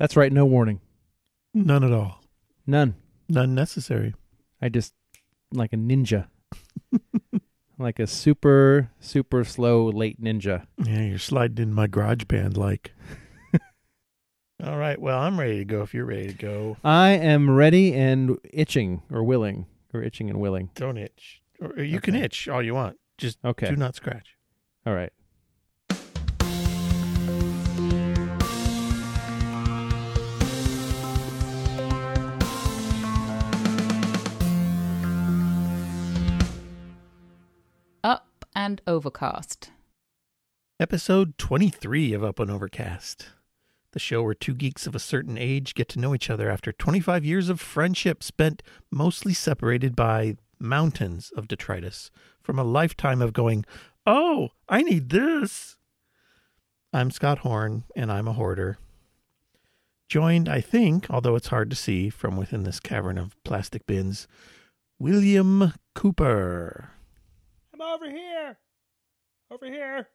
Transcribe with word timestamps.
That's 0.00 0.16
right. 0.16 0.32
No 0.32 0.46
warning. 0.46 0.80
None 1.52 1.84
at 1.84 1.92
all. 1.92 2.22
None. 2.66 2.94
None 3.28 3.54
necessary. 3.54 4.14
I 4.62 4.70
just 4.70 4.94
like 5.52 5.74
a 5.74 5.76
ninja. 5.76 6.28
like 7.78 7.98
a 7.98 8.06
super, 8.06 8.90
super 8.98 9.44
slow 9.44 9.90
late 9.90 10.18
ninja. 10.18 10.66
Yeah, 10.82 11.02
you're 11.02 11.18
sliding 11.18 11.58
in 11.62 11.74
my 11.74 11.86
garage 11.86 12.24
band 12.24 12.56
like. 12.56 12.94
all 14.64 14.78
right. 14.78 14.98
Well, 14.98 15.18
I'm 15.18 15.38
ready 15.38 15.58
to 15.58 15.64
go 15.66 15.82
if 15.82 15.92
you're 15.92 16.06
ready 16.06 16.28
to 16.28 16.32
go. 16.32 16.78
I 16.82 17.10
am 17.10 17.50
ready 17.50 17.92
and 17.94 18.38
itching 18.54 19.02
or 19.12 19.22
willing 19.22 19.66
or 19.92 20.02
itching 20.02 20.30
and 20.30 20.40
willing. 20.40 20.70
Don't 20.76 20.96
itch. 20.96 21.42
Or 21.60 21.82
you 21.82 22.00
can 22.00 22.14
itch 22.14 22.48
all 22.48 22.62
you 22.62 22.72
want. 22.72 22.96
Just 23.18 23.36
Okay. 23.44 23.68
do 23.68 23.76
not 23.76 23.94
scratch. 23.96 24.36
All 24.86 24.94
right. 24.94 25.12
And 38.54 38.80
overcast. 38.86 39.70
Episode 40.78 41.36
23 41.38 42.12
of 42.12 42.24
Up 42.24 42.38
and 42.38 42.50
Overcast. 42.50 43.28
The 43.92 43.98
show 43.98 44.22
where 44.22 44.34
two 44.34 44.54
geeks 44.54 44.86
of 44.86 44.94
a 44.94 45.00
certain 45.00 45.36
age 45.36 45.74
get 45.74 45.88
to 45.90 45.98
know 45.98 46.14
each 46.14 46.30
other 46.30 46.48
after 46.50 46.72
25 46.72 47.24
years 47.24 47.48
of 47.48 47.60
friendship 47.60 48.22
spent 48.22 48.62
mostly 48.90 49.34
separated 49.34 49.96
by 49.96 50.36
mountains 50.58 51.32
of 51.36 51.48
detritus 51.48 52.10
from 52.40 52.58
a 52.58 52.64
lifetime 52.64 53.20
of 53.20 53.32
going, 53.32 53.64
Oh, 54.06 54.50
I 54.68 54.82
need 54.82 55.10
this. 55.10 55.76
I'm 56.92 57.10
Scott 57.10 57.38
Horn, 57.40 57.84
and 57.94 58.10
I'm 58.10 58.26
a 58.28 58.32
hoarder. 58.32 58.78
Joined, 60.08 60.48
I 60.48 60.60
think, 60.60 61.08
although 61.10 61.36
it's 61.36 61.48
hard 61.48 61.70
to 61.70 61.76
see 61.76 62.10
from 62.10 62.36
within 62.36 62.64
this 62.64 62.80
cavern 62.80 63.16
of 63.18 63.36
plastic 63.44 63.86
bins, 63.86 64.26
William 64.98 65.72
Cooper. 65.94 66.90
I'm 67.80 67.94
over 67.94 68.10
here. 68.10 68.58
Over 69.50 69.66
here. 69.66 70.08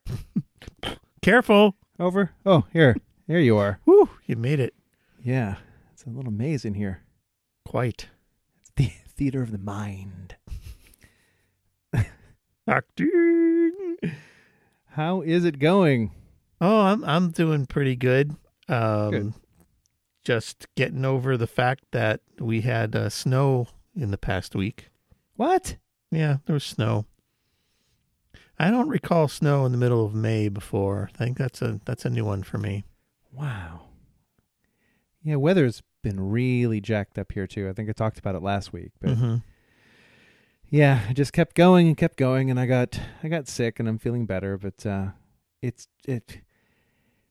Careful. 1.22 1.76
Over. 2.00 2.32
Oh, 2.46 2.66
here. 2.72 2.96
Here 3.26 3.40
you 3.40 3.58
are. 3.58 3.80
Whew, 3.86 4.10
you 4.26 4.36
made 4.36 4.60
it. 4.60 4.76
Yeah. 5.24 5.56
It's 5.92 6.04
a 6.04 6.10
little 6.10 6.32
maze 6.32 6.64
in 6.64 6.76
here. 6.76 7.02
Quite. 7.66 8.10
It's 8.62 8.72
the 8.76 8.92
theater 9.18 9.42
of 9.42 9.52
the 9.52 9.58
mind. 9.58 10.36
Acting. 12.68 13.98
How 14.92 15.22
is 15.22 15.44
it 15.44 15.58
going? 15.58 16.12
Oh, 16.62 16.82
I'm 16.82 17.04
I'm 17.04 17.32
doing 17.32 17.66
pretty 17.66 17.96
good. 17.96 18.36
Um, 18.70 19.12
Good. 19.12 19.34
Just 20.24 20.68
getting 20.76 21.06
over 21.06 21.36
the 21.38 21.48
fact 21.48 21.86
that 21.92 22.22
we 22.40 22.62
had 22.62 22.96
uh, 22.96 23.10
snow 23.10 23.68
in 23.96 24.12
the 24.12 24.18
past 24.18 24.56
week. 24.56 24.90
What? 25.36 25.78
Yeah, 26.12 26.38
there 26.46 26.54
was 26.54 26.64
snow. 26.64 27.06
I 28.58 28.72
don't 28.72 28.88
recall 28.88 29.28
snow 29.28 29.66
in 29.66 29.72
the 29.72 29.78
middle 29.78 30.06
of 30.06 30.14
May 30.16 30.48
before. 30.50 31.10
I 31.14 31.18
think 31.18 31.38
that's 31.38 31.62
a 31.62 31.80
that's 31.86 32.06
a 32.06 32.10
new 32.10 32.26
one 32.26 32.44
for 32.44 32.58
me. 32.58 32.86
Wow. 33.32 33.82
Yeah, 35.24 35.36
weather's 35.36 35.82
been 36.04 36.20
really 36.30 36.80
jacked 36.80 37.18
up 37.18 37.32
here 37.32 37.48
too. 37.48 37.68
I 37.68 37.74
think 37.74 37.90
I 37.90 37.94
talked 37.94 38.20
about 38.20 38.36
it 38.36 38.44
last 38.44 38.72
week, 38.72 38.92
but 39.02 39.12
Mhm. 39.18 39.44
yeah, 40.70 41.02
I 41.10 41.14
just 41.14 41.34
kept 41.34 41.56
going 41.56 41.88
and 41.88 41.98
kept 41.98 42.18
going, 42.18 42.50
and 42.50 42.60
I 42.60 42.66
got 42.66 43.00
I 43.24 43.28
got 43.28 43.48
sick, 43.48 43.80
and 43.80 43.90
I'm 43.90 43.98
feeling 43.98 44.26
better. 44.26 44.58
But 44.58 44.86
uh, 44.86 45.08
it's 45.62 45.88
it 46.08 46.42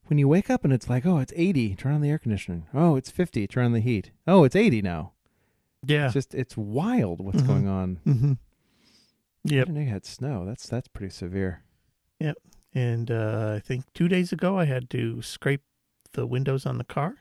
when 0.06 0.18
you 0.18 0.28
wake 0.28 0.50
up 0.50 0.64
and 0.64 0.72
it's 0.72 0.90
like, 0.90 1.06
oh, 1.06 1.18
it's 1.18 1.32
80, 1.34 1.74
turn 1.76 1.94
on 1.94 2.00
the 2.02 2.10
air 2.10 2.18
conditioning. 2.18 2.66
Oh, 2.74 2.96
it's 2.96 3.10
50, 3.10 3.46
turn 3.46 3.64
on 3.64 3.72
the 3.72 3.80
heat. 3.80 4.10
Oh, 4.26 4.44
it's 4.44 4.54
80 4.56 4.82
now. 4.82 5.12
Yeah. 5.86 6.06
It's 6.06 6.14
just 6.14 6.34
it's 6.34 6.56
wild 6.56 7.20
what's 7.20 7.40
Mhm. 7.42 7.46
going 7.46 7.66
on. 7.68 8.00
mm-hmm. 8.06 8.32
I 9.46 9.54
Yep. 9.54 9.66
didn't 9.66 9.82
you 9.82 9.88
had 9.90 10.06
snow. 10.06 10.44
That's 10.46 10.66
that's 10.68 10.88
pretty 10.88 11.10
severe. 11.12 11.62
Yep. 12.20 12.36
And 12.74 13.10
uh, 13.10 13.52
I 13.56 13.60
think 13.60 13.84
two 13.92 14.08
days 14.08 14.32
ago 14.32 14.58
I 14.58 14.64
had 14.64 14.88
to 14.90 15.20
scrape 15.22 15.62
the 16.12 16.26
windows 16.26 16.64
on 16.66 16.78
the 16.78 16.84
car 16.84 17.16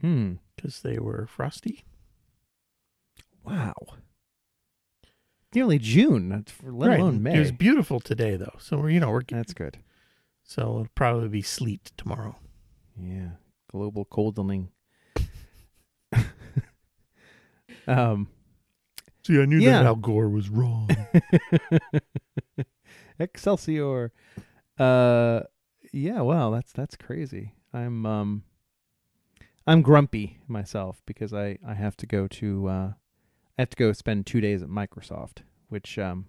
Hmm. 0.00 0.34
because 0.56 0.80
they 0.82 0.98
were 0.98 1.26
frosty. 1.26 1.84
Wow. 3.44 3.74
Nearly 5.54 5.78
June, 5.78 6.44
let 6.62 7.00
alone 7.00 7.22
May. 7.22 7.34
It 7.36 7.40
was 7.40 7.52
beautiful 7.52 7.98
today 7.98 8.36
though, 8.36 8.56
so 8.58 8.78
we're 8.78 8.90
you 8.90 9.00
know 9.00 9.10
we're 9.10 9.22
That's 9.28 9.52
good. 9.52 9.78
so 10.44 10.60
it'll 10.62 10.86
probably 10.94 11.28
be 11.28 11.42
sleet 11.42 11.90
tomorrow. 11.96 12.36
Yeah, 12.96 13.30
global 13.70 14.04
coldening. 14.04 14.68
um, 17.88 18.28
See, 19.26 19.40
I 19.40 19.44
knew 19.44 19.58
Yeah. 19.58 19.78
that 19.82 19.86
Al 19.86 19.96
Gore 19.96 20.28
was 20.28 20.48
wrong. 20.48 20.88
Excelsior. 23.18 24.12
Uh, 24.78 25.40
yeah. 25.92 26.20
Well, 26.22 26.50
that's 26.50 26.72
that's 26.72 26.96
crazy. 26.96 27.54
I'm 27.72 28.06
um, 28.06 28.44
I'm 29.66 29.82
grumpy 29.82 30.38
myself 30.48 31.02
because 31.06 31.32
I 31.34 31.58
I 31.66 31.74
have 31.74 31.96
to 31.98 32.06
go 32.06 32.26
to 32.28 32.68
uh, 32.68 32.92
I 33.58 33.62
have 33.62 33.70
to 33.70 33.76
go 33.76 33.92
spend 33.92 34.26
two 34.26 34.40
days 34.40 34.62
at 34.62 34.68
Microsoft, 34.68 35.38
which 35.68 35.98
um 35.98 36.26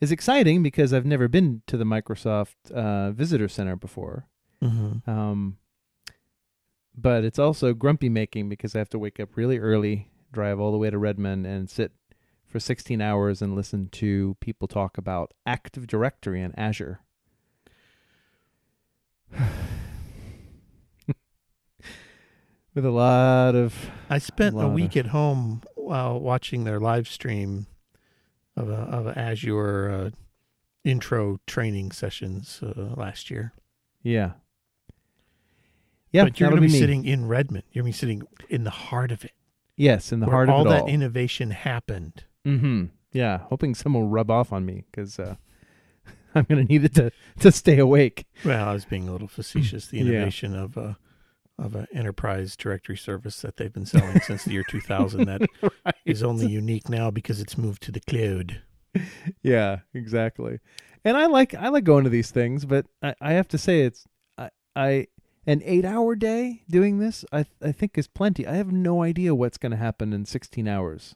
is 0.00 0.12
exciting 0.12 0.62
because 0.62 0.92
I've 0.92 1.06
never 1.06 1.28
been 1.28 1.62
to 1.66 1.76
the 1.76 1.84
Microsoft 1.84 2.70
uh, 2.74 3.10
Visitor 3.12 3.48
Center 3.48 3.76
before. 3.76 4.26
mm-hmm. 4.62 5.08
Um, 5.10 5.58
but 6.96 7.22
it's 7.24 7.38
also 7.38 7.72
grumpy 7.74 8.08
making 8.08 8.48
because 8.48 8.74
I 8.74 8.78
have 8.78 8.88
to 8.90 8.98
wake 8.98 9.20
up 9.20 9.36
really 9.36 9.58
early, 9.58 10.08
drive 10.32 10.58
all 10.60 10.72
the 10.72 10.78
way 10.78 10.90
to 10.90 10.98
Redmond, 10.98 11.46
and 11.46 11.68
sit 11.70 11.92
for 12.46 12.58
16 12.60 13.00
hours 13.00 13.40
and 13.42 13.54
listen 13.54 13.88
to 13.92 14.36
people 14.40 14.66
talk 14.68 14.98
about 14.98 15.32
Active 15.46 15.86
Directory 15.86 16.40
and 16.42 16.52
Azure. 16.58 17.00
With 22.74 22.84
a 22.84 22.90
lot 22.90 23.56
of 23.56 23.90
I 24.08 24.18
spent 24.18 24.54
a 24.54 24.58
lot 24.58 24.72
week 24.72 24.94
of- 24.94 25.06
at 25.06 25.10
home 25.10 25.62
while 25.74 26.20
watching 26.20 26.62
their 26.64 26.78
live 26.78 27.08
stream 27.08 27.66
of 28.56 28.68
a 28.68 28.74
of 28.74 29.06
a 29.08 29.18
Azure 29.18 29.90
uh, 29.90 30.10
intro 30.84 31.40
training 31.48 31.90
sessions 31.90 32.60
uh, 32.62 32.94
last 32.96 33.28
year. 33.30 33.52
yeah, 34.02 34.32
yeah. 36.12 36.22
but 36.24 36.38
you're 36.38 36.48
going 36.48 36.62
to 36.62 36.66
be 36.68 36.72
me. 36.72 36.78
sitting 36.78 37.04
in 37.04 37.26
Redmond. 37.26 37.64
You're 37.72 37.82
going 37.82 37.92
to 37.92 37.96
be 37.96 38.00
sitting 38.00 38.22
in 38.48 38.62
the 38.62 38.70
heart 38.70 39.10
of 39.10 39.24
it, 39.24 39.32
yes 39.80 40.12
in 40.12 40.20
the 40.20 40.26
heart 40.26 40.48
all 40.48 40.60
of 40.62 40.66
it 40.66 40.70
that 40.70 40.82
all. 40.82 40.88
innovation 40.88 41.50
happened. 41.50 42.24
Mm-hmm. 42.46 42.84
Yeah, 43.12 43.38
hoping 43.48 43.74
someone 43.74 44.04
will 44.04 44.08
rub 44.10 44.30
off 44.30 44.52
on 44.52 44.64
me 44.64 44.84
because 44.90 45.18
uh, 45.18 45.34
I'm 46.34 46.44
going 46.44 46.64
to 46.66 46.72
need 46.72 46.84
it 46.84 46.94
to 46.94 47.10
to 47.40 47.50
stay 47.52 47.78
awake. 47.78 48.26
Well, 48.44 48.68
I 48.68 48.72
was 48.72 48.84
being 48.84 49.08
a 49.08 49.12
little 49.12 49.28
facetious. 49.28 49.88
The 49.88 49.98
Yeah. 49.98 50.04
innovation 50.04 50.54
of 50.54 50.76
a 50.76 50.96
of 51.58 51.74
an 51.74 51.86
enterprise 51.92 52.56
directory 52.56 52.96
service 52.96 53.42
that 53.42 53.56
they've 53.58 53.72
been 53.72 53.84
selling 53.84 54.18
since 54.20 54.44
the 54.44 54.52
year 54.52 54.64
2000 54.68 55.26
that 55.26 55.42
is 56.06 56.22
only 56.22 56.46
unique 56.46 56.88
now 56.88 57.10
because 57.10 57.38
it's 57.40 57.58
moved 57.58 57.82
to 57.82 57.92
the 57.92 58.00
cloud. 58.00 58.62
Yeah, 59.42 59.80
exactly. 59.92 60.58
And 61.04 61.16
I 61.16 61.26
like 61.26 61.54
I 61.54 61.68
like 61.68 61.84
going 61.84 62.04
to 62.04 62.10
these 62.10 62.30
things, 62.30 62.64
but 62.64 62.86
I, 63.02 63.14
I 63.20 63.32
have 63.32 63.48
to 63.48 63.58
say 63.58 63.82
it's 63.82 64.06
I, 64.38 64.50
I 64.74 65.06
an 65.46 65.62
eight 65.64 65.84
hour 65.84 66.14
day 66.14 66.62
doing 66.68 66.98
this 66.98 67.24
I 67.32 67.46
I 67.62 67.72
think 67.72 67.96
is 67.96 68.06
plenty. 68.08 68.46
I 68.46 68.54
have 68.54 68.72
no 68.72 69.02
idea 69.02 69.34
what's 69.34 69.58
going 69.58 69.72
to 69.72 69.78
happen 69.78 70.12
in 70.12 70.24
sixteen 70.26 70.68
hours. 70.68 71.14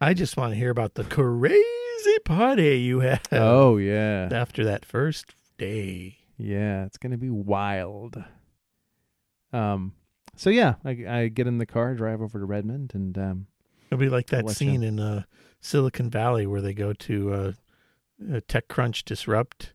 I 0.00 0.12
just 0.14 0.36
want 0.36 0.52
to 0.52 0.58
hear 0.58 0.70
about 0.70 0.94
the 0.94 1.04
crazy 1.04 2.18
party 2.24 2.78
you 2.80 3.00
had 3.00 3.20
Oh 3.32 3.76
yeah, 3.76 4.28
after 4.32 4.64
that 4.64 4.84
first 4.84 5.34
day. 5.58 6.18
yeah. 6.36 6.84
It's 6.84 6.98
going 6.98 7.12
to 7.12 7.18
be 7.18 7.30
wild. 7.30 8.22
Um. 9.52 9.92
So 10.36 10.50
yeah, 10.50 10.74
I 10.84 10.90
I 11.08 11.28
get 11.28 11.46
in 11.46 11.58
the 11.58 11.66
car, 11.66 11.94
drive 11.94 12.20
over 12.20 12.38
to 12.38 12.44
Redmond, 12.44 12.92
and 12.94 13.16
um. 13.16 13.46
It'll 13.90 14.00
be 14.00 14.08
like 14.08 14.26
that 14.28 14.50
scene 14.50 14.82
in 14.82 14.98
uh, 14.98 15.22
Silicon 15.60 16.10
Valley 16.10 16.44
where 16.44 16.60
they 16.60 16.74
go 16.74 16.92
to 16.92 17.32
uh, 17.32 17.52
uh, 18.20 18.40
TechCrunch 18.48 19.04
Disrupt. 19.04 19.72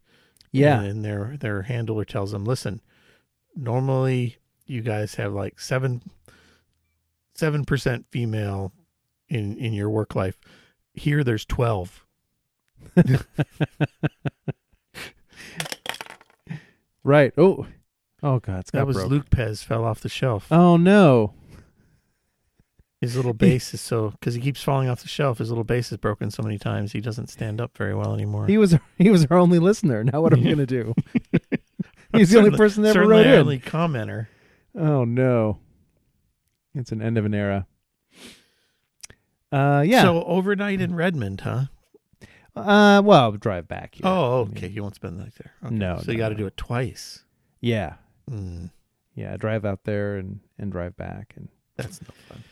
Yeah. 0.52 0.82
And 0.82 1.04
their 1.06 1.38
their 1.40 1.62
handler 1.64 2.04
tells 2.04 2.32
them, 2.34 2.44
"Listen, 2.44 2.82
normally 3.56 4.38
you 4.66 4.82
guys 4.82 5.16
have 5.16 5.34
like 5.34 5.60
seven 5.60 6.02
seven 7.34 7.66
percent 7.66 8.06
female 8.10 8.72
in 9.28 9.58
in 9.58 9.74
your 9.74 9.90
work 9.90 10.16
life. 10.16 10.40
Here, 10.94 11.24
there's 11.24 11.46
twelve. 11.46 12.06
Right. 17.04 17.34
Oh. 17.38 17.66
Oh 18.24 18.40
God, 18.40 18.66
That 18.74 18.86
was 18.86 18.98
broke. 18.98 19.10
Luke 19.10 19.30
Pez 19.32 19.64
fell 19.64 19.84
off 19.84 20.02
the 20.02 20.10
shelf. 20.10 20.52
Oh 20.52 20.78
no. 20.78 21.34
His 23.00 23.16
little 23.16 23.34
bass 23.34 23.74
is 23.74 23.82
so 23.82 24.12
because 24.12 24.36
he 24.36 24.42
keeps 24.42 24.62
falling 24.62 24.88
off 24.88 25.02
the 25.02 25.08
shelf. 25.08 25.40
His 25.40 25.50
little 25.50 25.64
bass 25.64 25.92
is 25.92 25.98
broken 25.98 26.30
so 26.30 26.44
many 26.44 26.60
times 26.60 26.92
he 26.92 27.02
doesn't 27.02 27.32
stand 27.32 27.60
up 27.60 27.76
very 27.76 27.96
well 27.96 28.14
anymore. 28.14 28.46
He 28.46 28.60
was 28.60 28.78
he 29.00 29.10
was 29.10 29.26
our 29.32 29.40
only 29.40 29.58
listener. 29.58 30.04
Now 30.04 30.22
what 30.22 30.34
am 30.34 30.42
I 30.42 30.44
going 30.44 30.58
to 30.58 30.66
do? 30.68 30.94
He's 32.20 32.30
the 32.32 32.40
only 32.40 32.56
person 32.58 32.84
that 32.84 32.96
ever 32.96 33.08
wrote 33.08 33.26
in. 33.26 33.34
only 33.34 33.60
commenter. 33.60 34.28
Oh 34.76 35.04
no. 35.06 35.60
It's 36.74 36.92
an 36.92 37.02
end 37.02 37.18
of 37.18 37.26
an 37.26 37.34
era. 37.34 37.68
Uh 39.52 39.84
yeah. 39.86 40.04
So 40.04 40.24
overnight 40.24 40.80
in 40.82 40.96
Redmond, 40.96 41.42
huh? 41.42 41.66
uh 42.56 43.02
well, 43.04 43.12
I'll 43.24 43.32
drive 43.34 43.68
back. 43.68 44.00
yeah. 44.00 44.08
Oh, 44.10 44.42
I 44.44 44.46
mean, 44.48 44.58
okay. 44.58 44.68
You 44.68 44.82
won't 44.82 44.96
spend 44.96 45.18
the 45.20 45.24
night 45.24 45.34
there. 45.42 45.52
Okay. 45.66 45.76
No, 45.76 46.00
So 46.04 46.12
you 46.12 46.18
got 46.18 46.30
to 46.30 46.36
no. 46.36 46.40
do 46.40 46.46
it 46.48 46.58
twice. 46.58 47.24
Yeah. 47.60 47.96
Mm, 48.30 48.72
Yeah, 49.16 49.36
drive 49.38 49.66
out 49.66 49.84
there 49.84 50.16
and 50.18 50.40
and 50.58 50.72
drive 50.72 50.96
back 50.96 51.34
and 51.36 51.50
that's 51.76 52.02
no 52.02 52.08
fun. 52.30 52.44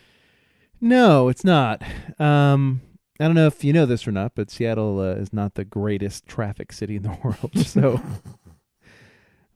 No, 0.82 1.30
it's 1.30 1.44
not. 1.46 1.82
Um 2.20 2.82
I 3.22 3.26
don't 3.26 3.36
know 3.36 3.48
if 3.48 3.64
you 3.66 3.74
know 3.74 3.86
this 3.86 4.08
or 4.08 4.12
not, 4.14 4.34
but 4.36 4.50
Seattle 4.50 5.00
uh, 5.02 5.16
is 5.16 5.34
not 5.34 5.56
the 5.56 5.66
greatest 5.66 6.26
traffic 6.26 6.72
city 6.72 6.96
in 6.96 7.04
the 7.04 7.18
world. 7.24 7.66
So 7.68 8.02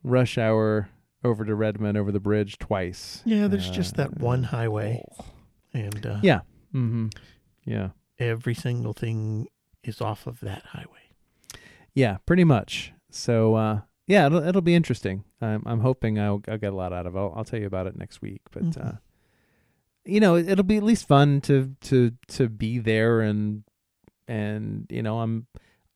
rush 0.03 0.37
hour 0.37 0.89
over 1.23 1.45
to 1.45 1.55
Redmond 1.55 1.97
over 1.97 2.11
the 2.11 2.19
bridge 2.19 2.57
twice. 2.59 3.21
Yeah, 3.25 3.47
there's 3.47 3.69
just 3.69 3.95
that 3.95 4.07
Uh, 4.09 4.25
one 4.25 4.43
highway, 4.43 5.03
and 5.73 6.05
uh, 6.05 6.19
Yeah. 6.21 6.41
Mhm. 6.73 7.13
Yeah. 7.65 7.89
every 8.19 8.53
single 8.53 8.93
thing 8.93 9.47
is 9.83 9.99
off 10.01 10.27
of 10.27 10.39
that 10.41 10.63
highway. 10.67 11.09
Yeah, 11.93 12.17
pretty 12.25 12.43
much. 12.43 12.93
So 13.09 13.55
uh 13.55 13.81
yeah, 14.07 14.25
it'll 14.25 14.43
it'll 14.45 14.61
be 14.61 14.75
interesting. 14.75 15.23
I'm 15.41 15.63
I'm 15.65 15.79
hoping 15.79 16.19
I'll 16.19 16.41
I'll 16.47 16.57
get 16.57 16.73
a 16.73 16.75
lot 16.75 16.91
out 16.93 17.05
of 17.07 17.15
it. 17.15 17.19
I'll, 17.19 17.33
I'll 17.35 17.43
tell 17.45 17.59
you 17.59 17.67
about 17.67 17.87
it 17.87 17.95
next 17.97 18.21
week, 18.21 18.41
but 18.51 18.63
Mhm. 18.63 18.85
uh 18.95 18.97
you 20.05 20.19
know, 20.19 20.35
it'll 20.35 20.63
be 20.65 20.75
at 20.77 20.83
least 20.83 21.07
fun 21.07 21.39
to 21.41 21.75
to 21.81 22.11
to 22.29 22.49
be 22.49 22.79
there 22.79 23.21
and 23.21 23.63
and 24.27 24.85
you 24.89 25.01
know, 25.03 25.19
I'm 25.21 25.47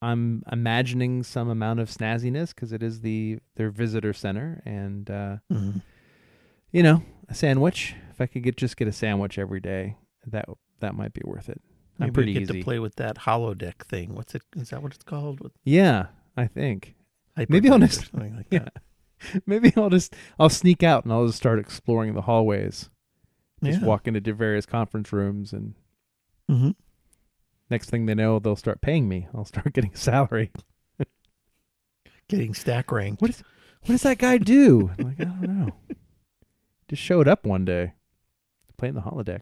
I'm 0.01 0.43
imagining 0.51 1.23
some 1.23 1.49
amount 1.49 1.79
of 1.79 1.89
snazziness 1.89 2.55
cuz 2.55 2.71
it 2.71 2.83
is 2.83 3.01
the 3.01 3.39
their 3.55 3.69
visitor 3.71 4.13
center 4.13 4.61
and 4.65 5.09
uh 5.09 5.37
Mhm. 5.51 5.81
you 6.71 6.83
know, 6.83 7.03
a 7.29 7.33
sandwich. 7.33 7.95
If 8.11 8.21
I 8.21 8.27
could 8.27 8.43
get 8.43 8.57
just 8.57 8.77
get 8.77 8.87
a 8.87 8.91
sandwich 8.91 9.37
every 9.39 9.59
day, 9.59 9.95
that 10.25 10.45
that 10.79 10.93
might 10.95 11.13
be 11.13 11.21
worth 11.25 11.49
it. 11.49 11.61
Maybe 11.97 12.07
I'm 12.09 12.13
pretty 12.13 12.33
get 12.33 12.41
easy. 12.43 12.59
to 12.59 12.63
play 12.63 12.77
with 12.79 12.95
that 12.97 13.15
holodeck 13.19 13.79
thing. 13.85 14.13
What's 14.13 14.35
it? 14.35 14.43
Is 14.55 14.69
that 14.69 14.83
what 14.83 14.93
it's 14.93 15.03
called? 15.03 15.39
With 15.39 15.53
Yeah, 15.63 16.07
I 16.35 16.45
think. 16.45 16.95
Maybe 17.49 17.69
I'll 17.69 17.79
just- 17.79 18.11
something 18.11 18.35
like 18.35 18.47
Yeah. 18.51 18.65
that. 18.65 19.41
Maybe 19.47 19.73
I'll 19.75 19.89
just 19.89 20.15
I'll 20.37 20.49
sneak 20.49 20.83
out 20.83 21.03
and 21.05 21.11
I'll 21.13 21.25
just 21.25 21.37
start 21.39 21.57
exploring 21.57 22.13
the 22.13 22.21
hallways. 22.21 22.91
Just 23.63 23.81
Yeah. 23.81 23.87
walk 23.87 24.07
into 24.07 24.21
various 24.33 24.67
conference 24.67 25.11
rooms 25.11 25.53
and 25.53 25.73
Mhm. 26.49 26.75
Next 27.69 27.89
thing 27.89 28.05
they 28.05 28.15
know 28.15 28.39
they'll 28.39 28.55
start 28.55 28.81
paying 28.81 29.07
me. 29.09 29.27
I'll 29.33 29.45
start 29.45 29.73
getting 29.73 29.93
a 29.93 29.97
salary. 29.97 30.51
Getting 32.29 32.53
stack 32.53 32.91
ranked. 32.91 33.21
What 33.21 33.29
is 33.31 33.43
what 33.81 33.89
does 33.93 34.01
that 34.03 34.17
guy 34.17 34.37
do? 34.37 34.91
I'm 34.99 35.05
like, 35.05 35.19
I 35.21 35.23
don't 35.25 35.41
know. 35.41 35.69
Just 36.89 37.01
showed 37.01 37.27
up 37.27 37.45
one 37.45 37.63
day. 37.65 37.93
Playing 38.77 38.95
the 38.95 39.01
holodeck. 39.01 39.41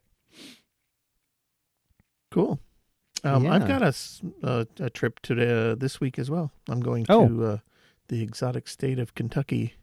Cool. 2.31 2.59
Um, 3.23 3.45
Yeah. 3.45 3.53
I've 3.53 3.67
got 3.67 3.81
a 3.81 4.67
a 4.79 4.89
trip 4.89 5.19
to 5.23 5.35
the, 5.35 5.75
this 5.79 5.99
week 5.99 6.19
as 6.19 6.29
well. 6.29 6.51
I'm 6.69 6.79
going 6.81 7.05
to 7.05 7.13
Oh. 7.13 7.41
uh, 7.41 7.57
the 8.07 8.21
exotic 8.21 8.67
state 8.67 8.99
of 8.99 9.15
Kentucky, 9.15 9.73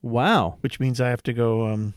Wow. 0.00 0.56
which 0.60 0.80
means 0.80 1.00
I 1.00 1.10
have 1.10 1.22
to 1.24 1.32
go 1.34 1.66
um, 1.66 1.94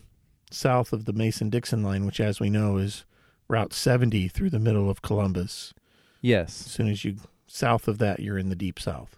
south 0.50 0.92
of 0.92 1.06
the 1.06 1.12
Mason 1.14 1.48
Dixon 1.48 1.82
line, 1.82 2.04
which, 2.04 2.20
as 2.20 2.38
we 2.38 2.50
know, 2.50 2.76
is 2.76 3.04
Route 3.48 3.72
70 3.72 4.28
through 4.28 4.50
the 4.50 4.58
middle 4.58 4.90
of 4.90 5.02
Columbus. 5.02 5.72
Yes. 6.20 6.66
As 6.66 6.72
soon 6.72 6.88
as 6.88 7.04
you 7.04 7.16
south 7.46 7.86
of 7.88 7.98
that, 7.98 8.20
you're 8.20 8.38
in 8.38 8.48
the 8.48 8.56
deep 8.56 8.78
south. 8.80 9.16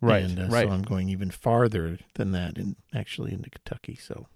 Right. 0.00 0.24
And, 0.24 0.38
uh, 0.38 0.46
right. 0.48 0.66
So 0.68 0.72
I'm 0.74 0.82
going 0.82 1.08
even 1.08 1.30
farther 1.30 1.98
than 2.14 2.32
that, 2.32 2.58
and 2.58 2.76
actually 2.94 3.32
into 3.32 3.48
Kentucky. 3.48 3.96
So 3.96 4.26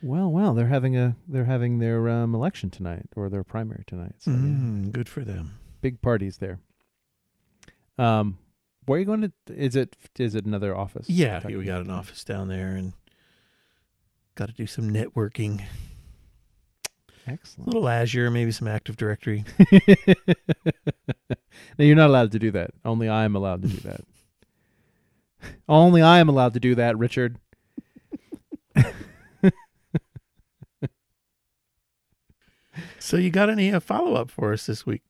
well, 0.00 0.30
well, 0.30 0.54
they're 0.54 0.68
having 0.68 0.96
a 0.96 1.16
they're 1.26 1.44
having 1.46 1.80
their 1.80 2.08
um, 2.08 2.34
election 2.34 2.70
tonight 2.70 3.06
or 3.16 3.28
their 3.28 3.42
primary 3.42 3.82
tonight. 3.86 4.14
So 4.18 4.30
yeah, 4.30 4.36
Mm, 4.36 4.92
good 4.92 5.08
for 5.08 5.24
them. 5.24 5.58
big 5.80 6.00
parties 6.00 6.38
there. 6.38 6.60
Um, 7.98 8.38
where 8.86 8.96
are 8.96 9.00
you 9.00 9.06
going 9.06 9.22
to? 9.22 9.32
Is 9.52 9.74
it 9.74 9.96
is 10.18 10.36
it 10.36 10.46
another 10.46 10.74
office? 10.76 11.10
Yeah, 11.10 11.44
we 11.44 11.64
got 11.64 11.80
an 11.80 11.90
office 11.90 12.22
down 12.22 12.46
there, 12.46 12.68
and 12.68 12.92
got 14.36 14.46
to 14.46 14.54
do 14.54 14.66
some 14.68 14.88
networking. 14.90 15.64
A 17.30 17.62
little 17.64 17.88
Azure, 17.88 18.30
maybe 18.30 18.52
some 18.52 18.68
Active 18.68 18.96
Directory. 18.96 19.44
no, 19.72 20.24
you're 21.78 21.96
not 21.96 22.10
allowed 22.10 22.32
to 22.32 22.38
do 22.38 22.50
that. 22.52 22.70
Only 22.84 23.08
I 23.08 23.24
am 23.24 23.36
allowed 23.36 23.62
to 23.62 23.68
do 23.68 23.76
that. 23.88 24.00
Only 25.68 26.02
I 26.02 26.18
am 26.18 26.28
allowed 26.28 26.54
to 26.54 26.60
do 26.60 26.74
that, 26.74 26.98
Richard. 26.98 27.38
So 33.08 33.16
you 33.16 33.30
got 33.30 33.48
any 33.48 33.72
uh, 33.72 33.80
follow 33.80 34.14
up 34.14 34.30
for 34.30 34.52
us 34.52 34.66
this 34.66 34.84
week? 34.84 35.00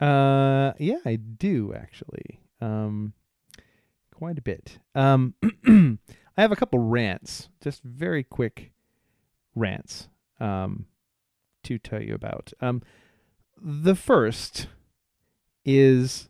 Uh, 0.00 0.72
yeah, 0.78 0.98
I 1.04 1.16
do 1.16 1.74
actually. 1.74 2.40
Um, 2.60 3.14
quite 4.14 4.38
a 4.38 4.42
bit. 4.42 4.78
Um, 4.94 5.34
I 6.36 6.40
have 6.40 6.52
a 6.52 6.56
couple 6.56 6.78
rants, 6.78 7.48
just 7.60 7.82
very 7.82 8.22
quick 8.22 8.70
rants. 9.56 10.08
Um, 10.38 10.86
to 11.64 11.78
tell 11.78 12.02
you 12.02 12.14
about. 12.14 12.52
Um, 12.60 12.82
the 13.60 13.94
first 13.94 14.66
is 15.64 16.28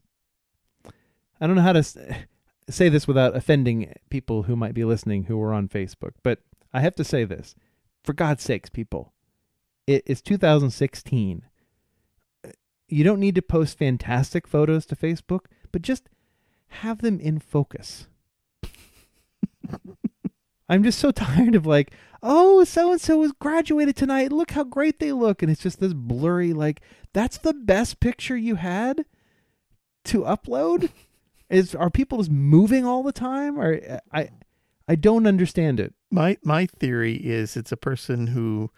I 1.41 1.47
don't 1.47 1.57
know 1.57 1.63
how 1.63 1.73
to 1.73 1.83
say 2.71 2.89
this 2.89 3.09
without 3.09 3.37
offending 3.37 3.93
people 4.11 4.45
who 4.45 4.57
might 4.57 4.75
be 4.75 4.85
listening 4.85 5.25
who 5.25 5.41
are 5.41 5.53
on 5.53 5.69
Facebook, 5.69 6.13
but 6.23 6.41
I 6.73 6.81
have 6.81 6.95
to 6.97 7.05
say 7.05 7.25
this. 7.25 7.55
For 8.03 8.15
God's 8.15 8.43
sakes, 8.43 8.71
people, 8.71 9.13
it 9.87 10.03
is 10.07 10.23
2016 10.23 11.43
you 12.91 13.05
don't 13.05 13.21
need 13.21 13.37
to 13.37 13.43
post 13.43 13.79
fantastic 13.79 14.47
photos 14.47 14.85
to 14.87 14.97
Facebook, 14.97 15.47
but 15.73 15.83
just 15.83 16.11
have 16.69 17.01
them 17.01 17.21
in 17.21 17.39
focus. 17.39 18.09
I'm 20.69 20.83
just 20.83 20.99
so 20.99 21.11
tired 21.13 21.55
of 21.55 21.65
like, 21.67 21.93
oh, 22.23 22.65
so 22.65 22.93
and 22.93 23.01
so 23.01 23.19
was 23.19 23.33
graduated 23.33 23.97
tonight. 23.97 24.33
Look 24.33 24.53
how 24.53 24.65
great 24.65 24.99
they 24.99 25.13
look, 25.13 25.43
and 25.43 25.51
it's 25.51 25.63
just 25.63 25.81
this 25.81 25.95
blurry 25.95 26.53
like 26.53 26.81
that's 27.13 27.39
the 27.39 27.55
best 27.55 28.01
picture 28.01 28.37
you 28.37 28.57
had 28.57 29.05
to 30.05 30.23
upload. 30.23 30.91
Is 31.51 31.75
are 31.75 31.91
people 31.91 32.19
just 32.19 32.31
moving 32.31 32.87
all 32.87 33.03
the 33.03 33.11
time? 33.11 33.59
Or 33.59 33.75
uh, 33.75 33.99
I, 34.13 34.29
I 34.87 34.95
don't 34.95 35.27
understand 35.27 35.81
it. 35.81 35.95
My 36.09 36.39
my 36.45 36.67
theory 36.67 37.15
is 37.17 37.57
it's 37.57 37.73
a 37.73 37.77
person 37.77 38.29
who 38.29 38.71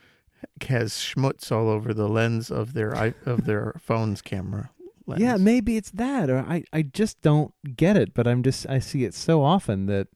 has 0.69 0.93
schmutz 0.93 1.53
all 1.53 1.69
over 1.69 1.93
the 1.93 2.09
lens 2.09 2.51
of 2.51 2.73
their 2.73 3.15
of 3.27 3.45
their 3.45 3.75
phone's 3.79 4.23
camera. 4.23 4.71
Lens. 5.05 5.21
Yeah, 5.21 5.37
maybe 5.37 5.77
it's 5.77 5.91
that, 5.91 6.31
or 6.31 6.39
I, 6.39 6.63
I 6.73 6.83
just 6.83 7.21
don't 7.23 7.53
get 7.77 7.97
it. 7.97 8.15
But 8.15 8.27
I'm 8.27 8.43
just 8.43 8.67
I 8.69 8.79
see 8.79 9.05
it 9.05 9.15
so 9.15 9.43
often 9.43 9.87
that 9.87 10.09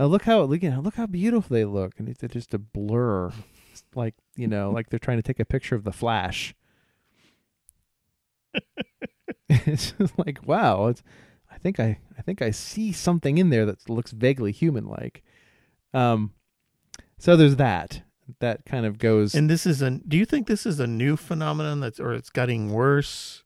uh, 0.00 0.06
look 0.06 0.24
how 0.24 0.42
look, 0.42 0.62
you 0.62 0.70
know, 0.70 0.80
look 0.80 0.94
how 0.94 1.06
beautiful 1.06 1.54
they 1.54 1.64
look, 1.64 1.98
and 1.98 2.08
it's 2.08 2.22
just 2.32 2.54
a 2.54 2.58
blur, 2.58 3.32
It's 3.70 3.84
like 3.94 4.14
you 4.36 4.48
know, 4.48 4.70
like 4.70 4.90
they're 4.90 4.98
trying 4.98 5.18
to 5.18 5.22
take 5.22 5.40
a 5.40 5.44
picture 5.44 5.74
of 5.74 5.84
the 5.84 5.92
Flash. 5.92 6.54
it's 9.48 9.92
just 9.92 10.18
like 10.18 10.46
wow, 10.46 10.86
it's. 10.88 11.02
I 11.50 11.58
think 11.58 11.78
I 11.78 11.98
I 12.18 12.22
think 12.22 12.40
I 12.40 12.50
see 12.50 12.92
something 12.92 13.38
in 13.38 13.50
there 13.50 13.66
that 13.66 13.88
looks 13.88 14.12
vaguely 14.12 14.52
human 14.52 14.86
like. 14.86 15.22
Um, 15.92 16.32
so 17.18 17.36
there's 17.36 17.56
that. 17.56 18.02
That 18.38 18.64
kind 18.64 18.86
of 18.86 18.98
goes. 18.98 19.34
And 19.34 19.50
this 19.50 19.66
is 19.66 19.82
a. 19.82 19.90
Do 19.90 20.16
you 20.16 20.24
think 20.24 20.46
this 20.46 20.64
is 20.64 20.80
a 20.80 20.86
new 20.86 21.16
phenomenon 21.16 21.80
that's 21.80 22.00
or 22.00 22.14
it's 22.14 22.30
getting 22.30 22.72
worse? 22.72 23.44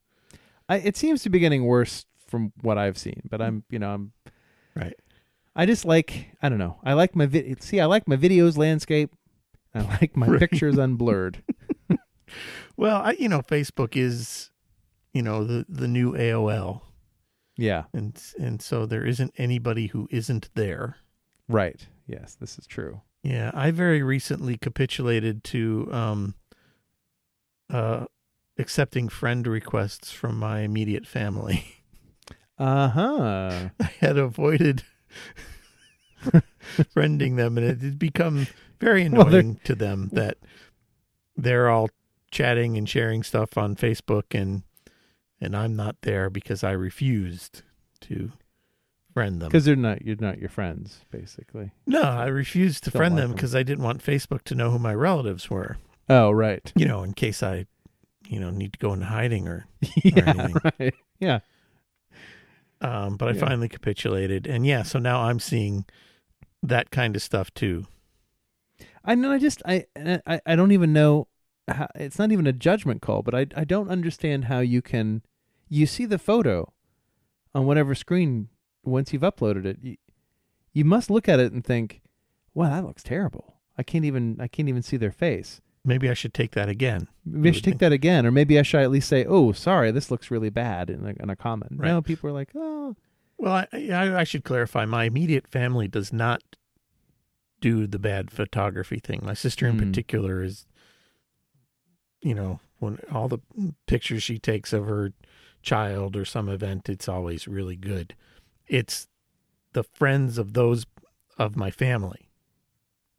I, 0.69 0.77
it 0.77 0.95
seems 0.95 1.23
to 1.23 1.29
be 1.29 1.39
getting 1.39 1.65
worse 1.65 2.05
from 2.27 2.53
what 2.61 2.77
I've 2.77 2.97
seen, 2.97 3.21
but 3.29 3.41
I'm 3.41 3.63
you 3.69 3.79
know 3.79 3.93
I'm 3.93 4.13
Right. 4.75 4.95
I 5.57 5.65
just 5.65 5.83
like 5.85 6.27
I 6.41 6.47
don't 6.49 6.59
know. 6.59 6.77
I 6.83 6.93
like 6.93 7.15
my 7.15 7.25
vid- 7.25 7.61
see 7.63 7.79
I 7.81 7.85
like 7.85 8.07
my 8.07 8.15
videos 8.15 8.57
landscape. 8.57 9.13
I 9.75 9.81
like 10.01 10.15
my 10.15 10.27
Right. 10.27 10.39
pictures 10.39 10.75
unblurred. 10.77 11.41
Well, 12.75 13.01
I 13.03 13.11
you 13.13 13.27
know 13.29 13.41
Facebook 13.41 13.95
is, 13.97 14.51
you 15.13 15.21
know 15.23 15.43
the 15.43 15.65
the 15.67 15.87
new 15.87 16.11
AOL, 16.13 16.81
Yeah, 17.55 17.85
and 17.93 18.21
and 18.37 18.61
so 18.61 18.85
there 18.85 19.03
isn't 19.05 19.33
anybody 19.37 19.87
who 19.87 20.07
isn't 20.11 20.49
there. 20.53 20.97
right. 21.47 21.87
Yes, 22.05 22.35
this 22.39 22.57
is 22.59 22.67
true. 22.67 23.01
Yeah, 23.23 23.49
I 23.53 23.71
very 23.71 24.03
recently 24.03 24.57
capitulated 24.57 25.43
to 25.45 25.89
um 25.91 26.35
uh 27.69 28.05
accepting 28.59 29.09
friend 29.09 29.45
requests 29.47 30.11
from 30.11 30.37
my 30.37 30.59
immediate 30.61 31.07
family. 31.07 31.65
Uh-huh. 32.59 33.69
I 33.79 33.83
had 33.99 34.17
avoided 34.17 34.83
friending 36.95 37.35
them 37.37 37.57
and 37.57 37.65
it 37.67 37.81
had 37.81 37.99
become 37.99 38.47
very 38.79 39.07
Well, 39.09 39.27
annoying 39.27 39.59
to 39.63 39.75
them 39.75 40.09
that 40.13 40.37
they're 41.35 41.69
all 41.69 41.89
chatting 42.31 42.77
and 42.77 42.87
sharing 42.89 43.23
stuff 43.23 43.57
on 43.57 43.75
Facebook 43.75 44.37
and 44.39 44.63
and 45.39 45.55
I'm 45.55 45.75
not 45.75 45.97
there 46.01 46.29
because 46.29 46.63
I 46.63 46.71
refused 46.71 47.61
to 48.01 48.31
friend 49.13 49.41
them. 49.41 49.49
because 49.49 49.65
they're 49.65 49.75
not 49.75 50.01
you're 50.03 50.15
not 50.19 50.39
your 50.39 50.49
friends 50.49 51.01
basically. 51.11 51.71
No, 51.85 52.01
I 52.01 52.27
refused 52.27 52.83
to 52.85 52.91
Don't 52.91 52.99
friend 52.99 53.15
like 53.15 53.23
them 53.23 53.31
because 53.33 53.55
I 53.55 53.63
didn't 53.63 53.83
want 53.83 54.03
Facebook 54.03 54.43
to 54.45 54.55
know 54.55 54.71
who 54.71 54.79
my 54.79 54.93
relatives 54.93 55.49
were. 55.49 55.77
Oh 56.09 56.31
right. 56.31 56.71
You 56.75 56.85
know, 56.85 57.03
in 57.03 57.13
case 57.13 57.41
I, 57.43 57.65
you 58.27 58.39
know, 58.39 58.49
need 58.49 58.73
to 58.73 58.79
go 58.79 58.93
into 58.93 59.05
hiding 59.05 59.47
or. 59.47 59.67
yeah. 60.03 60.23
anything. 60.27 60.55
Right. 60.79 60.93
Yeah. 61.19 61.39
Um, 62.81 63.17
but 63.17 63.27
I 63.27 63.31
Yeah. 63.31 63.39
finally 63.39 63.69
capitulated, 63.69 64.45
and 64.47 64.65
yeah, 64.65 64.83
so 64.83 64.99
now 64.99 65.21
I'm 65.23 65.39
seeing 65.39 65.85
that 66.61 66.91
kind 66.91 67.15
of 67.15 67.21
stuff 67.21 67.53
too. 67.53 67.87
I 69.03 69.15
know. 69.15 69.31
I 69.31 69.39
just 69.39 69.61
I 69.65 69.85
I 69.95 70.41
I 70.45 70.55
don't 70.55 70.71
even 70.71 70.93
know. 70.93 71.27
How, 71.67 71.87
it's 71.95 72.19
not 72.19 72.31
even 72.31 72.47
a 72.47 72.53
judgment 72.53 73.01
call, 73.01 73.21
but 73.23 73.33
I 73.33 73.47
I 73.55 73.63
don't 73.63 73.89
understand 73.89 74.45
how 74.45 74.59
you 74.59 74.81
can. 74.81 75.21
You 75.69 75.85
see 75.85 76.05
the 76.05 76.19
photo 76.19 76.71
on 77.55 77.65
whatever 77.65 77.95
screen 77.95 78.49
once 78.83 79.11
you've 79.11 79.21
uploaded 79.23 79.65
it. 79.65 79.77
You, 79.81 79.97
you 80.71 80.85
must 80.85 81.09
look 81.09 81.27
at 81.27 81.39
it 81.39 81.51
and 81.51 81.63
think, 81.63 82.01
"Wow, 82.53 82.69
that 82.69 82.85
looks 82.85 83.03
terrible." 83.03 83.55
I 83.77 83.83
can't 83.83 84.05
even 84.05 84.37
I 84.39 84.47
can't 84.47 84.69
even 84.69 84.81
see 84.83 84.97
their 84.97 85.11
face. 85.11 85.61
Maybe 85.87 86.09
I 86.09 86.13
should 86.13 86.33
take 86.33 86.51
that 86.51 86.67
again. 86.69 87.07
Maybe 87.25 87.49
I 87.49 87.51
should 87.53 87.63
take 87.63 87.77
that 87.79 87.93
again, 87.93 88.25
or 88.25 88.31
maybe 88.31 88.59
I 88.59 88.61
should 88.61 88.81
at 88.81 88.91
least 88.91 89.07
say, 89.07 89.23
"Oh, 89.25 89.53
sorry, 89.53 89.89
this 89.91 90.11
looks 90.11 90.29
really 90.29 90.49
bad" 90.49 90.89
in 90.89 91.05
a, 91.05 91.23
in 91.23 91.29
a 91.29 91.35
comment. 91.35 91.71
Right. 91.77 91.87
No, 91.87 92.01
people 92.01 92.29
are 92.29 92.33
like, 92.33 92.49
"Oh, 92.53 92.95
Well, 93.37 93.53
I, 93.53 93.67
I, 93.91 94.19
I 94.19 94.23
should 94.25 94.43
clarify. 94.43 94.83
My 94.85 95.05
immediate 95.05 95.47
family 95.47 95.87
does 95.87 96.11
not 96.11 96.41
do 97.61 97.87
the 97.87 97.99
bad 97.99 98.29
photography 98.31 98.99
thing. 98.99 99.21
My 99.23 99.33
sister, 99.33 99.65
in 99.67 99.79
Hmm. 99.79 99.87
particular, 99.89 100.43
is, 100.43 100.65
you 102.21 102.35
know, 102.35 102.59
when 102.79 102.99
all 103.11 103.27
the 103.27 103.39
pictures 103.87 104.23
she 104.23 104.37
takes 104.39 104.73
of 104.73 104.85
her 104.87 105.13
child 105.61 106.15
or 106.15 106.25
some 106.25 106.49
event, 106.49 106.89
it's 106.89 107.07
always 107.07 107.47
really 107.47 107.75
good. 107.75 108.13
It's 108.67 109.07
the 109.73 109.83
friends 109.83 110.37
of 110.37 110.53
those 110.53 110.85
of 111.37 111.55
my 111.55 111.71
family. 111.71 112.26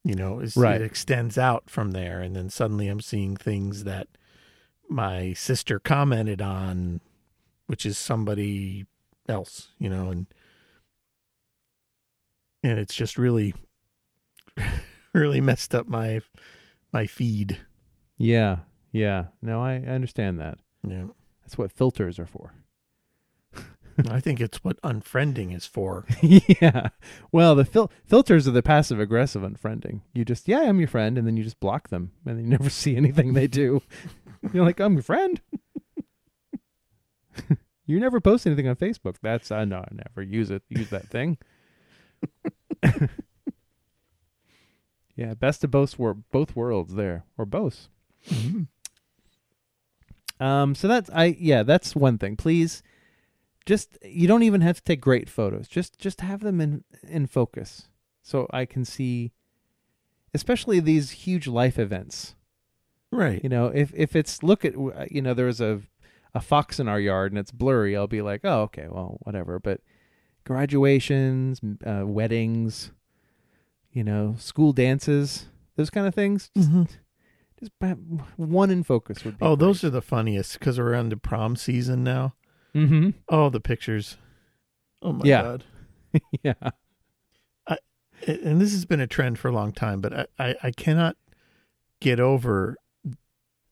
You 0.04 0.14
know, 0.14 0.42
Right. 0.56 0.80
it 0.80 0.84
extends 0.84 1.36
out 1.36 1.68
from 1.68 1.90
there, 1.90 2.20
and 2.20 2.34
then 2.34 2.48
suddenly 2.50 2.88
I'm 2.88 3.00
seeing 3.00 3.36
things 3.36 3.84
that 3.84 4.06
my 4.88 5.32
sister 5.34 5.78
commented 5.78 6.40
on, 6.40 7.00
which 7.66 7.84
is 7.84 7.98
somebody 7.98 8.86
else, 9.28 9.72
you 9.78 9.90
know, 9.90 10.10
and 10.10 10.26
and 12.62 12.78
it's 12.78 12.94
just 12.94 13.18
really 13.18 13.54
really 15.12 15.40
messed 15.40 15.74
up 15.74 15.86
my 15.88 16.20
my 16.92 17.06
feed. 17.06 17.58
yeah, 18.16 18.58
yeah." 18.92 19.26
No, 19.42 19.60
I, 19.62 19.74
I 19.74 19.88
understand 19.90 20.38
that. 20.40 20.58
Yeah. 20.86 21.06
That's 21.42 21.58
what 21.58 21.72
filters 21.72 22.18
are 22.18 22.26
for. 22.26 22.54
I 24.10 24.20
think 24.20 24.40
it's 24.40 24.62
what 24.62 24.80
unfriending 24.82 25.54
is 25.54 25.66
for. 25.66 26.06
yeah. 26.22 26.90
Well, 27.32 27.54
the 27.54 27.64
fil- 27.64 27.90
filters 28.04 28.46
are 28.46 28.52
the 28.52 28.62
passive 28.62 29.00
aggressive 29.00 29.42
unfriending. 29.42 30.02
You 30.14 30.24
just, 30.24 30.46
yeah, 30.46 30.60
I'm 30.60 30.78
your 30.78 30.88
friend, 30.88 31.18
and 31.18 31.26
then 31.26 31.36
you 31.36 31.42
just 31.44 31.60
block 31.60 31.88
them, 31.88 32.12
and 32.24 32.36
then 32.36 32.44
you 32.44 32.50
never 32.58 32.70
see 32.70 32.96
anything 32.96 33.32
they 33.32 33.46
do. 33.46 33.82
You're 34.52 34.64
like, 34.64 34.78
I'm 34.80 34.94
your 34.94 35.02
friend. 35.02 35.40
you 37.86 37.98
never 37.98 38.20
post 38.20 38.46
anything 38.46 38.68
on 38.68 38.76
Facebook. 38.76 39.16
That's 39.22 39.50
I 39.50 39.64
know 39.64 39.78
I 39.78 39.88
never 39.92 40.22
use 40.22 40.50
it. 40.50 40.62
Use 40.68 40.90
that 40.90 41.08
thing. 41.08 41.38
yeah, 45.16 45.34
best 45.34 45.64
of 45.64 45.70
both 45.70 45.98
wor- 45.98 46.14
both 46.30 46.54
worlds 46.54 46.94
there, 46.94 47.24
or 47.36 47.46
both. 47.46 47.88
Um, 50.40 50.74
so 50.74 50.86
that's 50.86 51.10
I 51.10 51.36
yeah, 51.38 51.62
that's 51.64 51.96
one 51.96 52.18
thing. 52.18 52.36
Please, 52.36 52.82
just 53.68 53.98
you 54.02 54.26
don't 54.26 54.42
even 54.42 54.62
have 54.62 54.76
to 54.76 54.82
take 54.82 55.00
great 55.00 55.28
photos. 55.28 55.68
Just 55.68 55.98
just 55.98 56.22
have 56.22 56.40
them 56.40 56.58
in 56.58 56.84
in 57.06 57.26
focus, 57.26 57.88
so 58.22 58.46
I 58.50 58.64
can 58.64 58.86
see, 58.86 59.32
especially 60.32 60.80
these 60.80 61.10
huge 61.10 61.46
life 61.46 61.78
events. 61.78 62.34
Right. 63.12 63.42
You 63.42 63.50
know, 63.50 63.66
if 63.66 63.92
if 63.94 64.16
it's 64.16 64.42
look 64.42 64.64
at 64.64 64.72
you 65.12 65.20
know 65.20 65.34
there's 65.34 65.60
a 65.60 65.82
a 66.34 66.40
fox 66.40 66.80
in 66.80 66.88
our 66.88 66.98
yard 66.98 67.30
and 67.30 67.38
it's 67.38 67.52
blurry, 67.52 67.94
I'll 67.94 68.06
be 68.06 68.22
like, 68.22 68.40
oh 68.42 68.62
okay, 68.62 68.86
well 68.88 69.18
whatever. 69.20 69.58
But 69.58 69.82
graduations, 70.44 71.60
uh, 71.86 72.06
weddings, 72.06 72.92
you 73.92 74.02
know, 74.02 74.34
school 74.38 74.72
dances, 74.72 75.46
those 75.76 75.90
kind 75.90 76.06
of 76.06 76.14
things, 76.14 76.50
just, 76.54 76.98
just 77.60 77.72
one 78.36 78.70
in 78.70 78.82
focus 78.82 79.24
would 79.24 79.38
be. 79.38 79.44
Oh, 79.44 79.56
those 79.56 79.84
are 79.84 79.90
the 79.90 80.00
funniest 80.00 80.58
because 80.58 80.78
we're 80.78 81.02
the 81.02 81.18
prom 81.18 81.54
season 81.54 82.02
now. 82.02 82.32
Mm-hmm. 82.78 83.10
Oh, 83.28 83.48
the 83.50 83.60
pictures. 83.60 84.16
Oh 85.02 85.12
my 85.12 85.22
Yeah. 85.24 85.42
god. 85.42 85.64
yeah. 86.42 86.54
And 88.26 88.60
this 88.60 88.72
has 88.72 88.84
been 88.84 89.00
a 89.00 89.06
trend 89.06 89.38
for 89.38 89.46
a 89.48 89.52
long 89.52 89.70
time, 89.72 90.00
but 90.00 90.12
I, 90.12 90.26
I, 90.38 90.54
I 90.64 90.70
cannot 90.72 91.16
get 92.00 92.18
over 92.18 92.76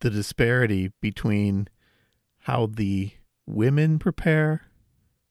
the 0.00 0.08
disparity 0.10 0.92
between 1.00 1.68
how 2.42 2.66
the 2.66 3.10
women 3.46 3.98
prepare 3.98 4.62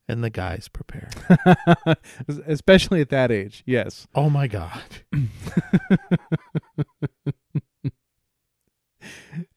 and 0.07 0.21
the 0.23 0.29
guys 0.29 0.67
prepare. 0.67 1.09
Especially 2.45 2.99
at 2.99 3.09
that 3.09 3.31
age. 3.31 3.63
Yes. 3.65 4.05
Oh 4.15 4.29
my 4.29 4.47
god. 4.47 4.83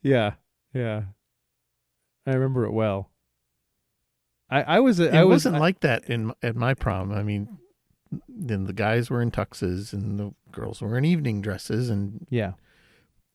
Yeah. 0.02 0.34
Yeah. 0.74 1.02
I 2.26 2.32
remember 2.32 2.64
it 2.64 2.72
well. 2.72 3.10
I 4.50 4.62
I 4.62 4.80
was 4.80 5.00
It 5.00 5.14
I 5.14 5.24
was 5.24 5.44
wasn't 5.44 5.60
like 5.60 5.80
that 5.80 6.04
in 6.04 6.32
at 6.42 6.56
my 6.56 6.74
prom. 6.74 7.12
I 7.12 7.22
mean, 7.22 7.58
then 8.28 8.64
the 8.64 8.72
guys 8.72 9.10
were 9.10 9.20
in 9.20 9.30
tuxes 9.30 9.92
and 9.92 10.18
the 10.18 10.34
girls 10.50 10.80
were 10.80 10.96
in 10.96 11.04
evening 11.04 11.42
dresses 11.42 11.90
and 11.90 12.26
yeah. 12.30 12.52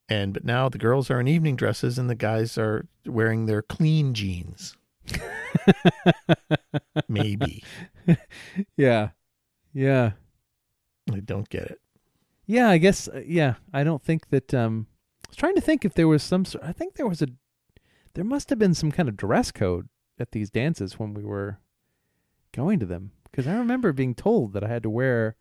and 0.10 0.34
but 0.34 0.43
now 0.43 0.70
the 0.70 0.77
girls 0.77 1.12
are 1.12 1.20
in 1.20 1.27
evening 1.27 1.55
dresses 1.55 2.00
and 2.00 2.10
the 2.10 2.15
guys 2.15 2.58
are 2.58 2.88
wearing 3.05 3.46
their 3.46 3.62
clean 3.62 4.13
jeans. 4.13 4.75
Maybe. 7.08 7.63
Yeah. 8.77 9.10
Yeah. 9.74 10.12
I 11.12 11.20
don't 11.20 11.50
get 11.50 11.63
it. 11.63 11.82
Yeah, 12.46 12.70
I 12.70 12.77
guess 12.77 13.08
uh, 13.08 13.22
yeah, 13.25 13.55
I 13.74 13.84
don't 13.84 14.03
think 14.03 14.29
that 14.29 14.53
um 14.53 14.88
I 15.25 15.29
was 15.29 15.38
trying 15.38 15.55
to 15.55 15.62
think 15.62 15.86
if 15.86 15.93
there 15.93 16.08
was 16.08 16.24
some 16.24 16.46
I 16.62 16.72
think 16.72 16.96
there 16.96 17.08
was 17.08 17.22
a 17.22 17.27
there 18.15 18.24
must 18.24 18.50
have 18.50 18.60
been 18.60 18.74
some 18.74 18.91
kind 18.91 19.10
of 19.10 19.17
dress 19.17 19.51
code 19.51 19.89
at 20.24 20.32
these 20.32 20.50
dances 20.50 20.98
when 20.98 21.13
we 21.13 21.24
were 21.24 21.60
going 22.51 22.80
to 22.80 22.86
them 22.88 23.12
because 23.30 23.46
I 23.48 23.53
remember 23.56 23.94
being 23.94 24.15
told 24.15 24.53
that 24.53 24.63
I 24.63 24.68
had 24.68 24.82
to 24.84 24.89
wear 24.89 25.36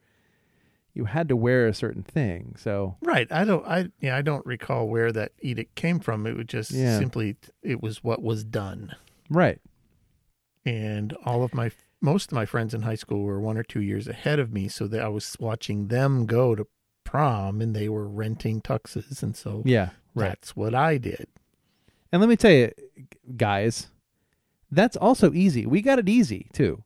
you 0.95 1.07
had 1.07 1.29
to 1.31 1.37
wear 1.37 1.67
a 1.67 1.73
certain 1.73 2.03
thing. 2.03 2.55
So, 2.59 2.97
Right. 3.01 3.31
I 3.33 3.45
don't 3.45 3.67
I 3.67 3.89
yeah, 4.01 4.15
I 4.17 4.21
don't 4.23 4.45
recall 4.45 4.89
where 4.89 5.11
that 5.13 5.33
edict 5.41 5.75
came 5.75 6.01
from. 6.01 6.27
It 6.27 6.37
was 6.37 6.47
just 6.47 6.71
Yeah. 6.71 6.99
simply 6.99 7.37
it 7.63 7.83
was 7.83 8.05
what 8.05 8.21
was 8.23 8.45
done. 8.45 8.95
right. 9.31 9.59
And 10.65 11.13
all 11.25 11.43
of 11.43 11.55
my 11.55 11.71
most 12.01 12.31
of 12.33 12.35
my 12.37 12.45
friends 12.47 12.75
in 12.75 12.83
high 12.83 12.97
school 12.97 13.23
were 13.23 13.41
one 13.41 13.57
or 13.57 13.63
two 13.63 13.81
years 13.81 14.09
ahead 14.09 14.39
of 14.41 14.53
me, 14.53 14.67
so 14.69 14.87
that 14.89 15.01
I 15.03 15.09
was 15.09 15.37
watching 15.41 15.87
them 15.89 16.27
go 16.27 16.55
to 16.57 16.67
prom 17.05 17.61
and 17.61 17.75
they 17.77 17.89
were 17.89 18.09
renting 18.09 18.61
tuxes 18.61 19.23
and 19.23 19.37
so 19.37 19.63
Yeah, 19.65 19.91
right. 20.15 20.29
that's 20.29 20.57
what 20.57 20.75
I 20.75 20.99
did. 20.99 21.27
And 22.11 22.21
let 22.21 22.29
me 22.29 22.37
tell 22.37 22.51
you, 22.53 22.71
guys, 23.37 23.89
that's 24.73 24.97
also 24.97 25.33
easy. 25.33 25.67
We 25.67 25.83
got 25.83 25.99
it 26.01 26.09
easy 26.09 26.49
too. 26.53 26.83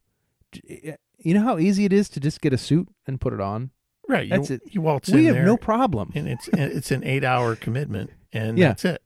You 1.18 1.34
know 1.34 1.42
how 1.42 1.58
easy 1.58 1.84
it 1.86 1.92
is 1.92 2.08
to 2.10 2.20
just 2.20 2.40
get 2.42 2.52
a 2.52 2.58
suit 2.58 2.88
and 3.06 3.20
put 3.20 3.32
it 3.32 3.40
on. 3.40 3.70
Right. 4.08 4.28
That's 4.28 4.50
you, 4.50 4.56
it. 4.56 4.62
You 4.72 4.80
waltz 4.82 5.08
we 5.08 5.20
in 5.20 5.24
have 5.26 5.34
there 5.36 5.44
no 5.46 5.56
problem. 5.56 6.12
and 6.14 6.28
it's 6.28 6.48
it's 6.52 6.90
an 6.90 7.02
eight 7.04 7.24
hour 7.24 7.56
commitment 7.56 8.10
and 8.32 8.58
Yeah. 8.58 8.68
that's 8.68 8.84
it. 8.84 9.02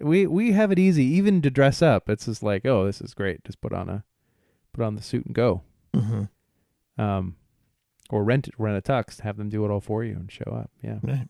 We 0.00 0.26
we 0.26 0.52
have 0.52 0.70
it 0.72 0.78
easy, 0.78 1.04
even 1.04 1.42
to 1.42 1.50
dress 1.50 1.80
up. 1.82 2.08
It's 2.10 2.26
just 2.26 2.42
like, 2.42 2.66
oh, 2.66 2.86
this 2.86 3.00
is 3.00 3.14
great. 3.14 3.44
Just 3.44 3.60
put 3.60 3.72
on 3.72 3.88
a 3.88 4.04
put 4.72 4.84
on 4.84 4.94
the 4.96 5.02
suit 5.02 5.26
and 5.26 5.34
go. 5.34 5.62
Mm-hmm. 5.94 7.02
Um, 7.02 7.36
or 8.10 8.24
rent 8.24 8.48
it, 8.48 8.54
rent 8.58 8.76
a 8.76 8.82
tux, 8.92 9.20
have 9.20 9.36
them 9.36 9.48
do 9.48 9.64
it 9.64 9.70
all 9.70 9.80
for 9.80 10.04
you 10.04 10.14
and 10.14 10.30
show 10.30 10.50
up. 10.52 10.70
Yeah, 10.82 10.98
Right. 11.02 11.28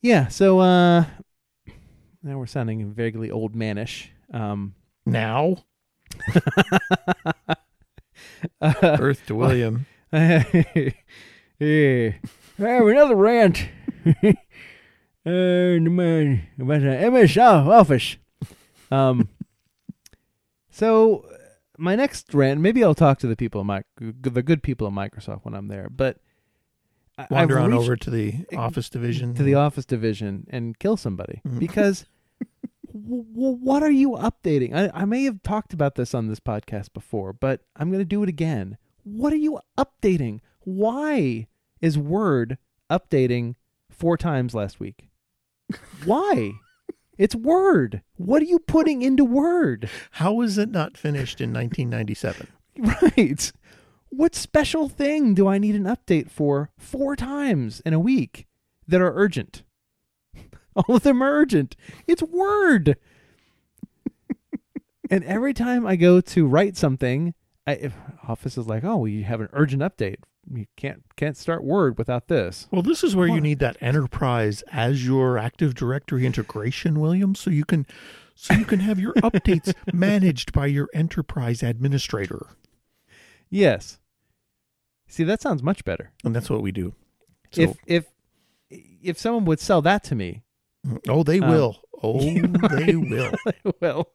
yeah. 0.00 0.28
So 0.28 0.60
uh, 0.60 1.04
now 2.22 2.38
we're 2.38 2.46
sounding 2.46 2.92
vaguely 2.92 3.30
old 3.30 3.54
manish. 3.54 4.08
Um, 4.32 4.74
Now, 5.06 5.64
Earth 8.62 9.24
to 9.26 9.34
William. 9.34 9.86
hey, 10.10 10.94
I 11.60 12.18
have 12.58 12.86
another 12.86 13.16
rant. 13.16 13.68
uh, 14.06 14.32
my- 15.24 16.42
about 16.58 16.80
the 16.80 17.70
office. 17.70 18.16
Um, 18.90 19.28
so 20.70 21.28
my 21.76 21.94
next 21.96 22.32
rant, 22.34 22.60
maybe 22.60 22.82
I'll 22.82 22.94
talk 22.94 23.18
to 23.20 23.26
the 23.26 23.36
people, 23.36 23.60
of 23.60 23.66
my, 23.66 23.82
the 24.00 24.42
good 24.42 24.62
people 24.62 24.86
of 24.86 24.92
Microsoft 24.92 25.40
when 25.44 25.54
I'm 25.54 25.68
there. 25.68 25.88
But 25.90 26.18
I- 27.16 27.22
I've 27.24 27.30
Wander 27.30 27.58
on 27.58 27.72
over 27.72 27.96
to 27.96 28.10
the 28.10 28.46
office 28.56 28.88
division. 28.88 29.34
to 29.34 29.42
the 29.42 29.54
office 29.54 29.84
division 29.84 30.46
and 30.50 30.78
kill 30.78 30.96
somebody 30.96 31.40
Mhm. 31.46 31.58
because 31.58 32.06
what 32.92 33.82
are 33.82 33.90
you 33.90 34.10
updating? 34.10 34.74
I, 34.74 34.90
I 35.02 35.04
may 35.04 35.24
have 35.24 35.42
talked 35.42 35.72
about 35.72 35.94
this 35.94 36.14
on 36.14 36.28
this 36.28 36.40
podcast 36.40 36.92
before, 36.92 37.32
but 37.32 37.62
I'm 37.76 37.90
going 37.90 38.00
to 38.00 38.04
do 38.04 38.22
it 38.22 38.28
again. 38.28 38.78
What 39.04 39.32
are 39.32 39.36
you 39.36 39.60
updating? 39.76 40.40
Why 40.60 41.46
is 41.80 41.98
Word 41.98 42.58
updating 42.90 43.54
four 43.90 44.16
times 44.16 44.54
last 44.54 44.80
week? 44.80 45.08
Why? 46.04 46.52
it's 47.18 47.34
Word. 47.34 48.02
What 48.16 48.42
are 48.42 48.46
you 48.46 48.58
putting 48.58 49.02
into 49.02 49.24
Word? 49.24 49.88
How 50.12 50.32
was 50.32 50.58
it 50.58 50.70
not 50.70 50.96
finished 50.96 51.40
in 51.40 51.52
1997? 51.52 52.48
Right. 52.80 53.50
What 54.10 54.36
special 54.36 54.88
thing 54.88 55.34
do 55.34 55.48
I 55.48 55.58
need 55.58 55.74
an 55.74 55.82
update 55.82 56.30
for 56.30 56.70
four 56.78 57.16
times 57.16 57.80
in 57.80 57.92
a 57.92 57.98
week 57.98 58.46
that 58.86 59.00
are 59.00 59.12
urgent? 59.16 59.64
All 60.78 60.96
of 60.96 61.02
them 61.02 61.22
are 61.22 61.32
urgent. 61.32 61.76
It's 62.06 62.22
Word. 62.22 62.96
and 65.10 65.24
every 65.24 65.52
time 65.52 65.86
I 65.86 65.96
go 65.96 66.20
to 66.20 66.46
write 66.46 66.76
something, 66.76 67.34
I, 67.66 67.72
if 67.72 67.94
Office 68.26 68.56
is 68.56 68.66
like, 68.66 68.84
"Oh, 68.84 69.04
you 69.04 69.24
have 69.24 69.40
an 69.40 69.48
urgent 69.52 69.82
update. 69.82 70.16
You 70.50 70.66
can't 70.76 71.02
can't 71.16 71.36
start 71.36 71.64
Word 71.64 71.98
without 71.98 72.28
this." 72.28 72.68
Well, 72.70 72.82
this 72.82 73.02
is 73.02 73.16
where 73.16 73.28
you 73.28 73.40
need 73.40 73.58
that 73.58 73.76
enterprise 73.80 74.62
Azure 74.72 75.36
Active 75.36 75.74
Directory 75.74 76.24
integration, 76.24 77.00
William, 77.00 77.34
so 77.34 77.50
you 77.50 77.64
can 77.64 77.86
so 78.34 78.54
you 78.54 78.64
can 78.64 78.80
have 78.80 79.00
your 79.00 79.12
updates 79.14 79.74
managed 79.92 80.52
by 80.52 80.66
your 80.66 80.88
enterprise 80.94 81.62
administrator. 81.62 82.46
Yes. 83.50 83.98
See, 85.08 85.24
that 85.24 85.42
sounds 85.42 85.62
much 85.62 85.84
better. 85.84 86.12
And 86.22 86.36
that's 86.36 86.50
what 86.50 86.62
we 86.62 86.70
do. 86.70 86.94
So, 87.50 87.62
if 87.62 87.76
if 87.86 88.06
if 89.02 89.18
someone 89.18 89.44
would 89.46 89.58
sell 89.58 89.82
that 89.82 90.04
to 90.04 90.14
me, 90.14 90.42
oh, 91.08 91.22
they 91.22 91.40
um, 91.40 91.50
will. 91.50 91.80
Oh, 92.02 92.20
they 92.76 92.94
will. 92.96 93.32
well, 93.80 94.08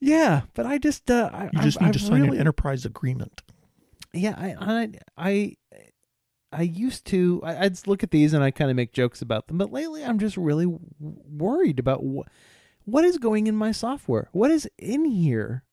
yeah, 0.00 0.42
but 0.54 0.66
I 0.66 0.78
just 0.78 1.10
uh, 1.10 1.30
I, 1.32 1.50
You 1.52 1.60
just 1.62 1.80
I, 1.80 1.86
need 1.86 1.90
I 1.90 1.92
to 1.92 1.98
sign 1.98 2.22
really, 2.22 2.36
an 2.36 2.40
enterprise 2.40 2.84
agreement. 2.84 3.42
Yeah, 4.12 4.34
I 4.36 4.54
I 4.60 4.88
I 5.16 5.56
I 6.52 6.62
used 6.62 7.06
to 7.06 7.40
I, 7.44 7.64
I'd 7.64 7.86
look 7.86 8.02
at 8.02 8.10
these 8.10 8.32
and 8.34 8.44
I 8.44 8.50
kind 8.50 8.70
of 8.70 8.76
make 8.76 8.92
jokes 8.92 9.22
about 9.22 9.46
them, 9.48 9.58
but 9.58 9.72
lately 9.72 10.04
I'm 10.04 10.18
just 10.18 10.36
really 10.36 10.66
worried 11.00 11.78
about 11.78 12.02
what 12.02 12.28
what 12.84 13.04
is 13.04 13.18
going 13.18 13.46
in 13.46 13.54
my 13.54 13.72
software. 13.72 14.28
What 14.32 14.50
is 14.50 14.68
in 14.78 15.04
here? 15.04 15.64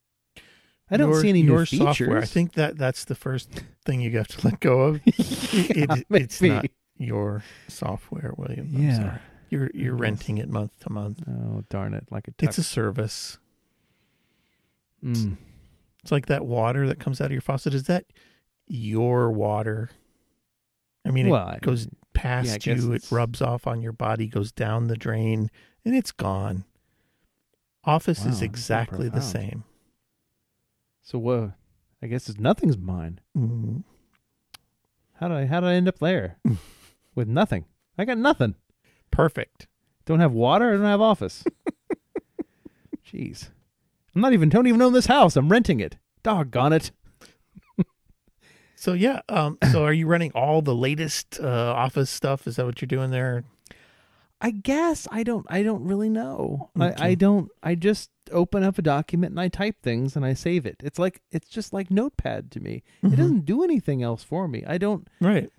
I 0.92 0.98
don't 0.98 1.10
your, 1.12 1.22
see 1.22 1.30
any 1.30 1.42
your 1.42 1.60
new 1.60 1.66
features. 1.66 1.98
software. 1.98 2.18
I 2.18 2.26
think 2.26 2.54
that 2.54 2.78
that's 2.78 3.06
the 3.06 3.14
first 3.16 3.50
thing 3.86 4.02
you 4.02 4.18
have 4.18 4.28
to 4.30 4.48
let 4.48 4.60
go 4.60 4.82
of. 4.82 5.02
Yeah, 5.06 5.96
it, 6.00 6.06
it's 6.10 6.42
not 6.42 6.66
your 6.98 7.44
software, 7.68 8.34
William. 8.38 8.72
I'm 8.76 8.84
Yeah. 8.84 8.96
sorry. 8.96 9.20
You're 9.50 9.70
you're 9.74 9.96
renting 9.96 10.38
it 10.38 10.50
month 10.50 10.72
to 10.82 10.92
month. 10.92 11.22
Oh 11.28 11.64
darn 11.70 11.94
it! 11.94 12.08
Like 12.12 12.28
a 12.28 12.34
It's 12.40 12.58
a 12.58 12.64
service. 12.64 13.38
Mm. 15.04 15.38
It's 16.04 16.12
like 16.12 16.28
that 16.28 16.46
water 16.46 16.88
that 16.88 17.00
comes 17.00 17.20
out 17.20 17.26
of 17.26 17.32
your 17.32 17.42
faucet. 17.42 17.74
Is 17.74 17.84
that 17.84 18.06
your 18.68 19.32
water? 19.32 19.90
I 21.06 21.12
mean, 21.12 21.30
Well, 21.30 21.50
it 21.50 21.62
goes 21.62 21.88
past 22.14 22.62
guess 22.62 22.84
you, 22.84 22.94
it 22.94 23.12
rubs 23.12 23.42
off 23.42 23.66
on 23.66 23.82
your 23.82 23.94
body, 23.94 24.28
goes 24.28 24.52
down 24.52 24.88
the 24.88 24.98
drain, 24.98 25.50
and 25.86 25.96
it's 25.96 26.12
gone. 26.12 26.66
Office 27.86 28.26
Wow, 28.26 28.32
is 28.32 28.42
exactly 28.42 29.10
the 29.10 29.22
same. 29.22 29.64
So 31.02 31.18
what? 31.18 31.52
I 32.02 32.08
guess 32.08 32.30
it's 32.30 32.40
nothing's 32.40 32.78
mine. 32.78 33.20
Mm. 33.38 33.84
How 35.14 35.28
did 35.28 35.38
I 35.38 35.46
how 35.48 35.60
did 35.62 35.68
I 35.68 35.74
end 35.74 35.88
up 35.88 36.00
there 36.00 36.38
with 37.16 37.28
nothing? 37.28 37.66
I 37.98 38.06
got 38.06 38.18
nothing. 38.18 38.56
Perfect. 39.12 39.68
Don't 40.06 40.20
have 40.20 40.32
water. 40.34 40.70
I 40.74 40.78
don't 40.78 40.86
have 40.86 41.02
office. 41.02 41.44
Jeez, 43.12 43.50
I'm 44.16 44.22
not 44.22 44.34
even 44.34 44.50
don't 44.50 44.68
even 44.68 44.82
own 44.82 44.94
this 44.94 45.08
house. 45.08 45.36
I'm 45.36 45.50
renting 45.50 45.80
it. 45.80 45.98
Doggone 46.24 46.74
it. 46.74 46.92
So 48.76 48.94
yeah, 48.94 49.20
um, 49.28 49.58
so 49.74 49.84
are 49.84 49.92
you 49.92 50.08
running 50.08 50.32
all 50.34 50.62
the 50.62 50.74
latest 50.74 51.38
uh, 51.38 51.74
Office 51.76 52.10
stuff? 52.10 52.48
Is 52.48 52.56
that 52.56 52.66
what 52.66 52.82
you're 52.82 52.88
doing 52.88 53.12
there? 53.12 53.44
I 54.40 54.52
guess 54.52 55.06
I 55.12 55.24
don't. 55.24 55.46
I 55.50 55.64
don't 55.64 55.84
really 55.84 56.08
know. 56.08 56.70
Okay. 56.80 56.96
I, 56.98 57.08
I 57.10 57.16
don't. 57.16 57.50
I 57.62 57.76
just 57.76 58.10
open 58.32 58.64
up 58.64 58.78
a 58.78 58.82
document 58.82 59.32
and 59.32 59.40
I 59.42 59.50
type 59.50 59.76
things 59.84 60.16
and 60.16 60.26
I 60.26 60.34
save 60.34 60.66
it. 60.66 60.78
It's 60.82 60.98
like 60.98 61.22
it's 61.30 61.50
just 61.50 61.74
like 61.74 61.92
Notepad 61.92 62.52
to 62.52 62.62
me. 62.62 62.84
Mhm. 63.04 63.12
It 63.12 63.16
doesn't 63.18 63.44
do 63.46 63.66
anything 63.66 64.02
else 64.02 64.24
for 64.24 64.48
me. 64.48 64.64
I 64.66 64.78
don't. 64.78 65.06
Right. 65.20 65.52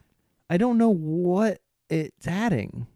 I 0.49 0.57
don't 0.57 0.79
know 0.79 0.89
what 0.89 1.61
it's 1.91 2.27
adding. 2.27 2.87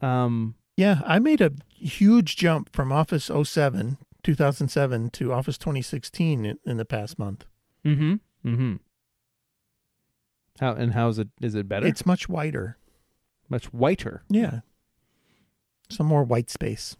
Um. 0.00 0.54
Yeah, 0.76 1.00
I 1.06 1.18
made 1.18 1.40
a 1.40 1.52
huge 1.70 2.36
jump 2.36 2.70
from 2.74 2.92
Office 2.92 3.30
07, 3.32 3.96
2007 4.22 5.10
to 5.10 5.32
Office 5.32 5.56
2016 5.56 6.44
in, 6.44 6.58
in 6.66 6.76
the 6.76 6.84
past 6.84 7.18
month. 7.18 7.46
Mm-hmm. 7.84 8.14
Mm-hmm. 8.46 8.74
How 10.60 10.72
and 10.72 10.92
how 10.92 11.08
is 11.08 11.18
it? 11.18 11.28
Is 11.40 11.54
it 11.54 11.68
better? 11.68 11.86
It's 11.86 12.04
much 12.06 12.28
wider. 12.28 12.76
much 13.48 13.72
whiter. 13.72 14.22
Yeah. 14.28 14.60
Some 15.88 16.06
more 16.06 16.24
white 16.24 16.50
space. 16.50 16.96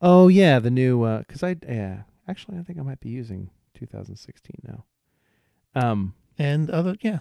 Oh 0.00 0.28
yeah, 0.28 0.58
the 0.58 0.70
new 0.70 1.18
because 1.18 1.42
I 1.42 1.56
yeah 1.68 2.02
actually 2.26 2.58
I 2.58 2.62
think 2.62 2.78
I 2.78 2.82
might 2.82 3.00
be 3.00 3.08
using 3.10 3.50
2016 3.74 4.54
now. 4.64 4.84
Um. 5.74 6.14
And 6.38 6.70
other, 6.70 6.94
yeah. 7.00 7.18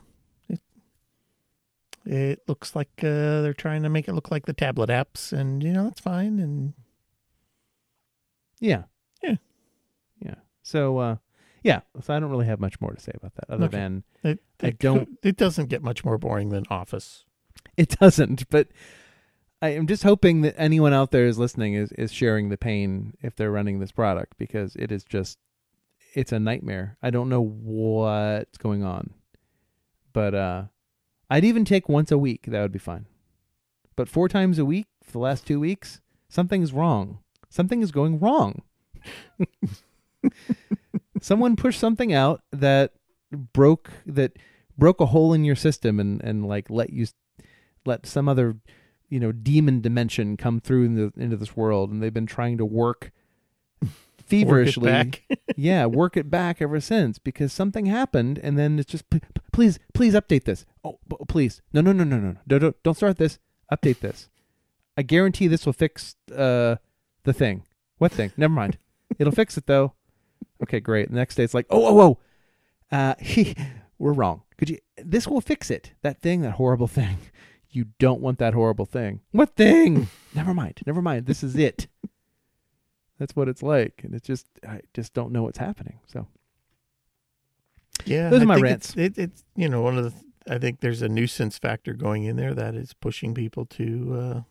It, 2.07 2.13
it 2.13 2.39
looks 2.47 2.75
like 2.75 2.89
uh, 2.99 3.41
they're 3.41 3.53
trying 3.53 3.83
to 3.83 3.89
make 3.89 4.07
it 4.07 4.13
look 4.13 4.31
like 4.31 4.45
the 4.45 4.53
tablet 4.53 4.89
apps, 4.89 5.31
and, 5.33 5.61
you 5.63 5.73
know, 5.73 5.83
that's 5.85 5.99
fine. 6.01 6.39
And 6.39 6.73
Yeah. 8.59 8.83
Yeah. 9.21 9.35
Yeah. 10.19 10.35
So 10.63 10.97
uh, 10.97 11.15
yeah. 11.63 11.81
So 12.01 12.13
I 12.13 12.19
don't 12.19 12.29
really 12.31 12.45
have 12.47 12.59
much 12.59 12.79
more 12.81 12.91
to 12.93 12.99
say 12.99 13.11
about 13.15 13.35
that 13.35 13.49
other 13.53 13.65
Okay. 13.65 13.77
than 13.77 14.03
it, 14.23 14.39
I 14.61 14.71
don't- 14.71 15.17
It 15.23 15.37
doesn't 15.37 15.67
get 15.69 15.83
much 15.83 16.03
more 16.05 16.17
boring 16.17 16.49
than 16.49 16.63
Office. 16.69 17.25
it 17.75 17.89
doesn't. 17.99 18.49
But 18.49 18.67
I 19.61 19.69
am 19.69 19.87
just 19.87 20.03
hoping 20.03 20.41
that 20.41 20.55
anyone 20.57 20.93
out 20.93 21.11
there 21.11 21.25
is 21.25 21.37
listening 21.39 21.73
is 21.73 21.91
is 21.93 22.11
sharing 22.11 22.49
the 22.49 22.57
pain 22.57 23.13
if 23.21 23.35
they're 23.35 23.51
running 23.51 23.79
this 23.79 23.91
product 23.91 24.37
because 24.37 24.75
it 24.75 24.91
is 24.91 25.03
just 25.03 25.39
it's 26.13 26.31
a 26.31 26.39
nightmare. 26.39 26.97
I 27.01 27.09
don't 27.09 27.29
know 27.29 27.41
what's 27.41 28.57
going 28.59 28.83
on, 28.83 29.13
but 30.13 30.33
uh, 30.35 30.63
I'd 31.29 31.45
even 31.45 31.65
take 31.65 31.89
once 31.89 32.11
a 32.11 32.17
week. 32.17 32.43
That 32.47 32.61
would 32.61 32.71
be 32.71 32.79
fine. 32.79 33.05
But 33.95 34.09
four 34.09 34.29
times 34.29 34.59
a 34.59 34.65
week 34.65 34.87
for 35.03 35.11
the 35.11 35.19
last 35.19 35.45
two 35.45 35.59
weeks, 35.59 36.01
something's 36.29 36.73
wrong. 36.73 37.19
Something 37.49 37.81
is 37.81 37.91
going 37.91 38.19
wrong. 38.19 38.61
Someone 41.21 41.55
pushed 41.55 41.79
something 41.79 42.13
out 42.13 42.41
that 42.51 42.93
broke 43.31 43.91
that 44.05 44.37
broke 44.77 45.01
a 45.01 45.07
hole 45.07 45.33
in 45.33 45.43
your 45.43 45.55
system 45.55 45.99
and 45.99 46.21
and 46.23 46.47
like 46.47 46.69
let 46.69 46.91
you 46.91 47.07
let 47.85 48.05
some 48.05 48.29
other 48.29 48.57
you 49.09 49.19
know 49.19 49.31
demon 49.31 49.81
dimension 49.81 50.37
come 50.37 50.59
through 50.59 50.85
into, 50.85 51.11
into 51.17 51.35
this 51.35 51.55
world 51.55 51.91
and 51.91 52.01
they've 52.01 52.13
been 52.13 52.25
trying 52.25 52.57
to 52.57 52.65
work 52.65 53.11
feverishly. 54.27 54.91
Work 54.91 55.21
yeah 55.55 55.85
work 55.85 56.17
it 56.17 56.29
back 56.29 56.61
ever 56.61 56.79
since 56.79 57.17
because 57.19 57.51
something 57.53 57.85
happened 57.85 58.39
and 58.43 58.57
then 58.57 58.77
it's 58.79 58.91
just 58.91 59.09
"P- 59.09 59.19
p- 59.19 59.41
please 59.51 59.79
please 59.93 60.13
update 60.13 60.43
this. 60.43 60.65
Oh 60.83 60.99
please. 61.27 61.61
No 61.73 61.81
no 61.81 61.91
no 61.91 62.03
no 62.03 62.17
no 62.19 62.31
no. 62.31 62.59
Don't, 62.59 62.83
don't 62.83 62.95
start 62.95 63.17
this. 63.17 63.39
Update 63.71 63.99
this. 63.99 64.29
I 64.97 65.01
guarantee 65.01 65.47
this 65.47 65.65
will 65.65 65.73
fix 65.73 66.15
uh 66.35 66.75
the 67.23 67.33
thing. 67.33 67.63
What 67.97 68.11
thing? 68.11 68.31
Never 68.37 68.53
mind. 68.53 68.77
It'll 69.19 69.33
fix 69.33 69.57
it 69.57 69.65
though. 69.67 69.93
Okay 70.63 70.79
great. 70.79 71.09
The 71.09 71.15
next 71.15 71.35
day 71.35 71.43
it's 71.43 71.53
like 71.53 71.67
oh 71.69 71.85
oh 71.85 72.01
oh. 72.01 72.95
Uh 72.95 73.15
we're 73.99 74.13
wrong. 74.13 74.43
Could 74.57 74.69
you 74.69 74.77
this 74.97 75.27
will 75.27 75.41
fix 75.41 75.71
it. 75.71 75.93
That 76.01 76.21
thing 76.21 76.41
that 76.41 76.51
horrible 76.51 76.87
thing. 76.87 77.17
You 77.69 77.85
don't 77.99 78.21
want 78.21 78.39
that 78.39 78.53
horrible 78.53 78.85
thing. 78.85 79.19
What 79.31 79.55
thing? 79.55 80.07
Never 80.33 80.53
mind. 80.53 80.79
Never 80.85 81.01
mind. 81.01 81.25
This 81.25 81.43
is 81.43 81.55
it 81.55 81.87
that's 83.19 83.35
what 83.35 83.47
it's 83.49 83.63
like 83.63 84.01
and 84.03 84.13
it's 84.15 84.27
just 84.27 84.45
i 84.67 84.79
just 84.93 85.13
don't 85.13 85.31
know 85.31 85.43
what's 85.43 85.57
happening 85.57 85.99
so 86.07 86.27
Yeah, 88.05 88.29
Those 88.29 88.39
are 88.41 88.43
I 88.43 88.45
my 88.45 88.55
rants. 88.55 88.93
It's, 88.95 89.17
it, 89.17 89.21
it's 89.23 89.43
you 89.55 89.67
know 89.69 89.81
one 89.81 89.97
of 89.97 90.03
the. 90.05 90.11
th- 90.11 90.23
I 90.49 90.57
think 90.59 90.79
there's 90.79 91.01
a 91.01 91.09
nuisance 91.09 91.57
factor 91.57 91.93
going 91.93 92.23
in 92.23 92.37
there 92.37 92.53
that 92.53 92.73
is 92.73 92.93
pushing 92.93 93.33
people 93.33 93.65
to 93.65 94.15
uh, 94.15 94.41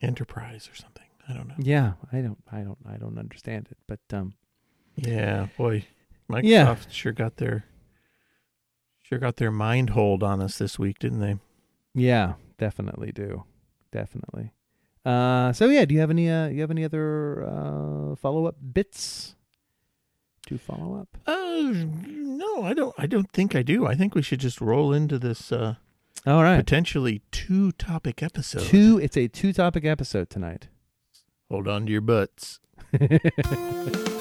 enterprise 0.00 0.68
or 0.70 0.74
something. 0.76 1.04
I 1.28 1.32
don't 1.32 1.48
know. 1.48 1.54
yeah 1.58 1.94
i 2.12 2.20
don't 2.20 2.36
i 2.52 2.60
don't 2.60 2.76
i 2.86 2.98
don't 2.98 3.16
understand 3.18 3.68
it 3.70 3.78
but 3.88 4.00
um 4.12 4.34
Yeah, 4.94 5.46
boy, 5.56 5.86
Microsoft 6.30 6.44
Yeah. 6.44 6.76
sure 6.90 7.12
got 7.12 7.36
their 7.38 7.64
sure 9.00 9.18
got 9.18 9.36
their 9.36 9.50
mind 9.50 9.90
hold 9.90 10.22
on 10.22 10.42
us 10.42 10.58
this 10.58 10.78
week, 10.78 10.98
didn't 10.98 11.20
they? 11.20 11.36
yeah 11.94 12.34
definitely 12.58 13.10
do 13.10 13.44
definitely 13.90 14.52
uh 15.04 15.52
so 15.52 15.68
yeah 15.68 15.84
do 15.84 15.94
you 15.94 16.00
have 16.00 16.10
any 16.10 16.30
uh 16.30 16.48
you 16.48 16.60
have 16.62 16.70
any 16.70 16.84
other 16.84 17.44
uh 17.44 18.14
follow-up 18.16 18.56
bits 18.72 19.34
to 20.46 20.56
follow 20.58 20.94
up 21.00 21.08
Uh, 21.26 21.62
no, 22.06 22.62
I 22.64 22.74
don't. 22.74 22.94
I 22.98 23.06
don't 23.06 23.30
think 23.32 23.54
I 23.54 23.62
do. 23.62 23.86
I 23.86 23.94
think 23.94 24.14
we 24.14 24.22
should 24.22 24.40
just 24.40 24.60
roll 24.60 24.92
into 24.92 25.18
this 25.18 25.50
uh, 25.52 25.76
all 26.26 26.42
right 26.42 26.58
potentially 26.58 27.22
two 27.30 27.72
topic 27.72 28.22
episode. 28.22 28.62
two 28.62 28.98
it's 29.02 29.16
a 29.16 29.28
two 29.28 29.52
topic 29.52 29.84
episode 29.84 30.28
tonight 30.30 30.68
Hold 31.50 31.68
on 31.68 31.86
to 31.86 31.92
your 31.92 32.00
butts. 32.00 32.60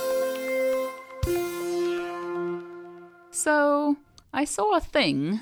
So, 3.31 3.97
I 4.31 4.45
saw 4.45 4.77
a 4.77 4.79
thing. 4.79 5.41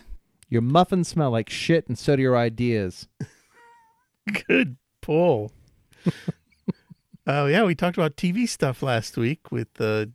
Your 0.49 0.62
muffins 0.62 1.10
smell 1.10 1.32
like 1.32 1.49
shit, 1.49 1.88
and 1.88 1.97
so 1.97 2.15
do 2.15 2.21
your 2.21 2.38
ideas. 2.38 3.08
Good 4.47 4.77
pull. 5.01 5.51
Oh 7.27 7.45
yeah, 7.45 7.63
we 7.63 7.75
talked 7.75 7.97
about 7.97 8.15
TV 8.17 8.47
stuff 8.47 8.81
last 8.81 9.15
week 9.17 9.51
with 9.51 9.79
uh, 9.79 10.07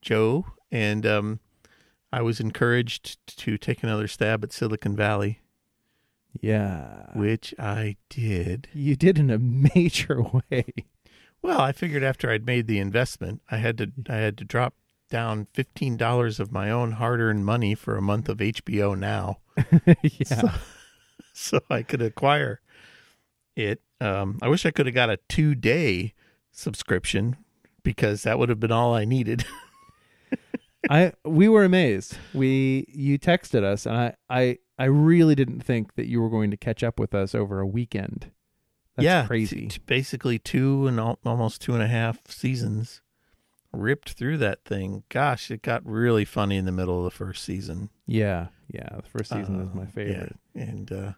Joe, 0.00 0.46
and 0.72 1.04
um, 1.04 1.40
I 2.12 2.22
was 2.22 2.40
encouraged 2.40 3.24
to 3.38 3.58
take 3.58 3.82
another 3.82 4.08
stab 4.08 4.42
at 4.42 4.52
Silicon 4.52 4.96
Valley, 4.96 5.40
Yeah. 6.40 7.10
which 7.14 7.54
I 7.58 7.96
did. 8.08 8.68
You 8.72 8.96
did 8.96 9.18
in 9.18 9.30
a 9.30 9.38
major 9.38 10.22
way. 10.50 10.64
Well, 11.42 11.60
I 11.60 11.72
figured 11.72 12.02
after 12.02 12.30
I'd 12.30 12.46
made 12.46 12.66
the 12.66 12.78
investment, 12.78 13.42
I 13.50 13.58
had 13.58 13.76
to 13.78 13.92
I 14.08 14.16
had 14.16 14.38
to 14.38 14.44
drop 14.44 14.74
down 15.10 15.46
fifteen 15.52 15.96
dollars 15.98 16.40
of 16.40 16.52
my 16.52 16.70
own 16.70 16.92
hard-earned 16.92 17.44
money 17.44 17.74
for 17.74 17.96
a 17.96 18.02
month 18.02 18.28
of 18.30 18.38
HBO 18.38 18.98
Now, 18.98 19.38
yeah. 20.02 20.56
so 21.34 21.60
I 21.68 21.82
could 21.82 22.00
acquire 22.00 22.60
it. 23.56 23.82
Um, 24.00 24.38
I 24.42 24.48
wish 24.48 24.64
I 24.64 24.70
could 24.70 24.86
have 24.86 24.94
got 24.94 25.10
a 25.10 25.18
two-day 25.28 26.14
subscription 26.52 27.36
because 27.82 28.22
that 28.22 28.38
would 28.38 28.48
have 28.48 28.60
been 28.60 28.72
all 28.72 28.94
I 28.94 29.04
needed. 29.04 29.44
I 30.88 31.12
we 31.24 31.48
were 31.48 31.64
amazed. 31.64 32.16
We 32.32 32.86
you 32.88 33.18
texted 33.18 33.62
us 33.62 33.84
and 33.86 33.96
I 33.96 34.14
I 34.30 34.58
I 34.78 34.84
really 34.86 35.34
didn't 35.34 35.60
think 35.60 35.94
that 35.96 36.06
you 36.06 36.22
were 36.22 36.30
going 36.30 36.50
to 36.50 36.56
catch 36.56 36.82
up 36.82 36.98
with 36.98 37.14
us 37.14 37.34
over 37.34 37.60
a 37.60 37.66
weekend. 37.66 38.30
That's 38.96 39.04
yeah, 39.04 39.26
crazy. 39.26 39.68
t- 39.68 39.80
basically 39.84 40.38
two 40.38 40.86
and 40.86 40.98
al- 40.98 41.18
almost 41.24 41.60
two 41.60 41.74
and 41.74 41.82
a 41.82 41.86
half 41.86 42.18
seasons 42.30 43.02
ripped 43.72 44.12
through 44.12 44.38
that 44.38 44.64
thing. 44.64 45.02
Gosh, 45.10 45.50
it 45.50 45.60
got 45.62 45.84
really 45.86 46.24
funny 46.24 46.56
in 46.56 46.64
the 46.64 46.72
middle 46.72 46.98
of 46.98 47.04
the 47.04 47.16
first 47.16 47.44
season. 47.44 47.90
yeah. 48.06 48.48
Yeah, 48.72 48.88
the 48.96 49.02
first 49.02 49.30
season 49.32 49.60
is 49.62 49.68
Uh, 49.72 49.76
my 49.76 49.86
favorite. 49.86 50.36
yeah, 50.54 50.62
and 50.62 50.92
uh, 50.92 51.12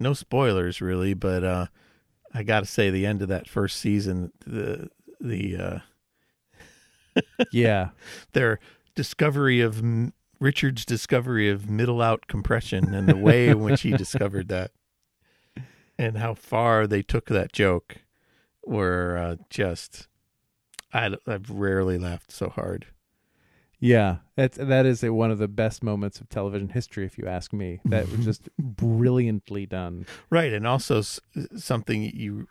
no 0.00 0.14
spoilers 0.14 0.80
really, 0.80 1.12
but 1.12 1.44
uh, 1.44 1.66
I 2.34 2.42
got 2.42 2.60
to 2.60 2.66
say 2.66 2.90
the 2.90 3.06
end 3.06 3.22
of 3.22 3.28
that 3.28 3.48
first 3.48 3.78
season, 3.78 4.32
the 4.46 4.90
the 5.20 5.56
uh, 5.56 7.20
Yeah. 7.50 7.90
their 8.32 8.58
discovery 8.94 9.60
of 9.60 9.82
Richard's 10.40 10.84
discovery 10.84 11.48
of 11.48 11.70
middle 11.70 12.02
out 12.02 12.26
compression 12.26 12.94
and 12.94 13.08
the 13.08 13.16
way 13.16 13.48
in 13.48 13.60
which 13.60 13.82
he 13.82 13.92
discovered 13.92 14.48
that, 14.48 14.72
and 15.98 16.18
how 16.18 16.34
far 16.34 16.86
they 16.86 17.02
took 17.02 17.26
that 17.26 17.52
joke, 17.52 17.98
were 18.64 19.16
uh, 19.16 19.36
just. 19.50 20.08
I, 20.92 21.14
I've 21.26 21.50
rarely 21.50 21.98
laughed 21.98 22.32
so 22.32 22.48
hard. 22.48 22.86
Yeah. 23.86 24.16
That's 24.36 24.58
that 24.58 24.84
is 24.86 25.02
a, 25.04 25.12
one 25.12 25.30
of 25.30 25.38
the 25.38 25.48
best 25.48 25.82
moments 25.82 26.20
of 26.20 26.28
television 26.28 26.68
history 26.70 27.04
if 27.06 27.16
you 27.18 27.26
ask 27.26 27.52
me. 27.52 27.80
That 27.84 28.10
was 28.10 28.24
just 28.24 28.48
brilliantly 28.58 29.66
done. 29.66 30.06
Right, 30.30 30.52
and 30.52 30.66
also 30.66 30.98
s- 30.98 31.20
something 31.56 32.02
you 32.02 32.48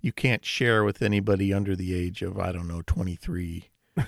you 0.00 0.12
can't 0.12 0.44
share 0.44 0.84
with 0.84 1.02
anybody 1.02 1.52
under 1.52 1.74
the 1.76 1.94
age 1.94 2.22
of 2.22 2.38
I 2.38 2.52
don't 2.52 2.68
know 2.68 2.82
twenty 2.86 3.16
three, 3.16 3.70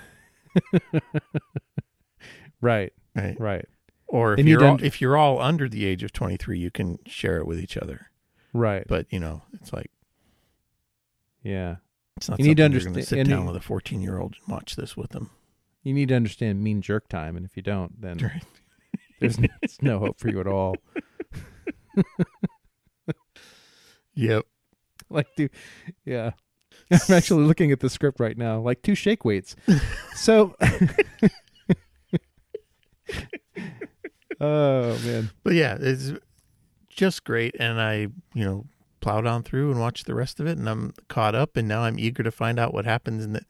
Right. 2.60 2.92
right? 3.14 3.38
Right. 3.38 3.64
Or 4.06 4.32
if 4.32 4.38
And 4.40 4.48
you 4.48 4.58
you're 4.58 4.66
all, 4.66 4.82
if 4.82 5.00
you're 5.00 5.16
all 5.16 5.40
under 5.40 5.68
the 5.68 5.84
age 5.84 6.02
of 6.02 6.12
twenty 6.12 6.36
three, 6.36 6.58
you 6.58 6.70
can 6.70 6.98
share 7.06 7.36
it 7.38 7.46
with 7.46 7.60
each 7.60 7.76
other. 7.76 8.10
Right. 8.52 8.84
But 8.88 9.06
you 9.10 9.20
know, 9.20 9.42
it's 9.52 9.72
like 9.72 9.90
yeah. 11.42 11.76
it's 12.16 12.28
not 12.28 12.38
You 12.40 12.46
need 12.46 12.56
to 12.56 12.62
something 12.62 12.72
you're 12.72 12.80
going 12.80 12.94
to 12.94 12.98
understand- 13.00 13.26
sit 13.26 13.30
down 13.30 13.42
you- 13.42 13.46
with 13.52 13.56
a 13.56 13.64
fourteen 13.64 14.00
year 14.00 14.18
old 14.18 14.36
and 14.44 14.52
watch 14.54 14.76
this 14.76 14.96
with 14.96 15.10
them. 15.10 15.30
You 15.82 15.94
need 15.94 16.08
to 16.08 16.14
understand 16.16 16.62
mean 16.62 16.82
jerk 16.82 17.08
time 17.08 17.36
and 17.36 17.46
if 17.46 17.56
you 17.56 17.62
don't 17.62 18.00
then 18.00 18.18
Right. 18.22 18.42
there's 19.20 19.38
no, 19.38 19.48
no 19.80 19.98
hope 19.98 20.18
for 20.20 20.28
you 20.28 20.40
at 20.40 20.46
all. 20.46 20.74
Yep. 24.14 24.44
like 25.10 25.28
do 25.36 25.48
yeah 26.04 26.32
i'm 26.90 27.14
actually 27.14 27.44
looking 27.44 27.70
at 27.70 27.78
the 27.80 27.88
script 27.88 28.18
right 28.18 28.36
now 28.36 28.58
like 28.60 28.82
two 28.82 28.96
shake 28.96 29.24
weights 29.24 29.54
so 30.16 30.54
oh 34.40 34.98
man 35.04 35.30
But 35.42 35.54
yeah, 35.54 35.76
it's 35.80 36.12
just 36.88 37.24
great, 37.24 37.54
and 37.58 37.80
I 37.80 38.08
you 38.34 38.44
know 38.44 38.66
plowed 39.00 39.26
on 39.26 39.42
through 39.44 39.70
and 39.70 39.80
watched 39.80 40.06
the 40.06 40.14
rest 40.14 40.40
of 40.40 40.46
it, 40.46 40.58
and 40.58 40.68
I'm 40.68 40.94
caught 41.08 41.34
up, 41.34 41.56
and 41.56 41.68
now 41.68 41.82
I'm 41.82 41.98
eager 41.98 42.22
to 42.22 42.30
find 42.30 42.58
out 42.58 42.74
what 42.74 42.84
happens 42.84 43.24
in 43.24 43.32
the 43.34 43.42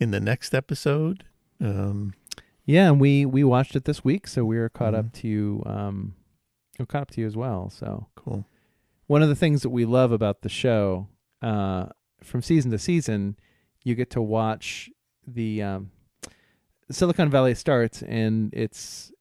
in 0.00 0.10
the 0.10 0.20
next 0.20 0.54
episode. 0.54 1.24
Um, 1.60 2.14
yeah 2.64 2.88
and 2.88 3.00
we 3.00 3.24
we 3.26 3.42
watched 3.44 3.74
it 3.76 3.84
this 3.84 4.04
week 4.04 4.26
so 4.28 4.44
we 4.44 4.58
were 4.58 4.68
caught 4.68 4.92
Mhm. 4.94 4.98
up 4.98 5.12
to 5.14 5.28
you 5.28 5.62
um 5.66 6.14
we're 6.78 6.86
caught 6.86 7.02
up 7.02 7.10
to 7.12 7.20
you 7.20 7.26
as 7.26 7.36
well 7.36 7.70
so 7.70 8.06
cool. 8.14 8.44
one 9.06 9.22
of 9.22 9.28
the 9.28 9.34
things 9.34 9.62
that 9.62 9.70
we 9.70 9.84
love 9.84 10.12
about 10.12 10.42
the 10.42 10.48
show 10.48 11.08
uh 11.42 11.86
from 12.22 12.42
season 12.42 12.70
to 12.70 12.78
season 12.78 13.36
you 13.84 13.94
get 13.94 14.10
to 14.10 14.20
watch 14.22 14.90
the 15.26 15.62
um 15.62 15.90
silicon 16.90 17.28
valley 17.30 17.54
starts 17.54 18.02
and 18.02 18.52
it's 18.54 19.12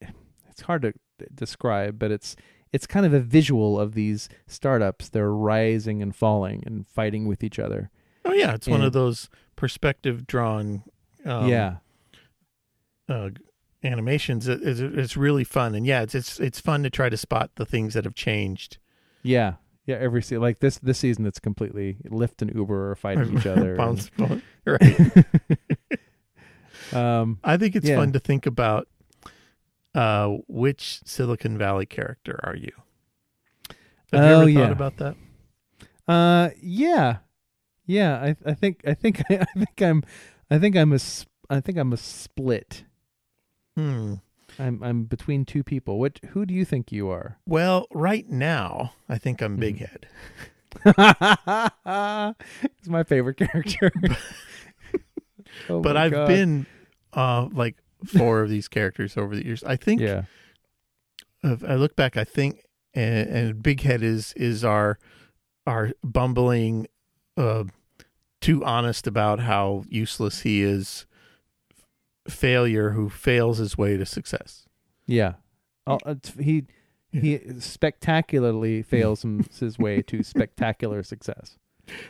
it's 0.49 0.61
hard 0.61 0.81
to 0.83 0.93
describe 1.33 1.97
but 1.99 2.11
it's 2.11 2.35
it's 2.73 2.85
kind 2.85 3.05
of 3.05 3.13
a 3.13 3.19
visual 3.19 3.79
of 3.79 3.93
these 3.93 4.29
startups 4.45 5.09
they're 5.09 5.31
rising 5.33 6.01
and 6.01 6.15
falling 6.15 6.63
and 6.65 6.85
fighting 6.87 7.27
with 7.27 7.43
each 7.43 7.59
other 7.59 7.89
Oh 8.25 8.33
yeah, 8.33 8.53
it's 8.55 8.67
one 8.67 8.81
of 8.83 8.91
those 8.91 9.29
perspective 9.55 10.27
drawn. 10.27 10.83
Um, 11.23 11.47
yeah 11.47 11.77
uh, 13.09 13.29
animations 13.83 14.47
it, 14.47 14.59
it's, 14.63 14.79
it's 14.79 15.15
really 15.17 15.43
fun 15.43 15.75
and 15.75 15.85
yeah 15.85 16.01
it's, 16.01 16.15
it's 16.15 16.39
it's 16.39 16.59
fun 16.59 16.83
to 16.83 16.89
try 16.89 17.09
to 17.09 17.17
spot 17.17 17.51
the 17.55 17.65
things 17.65 17.93
that 17.93 18.03
have 18.05 18.15
changed 18.15 18.77
yeah 19.23 19.53
yeah 19.85 19.95
every 19.97 20.21
se- 20.21 20.37
like 20.39 20.59
this 20.59 20.77
this 20.79 20.97
season 20.99 21.25
it's 21.25 21.39
completely 21.39 21.97
lyft 22.09 22.41
and 22.41 22.53
uber 22.55 22.91
are 22.91 22.95
fighting 22.95 23.37
each 23.37 23.45
other 23.53 23.75
Bounce- 23.75 24.09
bounce- 24.17 24.41
right 24.65 25.25
um 26.93 27.39
i 27.43 27.57
think 27.57 27.75
it's 27.75 27.87
Yeah. 27.87 27.97
fun 27.97 28.11
to 28.13 28.19
think 28.19 28.45
about 28.45 28.87
uh 29.95 30.27
which 30.47 31.01
silicon 31.05 31.57
valley 31.57 31.85
character 31.85 32.39
are 32.43 32.55
you 32.55 32.71
have 34.11 34.23
you 34.23 34.31
Oh, 34.31 34.39
ever 34.41 34.49
yeah. 34.49 34.59
thought 34.63 34.71
about 34.71 34.97
that 34.97 35.15
Uh, 36.07 36.51
yeah, 36.61 37.17
yeah. 37.85 38.15
I 38.21 38.35
I 38.49 38.53
think 38.53 38.81
I 38.87 38.93
think 38.93 39.21
I 39.29 39.43
think 39.43 39.81
I'm 39.81 40.03
I 40.49 40.57
think 40.57 40.77
I'm 40.77 40.93
a 40.93 40.99
I 41.49 41.59
think 41.59 41.77
I'm 41.77 41.91
a 41.91 41.97
split. 41.97 42.85
Hmm 43.77 44.15
I'm 44.59 44.81
I'm 44.81 45.03
between 45.03 45.45
two 45.45 45.63
people. 45.63 45.99
What? 45.99 46.19
Who 46.29 46.45
do 46.45 46.53
you 46.53 46.65
think 46.65 46.91
you 46.91 47.09
are? 47.09 47.37
well 47.45 47.85
right 47.93 48.27
now 48.27 48.93
i 49.07 49.17
think 49.19 49.39
i'm 49.41 49.55
big 49.57 49.77
head 49.77 50.07
He's 50.83 50.93
my 52.89 53.03
favorite 53.03 53.37
character. 53.37 53.91
Oh 55.69 55.81
but 55.81 55.95
i've 55.95 56.11
God. 56.11 56.27
been 56.27 56.65
uh 57.13 57.47
like 57.53 57.77
four 58.05 58.41
of 58.41 58.49
these 58.49 58.67
characters 58.67 59.15
over 59.15 59.33
the 59.35 59.45
years 59.45 59.63
i 59.63 59.75
think 59.77 60.01
yeah 60.01 60.23
if 61.43 61.63
I 61.63 61.75
look 61.75 61.95
back, 61.95 62.17
I 62.17 62.23
think, 62.23 62.65
and, 62.93 63.29
and 63.29 63.63
Big 63.63 63.81
Head 63.81 64.01
is 64.03 64.33
is 64.33 64.65
our 64.65 64.97
our 65.65 65.91
bumbling, 66.03 66.87
uh, 67.37 67.65
too 68.41 68.65
honest 68.65 69.07
about 69.07 69.39
how 69.41 69.85
useless 69.87 70.41
he 70.41 70.63
is, 70.63 71.05
failure 72.29 72.91
who 72.91 73.09
fails 73.09 73.57
his 73.57 73.77
way 73.77 73.97
to 73.97 74.05
success. 74.05 74.65
yeah. 75.05 75.33
Oh, 75.89 75.99
uh, 76.05 76.11
it's- 76.11 76.33
he 76.43 76.65
he 77.13 77.39
spectacularly 77.59 78.81
fails 78.81 79.25
his 79.59 79.79
way 79.79 80.01
to 80.03 80.21
spectacular 80.23 81.01
success. 81.03 81.57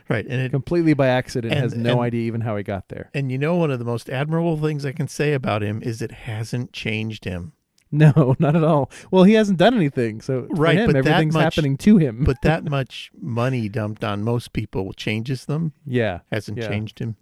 Right, 0.10 0.26
and 0.26 0.42
it, 0.42 0.50
Completely 0.50 0.96
by 0.96 1.08
accident, 1.08 1.54
And- 1.54 1.62
has 1.62 1.76
no 1.76 1.92
and- 1.94 2.02
idea 2.02 2.22
even 2.24 2.42
how 2.42 2.58
he 2.58 2.64
got 2.64 2.90
there. 2.90 3.12
and 3.14 3.32
you 3.32 3.38
know 3.38 3.56
one 3.56 3.70
of 3.70 3.78
the 3.78 3.86
most 3.86 4.10
admirable 4.10 4.58
things 4.58 4.84
I 4.86 4.92
can 4.94 5.08
say 5.08 5.34
about 5.34 5.62
him 5.62 5.82
is 5.84 6.02
it 6.02 6.12
hasn't 6.12 6.74
changed 6.74 7.26
him. 7.26 7.54
No, 7.90 8.36
not 8.38 8.54
at 8.56 8.66
all. 8.66 8.92
Well, 9.12 9.24
he 9.24 9.34
hasn't 9.36 9.60
done 9.60 9.74
anything, 9.74 10.20
so 10.20 10.46
Right, 10.50 10.78
him, 10.78 10.88
but 10.88 10.98
everything's 10.98 11.36
much- 11.36 11.44
happening 11.56 11.78
to 11.78 11.96
him. 11.98 12.26
But 12.26 12.42
that 12.42 12.66
much 12.70 13.12
money 13.18 13.70
dumped 13.70 14.04
on 14.04 14.24
most 14.26 14.52
people 14.52 14.92
changes 14.92 15.46
them. 15.46 15.72
yeah, 15.86 16.20
Hasn't 16.30 16.58
Yeah. 16.58 16.68
changed 16.68 17.00
him. 17.00 17.16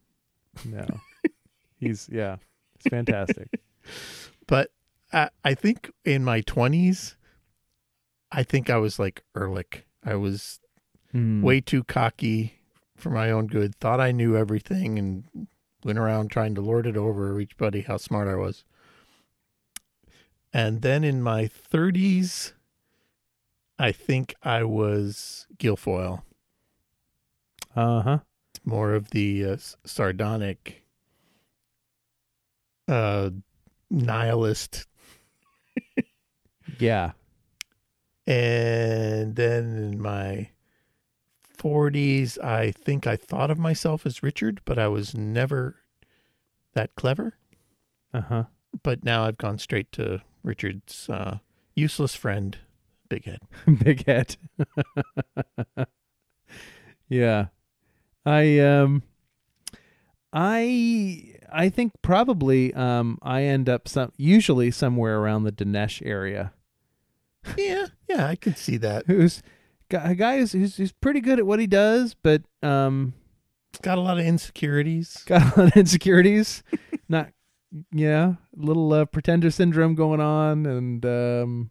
no, 0.65 0.87
he's 1.77 2.09
yeah, 2.11 2.37
it's 2.85 2.89
fantastic. 2.89 3.49
But 4.47 4.71
I, 5.11 5.29
I 5.43 5.53
think 5.55 5.91
in 6.03 6.23
my 6.23 6.41
twenties, 6.41 7.15
I 8.31 8.43
think 8.43 8.69
I 8.69 8.77
was 8.77 8.99
like 8.99 9.23
Erlich. 9.35 9.85
I 10.03 10.15
was 10.15 10.59
Hmm. 11.11 11.41
way 11.41 11.61
too 11.61 11.83
cocky 11.83 12.59
for 12.95 13.09
my 13.09 13.31
own 13.31 13.47
good. 13.47 13.75
Thought 13.75 13.99
I 14.01 14.11
knew 14.11 14.35
everything 14.35 14.99
and 14.99 15.47
went 15.83 15.97
around 15.97 16.29
trying 16.29 16.53
to 16.55 16.61
lord 16.61 16.85
it 16.87 16.97
over 16.97 17.29
everybody 17.29 17.81
how 17.81 17.97
smart 17.97 18.27
I 18.27 18.35
was. 18.35 18.63
And 20.53 20.81
then 20.81 21.03
in 21.03 21.21
my 21.21 21.45
30s, 21.47 22.53
I 23.77 23.91
think 23.91 24.35
I 24.43 24.63
was 24.63 25.47
Gilfoyle. 25.57 26.21
Uh 27.75 28.01
huh. 28.01 28.19
more 28.63 28.93
of 28.93 29.09
the 29.09 29.45
uh, 29.45 29.57
sardonic, 29.85 30.84
uh, 32.87 33.29
nihilist, 33.89 34.85
Yeah. 36.79 37.11
and 38.27 39.35
then 39.35 39.77
in 39.77 40.01
my 40.01 40.49
forties, 41.57 42.37
I 42.39 42.71
think 42.71 43.07
I 43.07 43.15
thought 43.15 43.51
of 43.51 43.57
myself 43.59 44.05
as 44.05 44.21
Richard, 44.23 44.61
but 44.65 44.77
I 44.77 44.87
was 44.87 45.15
never 45.15 45.75
that 46.73 46.93
clever. 46.95 47.35
Uh 48.13 48.21
huh. 48.21 48.43
But 48.83 49.03
now 49.03 49.23
I've 49.25 49.37
gone 49.37 49.57
straight 49.57 49.91
to 49.93 50.21
Richard's 50.43 51.09
uh, 51.09 51.37
useless 51.75 52.13
friend, 52.15 52.57
Big 53.09 53.25
Head. 53.25 53.39
Big 53.83 54.05
head. 54.05 54.35
yeah. 57.09 57.47
I 58.25 58.59
um 58.59 59.03
I 60.33 61.34
I 61.55 61.69
think 61.69 61.93
probably 62.01 62.73
um 62.73 63.17
I 63.21 63.43
end 63.43 63.69
up 63.69 63.87
some 63.87 64.11
usually 64.17 64.71
somewhere 64.71 65.19
around 65.19 65.43
the 65.43 65.51
Dinesh 65.51 66.05
area. 66.05 66.53
Yeah, 67.57 67.85
yeah, 68.09 68.27
I 68.27 68.35
can 68.35 68.55
see 68.55 68.77
that. 68.77 69.05
Who's 69.07 69.41
a 69.91 70.15
guy 70.15 70.39
who's, 70.39 70.51
who's 70.53 70.77
who's 70.77 70.91
pretty 70.91 71.21
good 71.21 71.39
at 71.39 71.45
what 71.45 71.59
he 71.59 71.67
does, 71.67 72.15
but 72.21 72.41
um 72.63 73.13
Got 73.81 73.97
a 73.97 74.01
lot 74.01 74.17
of 74.19 74.25
insecurities. 74.25 75.23
got 75.25 75.41
a 75.55 75.59
lot 75.61 75.67
of 75.71 75.77
insecurities. 75.77 76.63
Not 77.09 77.29
yeah, 77.91 78.35
little 78.55 78.91
uh, 78.93 79.05
pretender 79.05 79.51
syndrome 79.51 79.95
going 79.95 80.21
on 80.21 80.65
and 80.65 81.05
um 81.05 81.69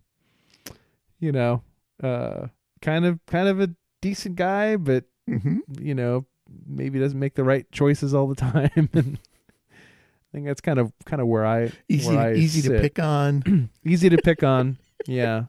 you 1.18 1.32
know, 1.32 1.62
uh 2.02 2.48
kind 2.82 3.04
of 3.04 3.18
kind 3.26 3.48
of 3.48 3.60
a 3.60 3.70
decent 4.00 4.36
guy, 4.36 4.76
but 4.76 5.04
Mm-hmm. 5.28 5.60
you 5.80 5.94
know, 5.94 6.26
maybe 6.66 6.98
doesn't 6.98 7.18
make 7.18 7.34
the 7.34 7.44
right 7.44 7.64
choices 7.72 8.12
all 8.12 8.26
the 8.26 8.34
time. 8.52 8.90
and 8.92 9.18
think 10.34 10.46
that's 10.46 10.60
kind 10.60 10.80
of 10.80 10.92
kind 11.04 11.22
of 11.22 11.28
where 11.28 11.46
I 11.46 11.70
Easy, 11.88 12.08
where 12.08 12.18
I 12.18 12.34
easy 12.34 12.68
to 12.68 12.80
pick 12.80 12.98
on. 12.98 13.70
easy 13.84 14.08
to 14.08 14.18
pick 14.18 14.42
on. 14.42 14.78
Yeah, 15.06 15.44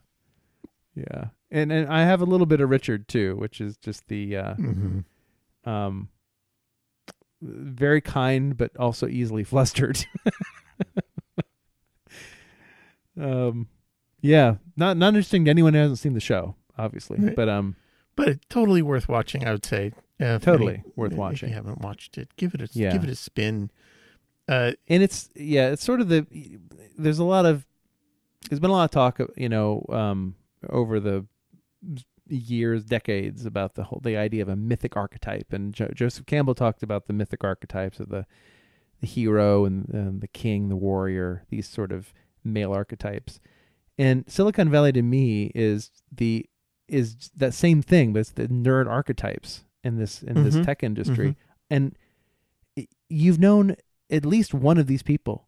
yeah, 0.96 1.30
and 1.50 1.72
and 1.72 1.92
I 1.92 2.04
have 2.04 2.22
a 2.22 2.26
little 2.26 2.46
bit 2.46 2.62
of 2.62 2.70
Richard 2.70 3.08
too, 3.08 3.36
which 3.38 3.60
is 3.60 3.78
just 3.78 4.08
the 4.08 4.38
uh, 4.38 4.54
mm-hmm. 4.56 5.70
um, 5.70 6.10
very 7.42 8.02
kind 8.02 8.56
but 8.56 8.78
also 8.78 9.08
easily 9.08 9.44
flustered. 9.44 10.06
um, 13.20 13.68
yeah, 14.22 14.56
not 14.78 14.98
not 14.98 15.10
interesting 15.10 15.46
to 15.46 15.52
anyone 15.52 15.74
who 15.74 15.80
hasn't 15.80 16.00
seen 16.00 16.14
the 16.14 16.20
show, 16.20 16.56
obviously, 16.78 17.18
Right. 17.20 17.36
but 17.36 17.50
um, 17.50 17.76
But 18.16 18.48
totally 18.50 18.82
worth 18.82 19.08
watching. 19.10 19.46
I 19.48 19.52
would 19.52 19.66
say. 19.66 19.92
Uh, 20.18 20.40
Totally 20.40 20.76
any- 20.76 20.84
worth 20.96 21.12
if 21.12 21.18
watching. 21.18 21.50
you 21.50 21.56
haven't 21.56 21.82
watched 21.82 22.18
it, 22.18 22.30
give 22.38 22.54
it 22.54 22.62
a 22.62 22.70
Yeah. 22.72 22.94
give 22.94 23.04
it 23.04 23.10
a 23.10 23.16
spin. 23.16 23.70
Uh, 24.48 24.72
and 24.88 25.02
it's 25.02 25.30
yeah 25.36 25.70
it's 25.72 25.84
sort 25.84 26.00
of 26.02 26.08
the 26.10 26.26
there's 26.98 27.18
a 27.20 27.24
lot 27.24 27.46
of 27.46 27.66
there's 28.50 28.60
been 28.60 28.70
a 28.70 28.74
lot 28.74 28.84
of 28.86 28.92
talk 28.92 29.20
you 29.36 29.50
know 29.50 29.84
um 29.90 30.36
over 30.70 31.00
the 31.00 31.26
years 32.28 32.84
decades 32.84 33.46
about 33.46 33.76
the 33.76 33.84
whole 33.86 34.00
the 34.04 34.16
idea 34.18 34.42
of 34.42 34.50
a 34.50 34.56
mythic 34.56 34.96
archetype 34.96 35.52
and 35.54 35.74
jo- 35.74 35.92
joseph 35.96 36.26
campbell 36.26 36.54
talked 36.56 36.84
about 36.84 37.08
the 37.08 37.14
mythic 37.14 37.44
archetypes 37.44 38.00
of 38.00 38.10
the 38.10 38.26
the 39.02 39.08
hero 39.08 39.66
and, 39.66 39.90
and 39.90 40.22
the 40.22 40.28
king 40.28 40.70
the 40.70 40.76
warrior 40.76 41.44
these 41.50 41.68
sort 41.68 41.92
of 41.92 42.14
male 42.44 42.72
archetypes 42.74 43.40
and 43.98 44.24
silicon 44.28 44.70
valley 44.70 44.92
to 44.92 45.02
me 45.02 45.52
is 45.56 45.90
the 46.12 46.46
is 46.88 47.32
that 47.36 47.54
same 47.54 47.82
thing 47.82 48.14
but 48.14 48.20
it's 48.20 48.32
the 48.32 48.48
nerd 48.48 48.88
archetypes 48.88 49.64
in 49.84 49.98
this 49.98 50.22
in 50.24 50.36
Mhm. 50.36 50.44
this 50.44 50.66
tech 50.66 50.84
industry 50.84 51.30
Mhm. 51.30 51.36
and 51.72 51.98
you've 53.10 53.40
known 53.40 53.76
at 54.16 54.26
least 54.26 54.54
one 54.54 54.78
of 54.78 54.88
these 54.88 55.04
people. 55.04 55.48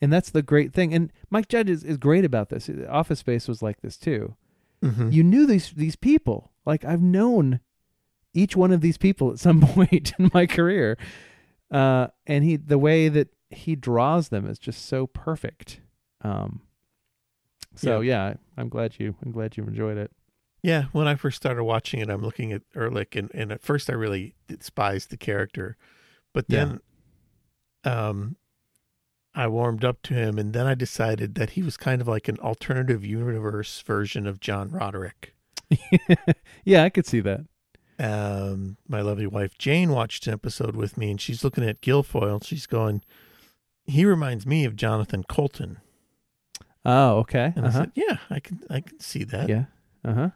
And 0.00 0.12
that's 0.12 0.30
the 0.30 0.42
great 0.42 0.72
thing. 0.72 0.92
And 0.92 1.10
Mike 1.30 1.48
Judge 1.48 1.70
is, 1.70 1.82
is 1.84 1.96
great 1.96 2.24
about 2.24 2.50
this. 2.50 2.68
Office 2.88 3.20
Space 3.20 3.48
was 3.48 3.62
like 3.62 3.80
this 3.80 3.96
too. 3.96 4.36
mhm. 4.82 5.12
You 5.12 5.22
knew 5.24 5.46
these 5.46 5.72
these 5.72 5.96
people. 5.96 6.50
Like 6.66 6.84
I've 6.84 7.02
known 7.02 7.60
each 8.34 8.56
one 8.56 8.72
of 8.72 8.80
these 8.80 8.98
people 8.98 9.30
at 9.30 9.38
some 9.38 9.60
point 9.74 10.12
in 10.18 10.30
my 10.34 10.46
career. 10.46 10.98
Uh, 11.70 12.08
and 12.26 12.44
he 12.44 12.56
the 12.56 12.78
way 12.78 13.08
that 13.08 13.28
he 13.50 13.76
draws 13.76 14.28
them 14.28 14.46
is 14.46 14.58
just 14.58 14.84
so 14.86 15.06
perfect. 15.06 15.80
Um, 16.22 16.60
so 17.74 18.00
yeah. 18.00 18.34
I'm 18.56 18.68
glad 18.68 18.96
you 18.98 19.14
I'm 19.24 19.32
glad 19.32 19.56
you 19.56 19.64
enjoyed 19.64 19.96
it. 19.96 20.10
Yeah, 20.62 20.84
when 20.92 21.06
I 21.06 21.14
first 21.14 21.36
started 21.36 21.62
watching 21.64 22.00
it, 22.00 22.08
I'm 22.08 22.22
looking 22.22 22.50
at 22.50 22.62
Erlich, 22.74 23.16
and, 23.16 23.30
and 23.34 23.52
at 23.52 23.62
first 23.62 23.90
I 23.90 23.92
really 23.92 24.34
despised 24.48 25.10
the 25.10 25.18
character, 25.18 25.76
but 26.32 26.48
then, 26.48 26.80
um, 27.84 28.36
I 29.34 29.46
warmed 29.48 29.84
up 29.84 30.02
to 30.02 30.14
him, 30.14 30.38
and 30.38 30.52
then 30.52 30.66
I 30.66 30.74
decided 30.74 31.34
that 31.36 31.50
he 31.50 31.62
was 31.62 31.76
kind 31.76 32.00
of 32.00 32.08
like 32.08 32.28
an 32.28 32.38
alternative 32.38 33.04
universe 33.04 33.80
version 33.82 34.26
of 34.26 34.40
John 34.40 34.70
Roderick. 34.70 35.34
yeah, 36.64 36.84
I 36.84 36.88
could 36.90 37.06
see 37.06 37.20
that. 37.20 37.40
Um, 37.98 38.76
my 38.88 39.00
lovely 39.00 39.26
wife 39.26 39.56
Jane 39.56 39.90
watched 39.92 40.26
an 40.26 40.32
episode 40.34 40.76
with 40.76 40.96
me, 40.96 41.10
and 41.10 41.20
she's 41.20 41.44
looking 41.44 41.64
at 41.64 41.80
Gilfoyle, 41.80 42.34
and 42.34 42.44
she's 42.44 42.66
going, 42.66 43.02
"He 43.84 44.04
reminds 44.04 44.46
me 44.46 44.64
of 44.64 44.76
Jonathan 44.76 45.24
Coulton." 45.28 45.78
Oh, 46.84 47.18
okay. 47.18 47.52
And 47.56 47.64
Uh 47.64 47.68
I 47.68 47.72
said, 47.72 47.92
"Yeah, 47.94 48.18
I 48.30 48.40
can, 48.40 48.60
I 48.68 48.80
can 48.80 48.98
see 49.00 49.24
that." 49.24 49.48
Yeah. 49.48 49.64
Uh 50.04 50.12
huh. 50.14 50.30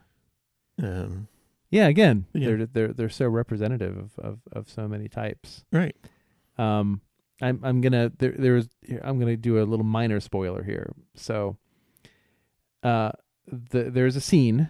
Um, 0.81 1.27
Yeah. 1.69 1.87
Again, 1.87 2.25
Yeah. 2.33 2.47
they're 2.47 2.65
they're 2.65 2.93
they're 2.93 3.09
so 3.09 3.27
representative 3.27 3.97
of, 3.97 4.11
of, 4.19 4.39
of 4.51 4.69
so 4.69 4.87
many 4.87 5.07
types. 5.07 5.63
right. 5.71 5.95
Um, 6.57 7.01
I'm 7.41 7.59
I'm 7.63 7.81
gonna 7.81 8.11
there 8.17 8.35
there's 8.37 8.67
I'm 9.01 9.19
gonna 9.19 9.37
do 9.37 9.61
a 9.61 9.63
little 9.63 9.85
minor 9.85 10.19
spoiler 10.19 10.63
here. 10.63 10.93
So, 11.15 11.57
uh, 12.83 13.11
the 13.47 13.83
there's 13.83 14.15
a 14.15 14.21
scene, 14.21 14.69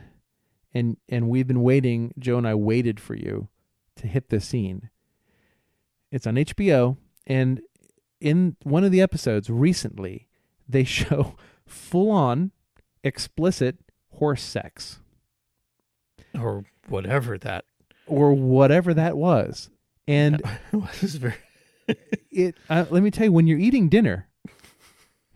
and 0.74 0.98
and 1.08 1.30
we've 1.30 1.48
been 1.48 1.64
waiting. 1.64 2.14
Joe 2.20 2.38
and 2.38 2.48
I 2.48 2.56
waited 2.56 3.00
for 3.00 3.16
you 3.16 3.48
to 3.98 4.08
hit 4.08 4.30
this 4.30 4.48
scene. 4.48 4.90
It's 6.12 6.28
on 6.28 6.36
HBO, 6.36 6.98
and 7.26 7.62
in 8.20 8.56
one 8.64 8.84
of 8.84 8.92
the 8.92 9.02
episodes 9.02 9.50
recently, 9.50 10.28
they 10.68 10.84
show 10.86 11.36
full 11.66 12.12
on 12.12 12.52
explicit 13.04 13.78
horse 14.16 14.44
sex 14.44 15.00
Or 16.38 16.66
whatever 16.88 17.38
that 17.40 17.66
or 18.06 18.34
whatever 18.34 18.94
that 18.94 19.18
was, 19.18 19.70
and 20.08 20.42
was. 20.72 21.16
Very 21.16 21.36
it 22.32 22.56
uh, 22.70 22.86
let 22.90 23.04
me 23.04 23.12
tell 23.12 23.26
you 23.26 23.32
when 23.32 23.48
you're 23.48 23.60
eating 23.60 23.90
dinner 23.90 24.28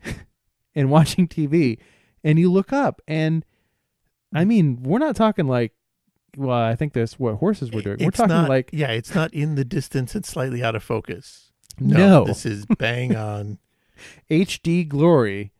and 0.74 0.90
watching 0.90 1.28
TV 1.28 1.78
and 2.22 2.38
you 2.38 2.50
look 2.50 2.72
up 2.72 3.00
and 3.06 3.44
I 4.32 4.44
mean 4.44 4.82
we're 4.82 4.98
not 4.98 5.16
talking 5.16 5.46
like 5.46 5.72
well 6.36 6.58
I 6.58 6.74
think 6.74 6.92
that's 6.92 7.18
what 7.18 7.36
horses 7.36 7.70
were 7.70 7.82
doing 7.82 7.98
we're 8.00 8.08
It's 8.08 8.16
talking 8.16 8.28
not, 8.34 8.48
like 8.48 8.70
yeah, 8.72 8.90
it's 8.90 9.14
not 9.14 9.32
in 9.32 9.54
the 9.54 9.64
distance. 9.64 10.14
It's 10.14 10.28
slightly 10.28 10.62
out 10.62 10.74
of 10.74 10.82
focus. 10.82 11.52
no, 11.78 12.24
this 12.24 12.44
is 12.46 12.66
bang 12.78 13.14
on. 13.16 13.58
HD 14.30 14.86
glory 14.88 15.52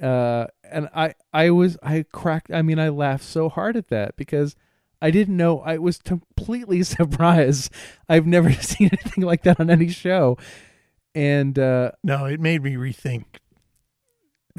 uh 0.00 0.46
and 0.70 0.88
I 0.94 1.14
I 1.32 1.50
was 1.50 1.76
I 1.82 2.04
cracked 2.12 2.50
I 2.52 2.62
mean 2.62 2.78
I 2.78 2.88
laughed 2.88 3.24
so 3.24 3.48
hard 3.48 3.76
at 3.76 3.88
that 3.88 4.16
because 4.16 4.54
I 5.00 5.10
didn't 5.10 5.36
know. 5.36 5.60
I 5.60 5.78
was 5.78 5.98
completely 5.98 6.82
surprised. 6.96 7.72
I've 8.08 8.26
never 8.26 8.52
seen 8.70 8.90
anything 8.92 9.24
like 9.24 9.42
that 9.42 9.60
on 9.60 9.70
any 9.70 9.88
show. 9.88 10.38
And 11.14 11.58
uh 11.58 11.92
No, 12.02 12.26
it 12.26 12.40
made 12.40 12.62
me 12.62 12.74
rethink 12.74 13.24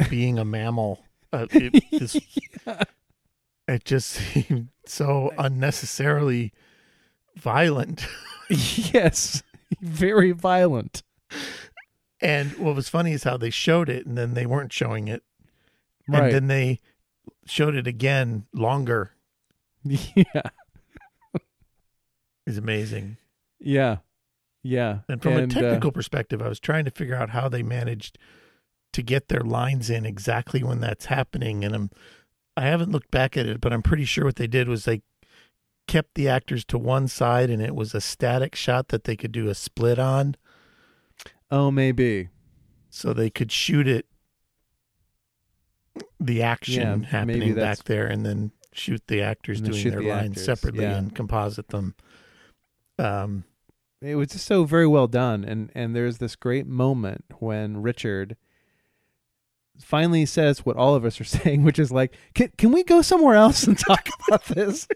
being 0.10 0.40
a 0.40 0.46
mammal. 0.46 1.04
Uh, 1.32 1.46
it, 1.52 1.84
this, 1.92 2.18
it 3.68 3.86
just 3.86 4.08
seemed 4.10 4.70
so 4.86 5.32
unnecessarily 5.38 6.54
violent. 7.36 8.08
yes. 8.50 9.44
Very 9.82 10.32
violent. 10.32 11.04
And 12.22 12.58
what 12.58 12.76
was 12.76 12.90
funny 12.90 13.14
is 13.14 13.24
how 13.24 13.38
they 13.38 13.50
showed 13.50 13.90
it, 13.90 14.06
and 14.06 14.18
then 14.18 14.34
they 14.34 14.46
weren't 14.46 14.74
showing 14.74 15.08
it, 15.08 15.24
right. 16.08 16.24
and 16.24 16.34
then 16.34 16.48
they 16.48 16.82
showed 17.46 17.76
it 17.76 17.88
again 17.88 18.46
longer. 18.54 19.12
yeah 20.16 20.50
Is 22.46 22.58
amazing. 22.58 23.18
yeah 23.60 23.98
yeah 24.64 25.00
And 25.08 25.22
from 25.22 25.34
uh, 25.34 25.38
a 25.40 25.48
technical 25.48 25.92
perspective, 25.92 26.42
I 26.42 26.48
was 26.50 26.60
trying 26.60 26.86
to 26.86 26.92
figure 26.92 27.16
out 27.16 27.30
how 27.30 27.48
they 27.48 27.64
managed 27.64 28.18
to 28.94 29.02
get 29.04 29.28
their 29.28 29.42
lines 29.42 29.90
in 29.90 30.06
exactly 30.06 30.64
when 30.64 30.80
that's 30.82 31.06
happening. 31.06 31.64
And 31.64 31.76
I'm, 31.76 31.90
I 32.58 32.64
haven't 32.64 32.92
looked 32.92 33.12
back 33.12 33.38
at 33.38 33.46
it, 33.46 33.62
but 33.62 33.72
I'm 33.72 33.84
pretty 33.84 34.06
sure 34.06 34.26
what 34.26 34.36
they 34.38 34.48
did 34.48 34.68
was 34.68 34.86
they 34.86 35.02
kept 35.88 36.16
the 36.16 36.28
actors 36.28 36.66
to 36.66 36.78
one 36.78 37.08
side, 37.08 37.50
and 37.50 37.62
it 37.62 37.76
was 37.76 37.94
a 37.94 38.02
static 38.02 38.56
shot 38.56 38.88
that 38.90 39.04
they 39.06 39.16
could 39.16 39.32
do 39.32 39.48
a 39.48 39.56
split 39.56 39.98
on, 40.00 40.36
oh 41.52 41.72
maybe 41.72 42.30
so 42.92 43.14
they 43.14 43.30
could 43.30 43.52
shoot 43.52 43.88
it, 43.88 44.06
the 46.20 46.42
action 46.44 47.02
Yeah, 47.02 47.10
happening 47.10 47.56
back 47.56 47.84
there, 47.86 48.06
and 48.08 48.26
then 48.26 48.52
shoot 48.72 49.02
the 49.08 49.22
actors 49.22 49.62
doing 49.62 49.90
their 49.90 50.02
the 50.02 50.08
lines 50.08 50.30
actors, 50.32 50.46
separately 50.46 50.84
yeah. 50.84 50.98
and 50.98 51.16
composite 51.16 51.70
them. 51.70 51.96
Um, 52.98 53.44
it 54.02 54.16
was 54.16 54.30
just 54.30 54.46
so 54.46 54.64
very 54.64 54.88
well 54.88 55.08
done, 55.08 55.44
and 55.44 55.72
and 55.76 55.96
there's 55.96 56.18
this 56.20 56.36
great 56.36 56.68
moment 56.68 57.26
when 57.40 57.82
Richard 57.82 58.38
finally 59.80 60.26
says 60.26 60.66
what 60.66 60.76
all 60.76 60.96
of 60.96 61.06
us 61.06 61.20
are 61.20 61.24
saying, 61.26 61.64
which 61.64 61.80
is 61.80 61.92
like, 61.92 62.16
can 62.34 62.52
can 62.58 62.72
we 62.72 62.84
go 62.84 63.02
somewhere 63.02 63.36
else 63.36 63.66
and 63.66 63.78
talk 63.78 64.08
about 64.28 64.46
this? 64.46 64.88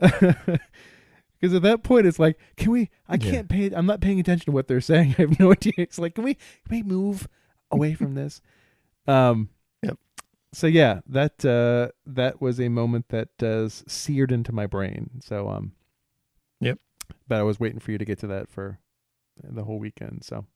Because 1.40 1.54
at 1.54 1.62
that 1.62 1.82
point, 1.82 2.06
it's 2.06 2.18
like, 2.18 2.38
can 2.56 2.70
we? 2.72 2.90
I 3.08 3.18
can't 3.18 3.48
pay. 3.48 3.70
I'm 3.70 3.86
not 3.86 4.00
paying 4.00 4.18
attention 4.18 4.46
to 4.46 4.52
what 4.52 4.68
they're 4.68 4.80
saying. 4.80 5.14
I 5.18 5.22
have 5.22 5.38
no 5.38 5.52
idea. 5.52 5.74
It's 5.76 5.98
like, 5.98 6.14
can 6.14 6.24
we? 6.24 6.34
Can 6.34 6.70
we 6.70 6.82
move 6.82 7.28
away 7.70 7.94
from 7.94 8.14
this? 8.14 8.40
Um. 9.06 9.50
So 10.56 10.66
yeah, 10.66 11.00
that 11.06 11.44
uh, 11.44 11.92
that 12.06 12.40
was 12.40 12.58
a 12.58 12.70
moment 12.70 13.10
that 13.10 13.42
uh, 13.42 13.68
seared 13.68 14.32
into 14.32 14.52
my 14.52 14.66
brain. 14.66 15.10
So 15.22 15.50
um. 15.50 15.72
Yep. 16.60 16.78
But 17.28 17.40
I 17.40 17.42
was 17.42 17.60
waiting 17.60 17.78
for 17.78 17.90
you 17.92 17.98
to 17.98 18.06
get 18.06 18.18
to 18.20 18.26
that 18.28 18.48
for 18.48 18.78
the 19.44 19.64
whole 19.64 19.78
weekend. 19.78 20.24
So 20.24 20.46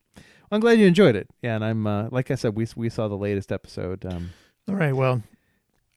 I'm 0.51 0.61
glad 0.61 0.79
you 0.79 0.87
enjoyed 0.87 1.17
it. 1.17 1.29
Yeah, 1.43 1.55
and 1.57 1.63
I'm 1.63 1.87
uh, 1.87 2.09
like 2.11 2.31
I 2.31 2.35
said, 2.37 2.57
we 2.57 2.67
we 2.77 2.89
saw 2.89 3.09
the 3.09 3.19
latest 3.19 3.53
episode. 3.53 4.07
Um, 4.07 4.31
All 4.67 4.75
right. 4.75 4.97
Well, 4.97 5.23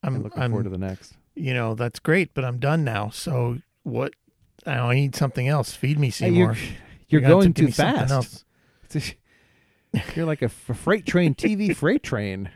I'm 0.04 0.22
looking 0.22 0.42
I'm 0.42 0.52
forward 0.52 0.66
to 0.66 0.70
the 0.70 0.78
next. 0.78 1.14
you 1.36 1.54
know 1.54 1.74
that's 1.74 2.00
great, 2.00 2.34
but 2.34 2.44
I'm 2.44 2.58
done 2.58 2.84
now. 2.84 3.10
So 3.10 3.60
what? 3.84 4.16
I 4.66 4.94
need 4.96 5.16
something 5.16 5.48
else. 5.48 5.74
Feed 5.74 5.98
me, 5.98 6.08
Hey, 6.08 6.12
Seymour. 6.12 6.40
you're 6.44 6.56
you're 6.56 6.76
You 7.08 7.20
gotta 7.22 7.34
going 7.36 7.52
give 7.54 7.68
too 7.68 7.72
fast. 7.72 8.44
You're 10.16 10.26
like 10.26 10.42
a 10.42 10.46
f- 10.46 10.72
freight 10.76 11.06
train, 11.06 11.36
TV 11.36 11.74
freight 11.74 12.04
train. 12.04 12.50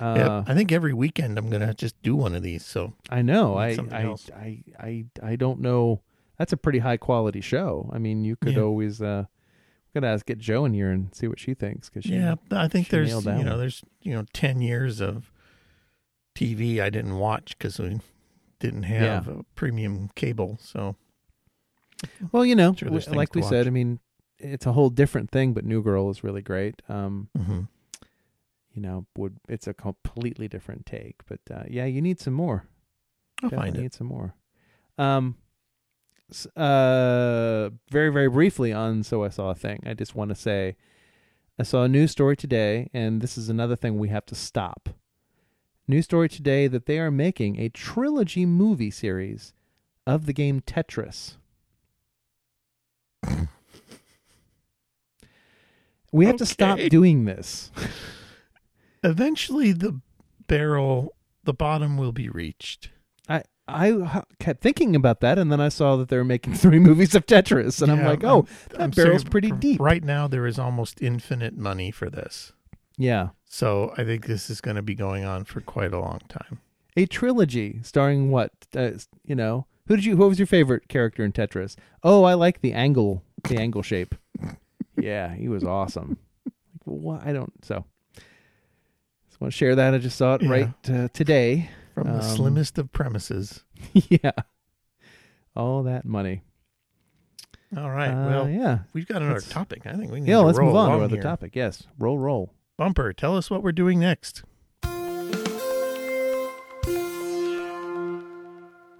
Uh, 0.00 0.14
Yep. 0.16 0.44
I 0.48 0.54
think 0.54 0.72
every 0.72 0.92
weekend 0.94 1.38
I'm 1.38 1.50
gonna 1.50 1.74
just 1.74 2.00
do 2.02 2.14
one 2.16 2.34
of 2.34 2.42
these. 2.42 2.64
So 2.64 2.92
I 3.10 3.22
know. 3.22 3.56
I, 3.56 3.76
I. 3.92 4.14
I, 4.34 4.62
I, 4.78 5.04
I 5.22 5.36
don't 5.36 5.60
know. 5.60 6.02
That's 6.38 6.52
a 6.52 6.56
pretty 6.56 6.78
high 6.78 6.96
quality 6.98 7.40
show. 7.40 7.90
I 7.92 7.98
mean, 7.98 8.24
you 8.24 8.36
could 8.36 8.54
Yeah. 8.54 8.62
always 8.62 9.02
uh, 9.02 9.24
we 9.94 10.00
could 10.00 10.04
ask 10.04 10.24
get 10.26 10.38
Joe 10.38 10.64
in 10.64 10.72
here 10.74 10.90
and 10.90 11.12
see 11.14 11.26
what 11.26 11.40
she 11.40 11.54
thinks 11.54 11.88
because 11.88 12.08
yeah, 12.08 12.36
I 12.52 12.68
think 12.68 12.88
there's 12.90 13.08
you 13.24 13.32
know 13.32 13.50
one. 13.50 13.58
there's 13.58 13.82
you 14.02 14.14
know 14.14 14.24
ten 14.32 14.60
years 14.60 15.00
of 15.00 15.32
TV 16.34 16.80
I 16.80 16.90
didn't 16.90 17.18
watch 17.18 17.56
because 17.58 17.78
we 17.80 18.00
didn't 18.60 18.84
have 18.84 19.26
a 19.28 19.42
premium 19.56 20.10
cable. 20.14 20.58
So 20.62 20.94
Well, 22.32 22.44
you 22.44 22.54
know, 22.54 22.74
Sure, 22.74 22.90
like 22.90 23.34
we 23.34 23.42
said. 23.42 23.66
I 23.66 23.70
mean, 23.70 23.98
it's 24.38 24.66
a 24.66 24.72
whole 24.72 24.90
different 24.90 25.30
thing. 25.30 25.52
But 25.54 25.64
New 25.64 25.82
Girl 25.82 26.08
is 26.10 26.22
really 26.22 26.42
great. 26.42 26.80
Um, 26.88 27.28
mhm. 27.36 27.68
You 28.78 28.82
know, 28.82 29.06
would 29.16 29.38
it's 29.48 29.66
a 29.66 29.74
completely 29.74 30.46
different 30.46 30.86
take. 30.86 31.16
But 31.26 31.40
uh, 31.52 31.64
yeah, 31.68 31.86
you 31.86 32.00
need 32.00 32.20
some 32.20 32.34
more. 32.34 32.64
I'll 33.42 33.50
Definitely 33.50 33.70
find 33.70 33.76
it. 33.76 33.82
need 33.82 33.92
some 33.92 34.06
more. 34.06 34.36
Um, 34.96 35.34
uh, 36.56 37.70
very 37.90 38.10
very 38.10 38.28
briefly 38.28 38.72
on 38.72 39.02
so 39.02 39.24
I 39.24 39.30
saw 39.30 39.50
a 39.50 39.56
thing. 39.56 39.82
I 39.84 39.94
just 39.94 40.14
want 40.14 40.28
to 40.28 40.36
say, 40.36 40.76
I 41.58 41.64
saw 41.64 41.82
a 41.82 41.88
news 41.88 42.12
story 42.12 42.36
today, 42.36 42.88
and 42.94 43.20
this 43.20 43.36
is 43.36 43.48
another 43.48 43.74
thing 43.74 43.98
we 43.98 44.10
have 44.10 44.26
to 44.26 44.36
stop. 44.36 44.90
News 45.88 46.04
story 46.04 46.28
today 46.28 46.68
that 46.68 46.86
they 46.86 47.00
are 47.00 47.10
making 47.10 47.58
a 47.58 47.68
trilogy 47.68 48.46
movie 48.46 48.92
series 48.92 49.54
of 50.06 50.26
the 50.26 50.32
game 50.32 50.60
Tetris. 50.60 51.36
we 56.12 56.26
have 56.26 56.36
to 56.36 56.46
stop 56.46 56.78
doing 56.90 57.24
this. 57.24 57.72
Eventually, 59.02 59.72
the 59.72 60.00
barrel, 60.46 61.14
the 61.44 61.54
bottom 61.54 61.96
will 61.96 62.12
be 62.12 62.28
reached. 62.28 62.90
I 63.28 63.42
I 63.70 64.22
kept 64.38 64.62
thinking 64.62 64.96
about 64.96 65.20
that, 65.20 65.38
and 65.38 65.52
then 65.52 65.60
I 65.60 65.68
saw 65.68 65.96
that 65.96 66.08
they 66.08 66.16
were 66.16 66.24
making 66.24 66.54
three 66.64 66.78
movies 66.78 67.14
of 67.14 67.26
Tetris, 67.26 67.82
and 67.82 67.92
I'm 67.92 68.02
like, 68.04 68.24
oh, 68.24 68.46
that 68.70 68.80
I'm 68.80 68.90
barrel's 68.90 69.20
serious. 69.20 69.24
pretty 69.24 69.50
deep. 69.52 69.78
Right 69.80 70.02
now, 70.02 70.26
there 70.26 70.46
is 70.46 70.58
almost 70.58 71.02
infinite 71.02 71.54
money 71.56 71.90
for 71.90 72.08
this. 72.08 72.52
Yeah, 72.96 73.28
So 73.44 73.92
I 73.96 74.02
think 74.04 74.26
this 74.26 74.50
is 74.50 74.60
going 74.60 74.74
to 74.76 74.82
be 74.82 74.94
going 74.96 75.24
on 75.24 75.44
for 75.44 75.60
quite 75.60 75.92
a 75.92 76.00
long 76.00 76.20
time. 76.28 76.60
a 76.96 77.06
trilogy 77.06 77.78
starring 77.82 78.30
what? 78.32 78.50
Uh, 78.74 78.92
you 79.24 79.36
know, 79.36 79.66
who 79.86 79.94
did 79.96 80.04
you? 80.06 80.16
Who 80.16 80.26
was 80.28 80.38
your 80.40 80.46
favorite 80.46 80.88
character 80.88 81.22
in 81.24 81.30
Tetris? 81.32 81.76
Oh, 82.02 82.24
I 82.24 82.34
like 82.34 82.60
the 82.62 82.72
angle, 82.72 83.22
the 83.44 83.58
angle 83.58 83.82
shape. 83.82 84.14
Yeah, 85.00 85.32
he 85.32 85.48
was 85.48 85.62
awesome. 85.62 86.18
Well, 86.84 86.98
what? 86.98 87.26
I 87.26 87.32
don't. 87.32 87.52
So, 87.64 87.84
just 89.38 89.40
want 89.42 89.52
to 89.52 89.56
share 89.56 89.74
that. 89.76 89.94
I 89.94 89.98
just 89.98 90.16
saw 90.18 90.34
it 90.34 90.42
Yeah. 90.42 90.50
right 90.50 90.90
uh, 90.90 91.08
today. 91.12 91.70
From 91.94 92.08
the 92.08 92.14
Um, 92.14 92.22
slimmest 92.22 92.76
of 92.78 92.90
premises. 92.92 93.62
yeah, 93.92 94.32
all 95.54 95.82
that 95.84 96.04
money. 96.04 96.42
All 97.76 97.90
right. 97.90 98.08
Uh, 98.10 98.28
well, 98.28 98.48
yeah, 98.48 98.80
we've 98.92 99.06
got 99.06 99.18
another 99.22 99.34
let's- 99.34 99.48
topic. 99.48 99.86
I 99.86 99.94
think 99.94 100.10
we 100.10 100.20
need 100.20 100.28
yeah. 100.28 100.36
to 100.38 100.42
Let's 100.42 100.58
roll 100.58 100.68
move 100.68 100.76
on 100.76 100.84
to 100.86 100.90
along 100.90 100.98
our 101.00 101.04
other 101.04 101.16
here. 101.16 101.22
topic. 101.22 101.54
Yes, 101.54 101.86
roll, 101.98 102.18
roll. 102.18 102.52
Bumper, 102.76 103.12
tell 103.12 103.36
us 103.36 103.48
what 103.50 103.62
we're 103.62 103.72
doing 103.72 104.00
next. 104.00 104.42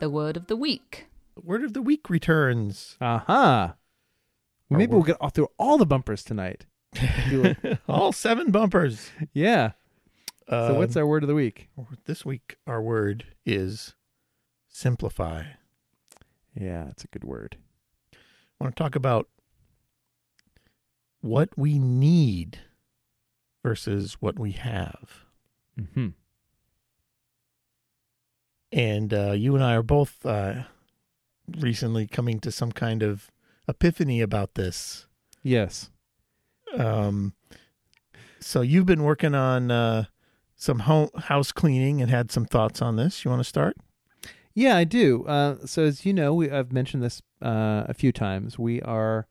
The 0.00 0.08
word 0.10 0.36
of 0.36 0.46
the 0.46 0.56
week. 0.56 1.06
The 1.34 1.40
word 1.42 1.64
of 1.64 1.72
the 1.72 1.82
week 1.82 2.08
returns. 2.08 2.96
Aha. 3.00 3.74
Our 4.70 4.78
Maybe 4.78 4.92
we'll 4.92 5.02
get 5.02 5.16
all 5.20 5.30
through 5.30 5.48
all 5.58 5.78
the 5.78 5.86
bumpers 5.86 6.22
tonight. 6.22 6.66
All 7.88 8.12
seven 8.12 8.50
bumpers. 8.50 9.10
yeah. 9.32 9.72
So 10.48 10.74
what's 10.74 10.96
Um, 10.96 11.02
our 11.02 11.06
word 11.06 11.22
of 11.24 11.28
the 11.28 11.34
week? 11.34 11.68
this 12.06 12.24
week? 12.24 12.56
Our 12.66 12.80
word 12.80 13.26
is 13.44 13.94
simplify. 14.68 15.44
Yeah, 16.54 16.88
it's 16.88 17.04
a 17.04 17.08
good 17.08 17.24
word. 17.24 17.56
I 18.14 18.64
want 18.64 18.74
to 18.74 18.82
talk 18.82 18.96
about 18.96 19.28
what 21.20 21.50
we 21.56 21.78
need 21.78 22.60
versus 23.62 24.14
what 24.20 24.38
we 24.38 24.52
have. 24.52 25.24
Mm-hmm. 25.78 26.08
And 28.72 29.14
uh, 29.14 29.32
you 29.32 29.54
and 29.54 29.62
I 29.64 29.74
are 29.74 29.82
both 29.82 30.24
uh, 30.24 30.64
recently 31.58 32.06
coming 32.06 32.40
to 32.40 32.50
some 32.52 32.72
kind 32.72 33.02
of 33.02 33.30
epiphany 33.66 34.20
about 34.20 34.54
this. 34.54 35.06
Yes. 35.42 35.90
Um, 36.76 37.34
so 38.40 38.60
you've 38.60 38.86
been 38.86 39.02
working 39.04 39.34
on 39.34 39.70
uh, 39.70 40.04
some 40.58 40.80
home 40.80 41.08
house 41.16 41.52
cleaning 41.52 42.02
and 42.02 42.10
had 42.10 42.30
some 42.30 42.44
thoughts 42.44 42.82
on 42.82 42.96
this. 42.96 43.24
You 43.24 43.30
want 43.30 43.40
to 43.40 43.48
start? 43.48 43.76
Yeah, 44.54 44.76
I 44.76 44.82
do. 44.82 45.24
Uh, 45.24 45.64
so 45.64 45.84
as 45.84 46.04
you 46.04 46.12
know, 46.12 46.34
we, 46.34 46.50
I've 46.50 46.72
mentioned 46.72 47.02
this 47.02 47.22
uh, 47.40 47.84
a 47.86 47.94
few 47.94 48.10
times. 48.10 48.58
We 48.58 48.82
are 48.82 49.28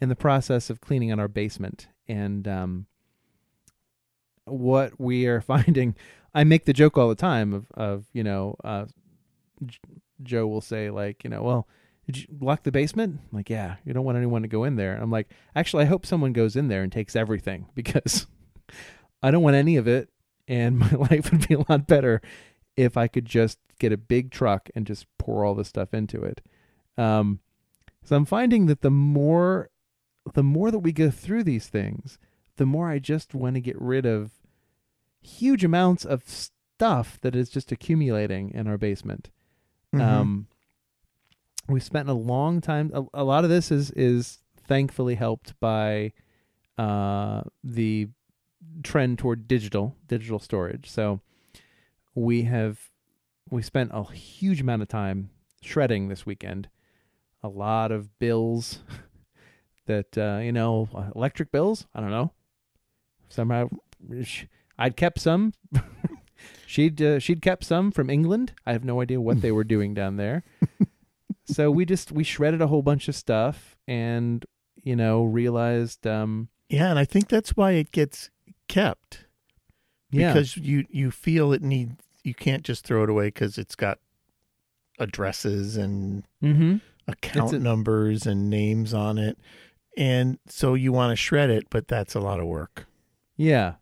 in 0.00 0.10
the 0.10 0.14
process 0.14 0.68
of 0.68 0.82
cleaning 0.82 1.10
out 1.10 1.18
our 1.18 1.28
basement, 1.28 1.88
and 2.06 2.46
um, 2.46 2.86
what 4.44 5.00
we 5.00 5.26
are 5.26 5.40
finding, 5.40 5.96
I 6.34 6.44
make 6.44 6.66
the 6.66 6.74
joke 6.74 6.98
all 6.98 7.08
the 7.08 7.14
time 7.14 7.54
of, 7.54 7.66
of 7.72 8.04
you 8.12 8.22
know, 8.22 8.56
uh, 8.62 8.84
J- 9.64 9.78
Joe 10.22 10.46
will 10.46 10.60
say 10.60 10.90
like, 10.90 11.24
you 11.24 11.30
know, 11.30 11.42
well, 11.42 11.68
did 12.04 12.18
you 12.18 12.26
lock 12.38 12.64
the 12.64 12.70
basement? 12.70 13.18
I'm 13.32 13.38
like, 13.38 13.48
yeah, 13.48 13.76
you 13.86 13.94
don't 13.94 14.04
want 14.04 14.18
anyone 14.18 14.42
to 14.42 14.48
go 14.48 14.64
in 14.64 14.76
there. 14.76 14.96
I'm 14.96 15.10
like, 15.10 15.30
actually, 15.54 15.84
I 15.84 15.86
hope 15.86 16.04
someone 16.04 16.34
goes 16.34 16.54
in 16.54 16.68
there 16.68 16.82
and 16.82 16.92
takes 16.92 17.16
everything 17.16 17.66
because 17.74 18.26
I 19.22 19.30
don't 19.30 19.42
want 19.42 19.56
any 19.56 19.78
of 19.78 19.88
it, 19.88 20.10
and 20.48 20.78
my 20.78 20.90
life 20.90 21.30
would 21.30 21.46
be 21.46 21.54
a 21.54 21.64
lot 21.68 21.86
better 21.86 22.20
if 22.76 22.96
I 22.96 23.08
could 23.08 23.24
just 23.24 23.58
get 23.78 23.92
a 23.92 23.96
big 23.96 24.30
truck 24.30 24.70
and 24.74 24.86
just 24.86 25.06
pour 25.18 25.44
all 25.44 25.54
this 25.54 25.68
stuff 25.68 25.94
into 25.94 26.22
it. 26.22 26.40
Um, 26.96 27.40
so 28.04 28.16
I'm 28.16 28.24
finding 28.24 28.66
that 28.66 28.82
the 28.82 28.90
more, 28.90 29.70
the 30.34 30.42
more 30.42 30.70
that 30.70 30.78
we 30.78 30.92
go 30.92 31.10
through 31.10 31.44
these 31.44 31.66
things, 31.68 32.18
the 32.56 32.66
more 32.66 32.88
I 32.88 32.98
just 32.98 33.34
want 33.34 33.54
to 33.54 33.60
get 33.60 33.80
rid 33.80 34.06
of 34.06 34.30
huge 35.20 35.64
amounts 35.64 36.04
of 36.04 36.22
stuff 36.28 37.18
that 37.22 37.34
is 37.34 37.50
just 37.50 37.72
accumulating 37.72 38.50
in 38.50 38.66
our 38.66 38.78
basement. 38.78 39.30
Mm-hmm. 39.94 40.00
Um, 40.00 40.46
we 41.68 41.80
spent 41.80 42.08
a 42.08 42.14
long 42.14 42.60
time. 42.60 42.90
A, 42.94 43.22
a 43.22 43.24
lot 43.24 43.44
of 43.44 43.50
this 43.50 43.70
is 43.70 43.90
is 43.92 44.38
thankfully 44.66 45.16
helped 45.16 45.58
by 45.60 46.12
uh, 46.78 47.42
the 47.64 48.08
trend 48.82 49.18
toward 49.18 49.48
digital 49.48 49.96
digital 50.06 50.38
storage. 50.38 50.90
So 50.90 51.20
we 52.14 52.42
have 52.42 52.78
we 53.50 53.62
spent 53.62 53.90
a 53.92 54.04
huge 54.12 54.60
amount 54.60 54.82
of 54.82 54.88
time 54.88 55.30
shredding 55.62 56.08
this 56.08 56.26
weekend. 56.26 56.68
A 57.42 57.48
lot 57.48 57.92
of 57.92 58.18
bills 58.18 58.80
that 59.86 60.16
uh, 60.18 60.40
you 60.42 60.52
know, 60.52 60.88
electric 61.14 61.52
bills. 61.52 61.86
I 61.94 62.00
don't 62.00 62.10
know. 62.10 62.32
Somehow, 63.28 63.68
I'd 64.78 64.96
kept 64.96 65.20
some. 65.20 65.52
she'd 66.66 67.00
uh, 67.00 67.18
she'd 67.18 67.42
kept 67.42 67.64
some 67.64 67.90
from 67.90 68.10
England. 68.10 68.52
I 68.64 68.72
have 68.72 68.84
no 68.84 69.00
idea 69.00 69.20
what 69.20 69.40
they 69.40 69.52
were 69.52 69.64
doing 69.64 69.94
down 69.94 70.16
there. 70.16 70.44
so 71.44 71.70
we 71.70 71.84
just 71.84 72.12
we 72.12 72.24
shredded 72.24 72.62
a 72.62 72.66
whole 72.66 72.82
bunch 72.82 73.08
of 73.08 73.14
stuff 73.14 73.76
and 73.86 74.44
you 74.82 74.96
know 74.96 75.22
realized 75.24 76.06
um 76.06 76.48
yeah, 76.68 76.90
and 76.90 76.98
I 76.98 77.04
think 77.04 77.28
that's 77.28 77.56
why 77.56 77.72
it 77.72 77.92
gets 77.92 78.30
kept 78.68 79.24
yeah 80.10 80.32
because 80.32 80.56
you 80.56 80.84
you 80.90 81.10
feel 81.10 81.52
it 81.52 81.62
need 81.62 81.96
you 82.26 82.34
can't 82.34 82.64
just 82.64 82.84
throw 82.84 83.04
it 83.04 83.10
away 83.10 83.28
because 83.28 83.56
it's 83.56 83.76
got 83.76 83.98
addresses 84.98 85.76
and 85.76 86.24
mm-hmm. 86.42 86.76
account 87.06 87.52
a- 87.52 87.58
numbers 87.58 88.26
and 88.26 88.50
names 88.50 88.92
on 88.92 89.18
it. 89.18 89.38
And 89.96 90.38
so 90.46 90.74
you 90.74 90.92
want 90.92 91.12
to 91.12 91.16
shred 91.16 91.50
it, 91.50 91.68
but 91.70 91.88
that's 91.88 92.14
a 92.14 92.20
lot 92.20 92.40
of 92.40 92.46
work. 92.46 92.86
Yeah. 93.36 93.74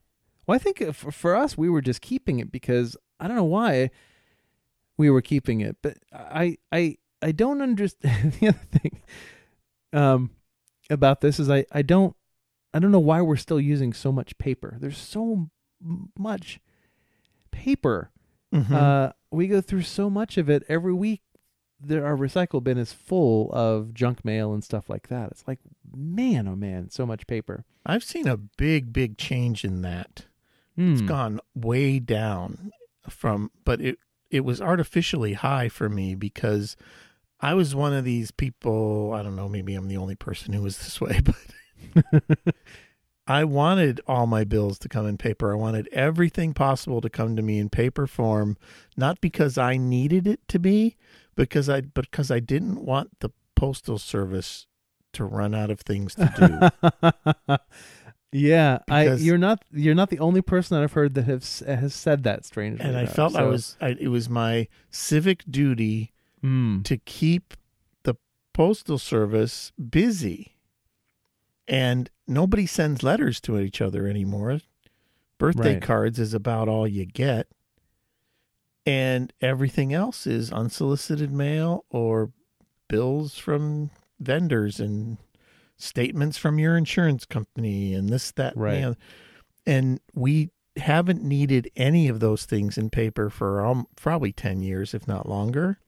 Well, 0.47 0.55
I 0.55 0.59
think 0.59 0.81
uh, 0.83 0.93
for, 0.93 1.11
for 1.11 1.35
us, 1.35 1.57
we 1.57 1.69
were 1.69 1.81
just 1.81 2.03
keeping 2.03 2.39
it 2.39 2.53
because 2.53 2.97
I 3.19 3.27
don't 3.27 3.37
know 3.37 3.45
why 3.45 3.91
we 4.97 5.11
were 5.11 5.23
keeping 5.23 5.61
it, 5.61 5.77
but 5.83 5.97
I 6.13 6.59
I 6.71 6.99
I 7.23 7.33
don't 7.33 7.63
understand 7.63 8.33
the 8.41 8.49
other 8.49 8.59
thing 8.71 9.01
um 9.93 10.31
about 10.91 11.21
this 11.21 11.41
is 11.41 11.49
I 11.49 11.65
I 11.73 11.83
don't 11.83 12.15
I 12.75 12.81
don't 12.81 12.91
know 12.93 12.99
why 12.99 13.23
we're 13.23 13.37
still 13.37 13.61
using 13.61 13.93
so 13.93 14.11
much 14.13 14.37
paper. 14.37 14.77
There's 14.81 14.99
so 14.99 15.49
m- 15.83 16.11
much 16.19 16.61
paper. 17.51 18.11
Mhm. 18.53 18.71
Uh, 18.73 19.13
we 19.31 19.47
go 19.47 19.61
through 19.61 19.83
so 19.83 20.11
much 20.11 20.37
of 20.39 20.49
it 20.51 20.65
every 20.69 20.93
week. 20.93 21.23
There, 21.81 22.05
our 22.07 22.17
recycle 22.17 22.63
bin 22.63 22.79
is 22.79 22.93
full 22.93 23.51
of 23.53 23.95
junk 23.95 24.25
mail 24.25 24.53
and 24.55 24.63
stuff 24.65 24.89
like 24.89 25.09
that. 25.09 25.31
It's 25.33 25.47
like, 25.47 25.59
man, 25.95 26.49
oh 26.49 26.57
man, 26.57 26.91
so 26.91 27.05
much 27.07 27.27
paper. 27.27 27.65
I've 27.87 28.05
seen 28.05 28.27
a 28.27 28.37
big, 28.37 28.93
big 28.93 29.19
change 29.19 29.65
in 29.65 29.83
that. 29.83 30.27
It's 30.77 31.03
gone 31.03 31.39
way 31.55 32.01
down 32.01 32.73
from, 33.09 33.51
but 33.65 33.81
it 33.81 33.99
it 34.31 34.41
was 34.45 34.61
artificially 34.61 35.35
high 35.35 35.69
for 35.69 35.89
me 35.89 36.17
because 36.17 36.77
I 37.39 37.55
was 37.55 37.75
one 37.77 37.93
of 37.93 38.05
these 38.05 38.33
people. 38.33 39.13
I 39.13 39.23
don't 39.23 39.37
know. 39.37 39.49
Maybe 39.49 39.77
I'm 39.77 39.87
the 39.87 39.99
only 39.99 40.17
person 40.17 40.53
who 40.53 40.63
was 40.63 40.79
this 40.79 41.01
way, 41.01 41.21
but 41.25 41.37
I 43.27 43.45
wanted 43.45 44.01
all 44.07 44.27
my 44.27 44.45
bills 44.45 44.79
to 44.81 44.89
come 44.89 45.07
in 45.07 45.17
paper. 45.17 45.53
I 45.53 45.57
wanted 45.57 45.89
everything 45.93 46.53
possible 46.53 47.01
to 47.01 47.09
come 47.09 47.37
to 47.37 47.43
me 47.43 47.59
in 47.59 47.71
paper 47.71 48.07
form, 48.07 48.59
not 48.97 49.21
because 49.21 49.57
I 49.57 49.79
needed 49.79 50.27
it 50.27 50.47
to 50.49 50.59
be, 50.59 50.97
because 51.35 51.71
I 51.71 51.81
because 51.83 52.31
I 52.31 52.41
didn't 52.41 52.85
want 52.85 53.21
the 53.21 53.31
postal 53.57 53.99
service 53.99 54.67
to 55.15 55.25
run 55.25 55.55
out 55.55 55.71
of 55.71 55.81
things 55.81 56.15
to 56.17 56.71
do. 57.49 57.57
yeah, 58.33 58.79
I 58.91 59.15
you're 59.15 59.39
not 59.39 59.65
you're 59.73 59.95
not 59.95 60.11
the 60.11 60.19
only 60.19 60.43
person 60.43 60.77
that 60.77 60.85
I've 60.85 60.93
heard 60.93 61.15
that 61.15 61.25
has 61.25 61.61
has 61.67 61.95
said 61.95 62.25
that 62.25 62.45
strangely. 62.45 62.85
and 62.85 62.97
I 62.97 63.03
enough. 63.03 63.15
felt 63.15 63.37
I 63.37 63.45
was 63.45 63.77
I, 63.81 63.97
it 63.99 64.09
was 64.09 64.29
my 64.29 64.69
civic 64.91 65.45
duty 65.51 66.13
mm, 66.45 66.85
to 66.85 66.99
keep 66.99 67.55
the 68.03 68.17
postal 68.53 68.99
service 68.99 69.73
busy. 69.91 70.54
And 71.67 72.11
nobody 72.27 72.67
sends 72.67 73.03
letters 73.03 73.41
to 73.43 73.59
each 73.59 73.81
other 73.81 74.07
anymore. 74.07 74.61
Birthday 75.39 75.75
Right. 75.75 75.83
cards 75.83 76.19
is 76.19 76.35
about 76.35 76.69
all 76.69 76.87
you 76.87 77.07
get. 77.07 77.49
And 78.87 79.33
everything 79.41 79.95
else 79.95 80.27
is 80.27 80.53
unsolicited 80.53 81.33
mail 81.33 81.85
or 81.89 82.33
bills 82.89 83.39
from 83.39 83.91
vendors 84.21 84.79
and 84.79 85.17
statements 85.77 86.37
from 86.37 86.59
your 86.59 86.77
insurance 86.77 87.25
company 87.25 87.95
and 87.95 88.11
this, 88.11 88.31
that, 88.33 88.55
and 88.55 88.63
Right. 88.63 88.85
other. 88.85 88.97
And 89.67 90.01
we 90.15 90.51
haven't 90.77 91.23
needed 91.23 91.71
any 91.77 92.09
of 92.09 92.21
those 92.21 92.45
things 92.45 92.77
in 92.77 92.91
paper 92.91 93.31
for 93.31 93.65
um, 93.65 93.87
probably 93.97 94.33
10 94.33 94.61
years, 94.61 94.93
if 94.93 95.09
not 95.09 95.29
longer. 95.29 95.79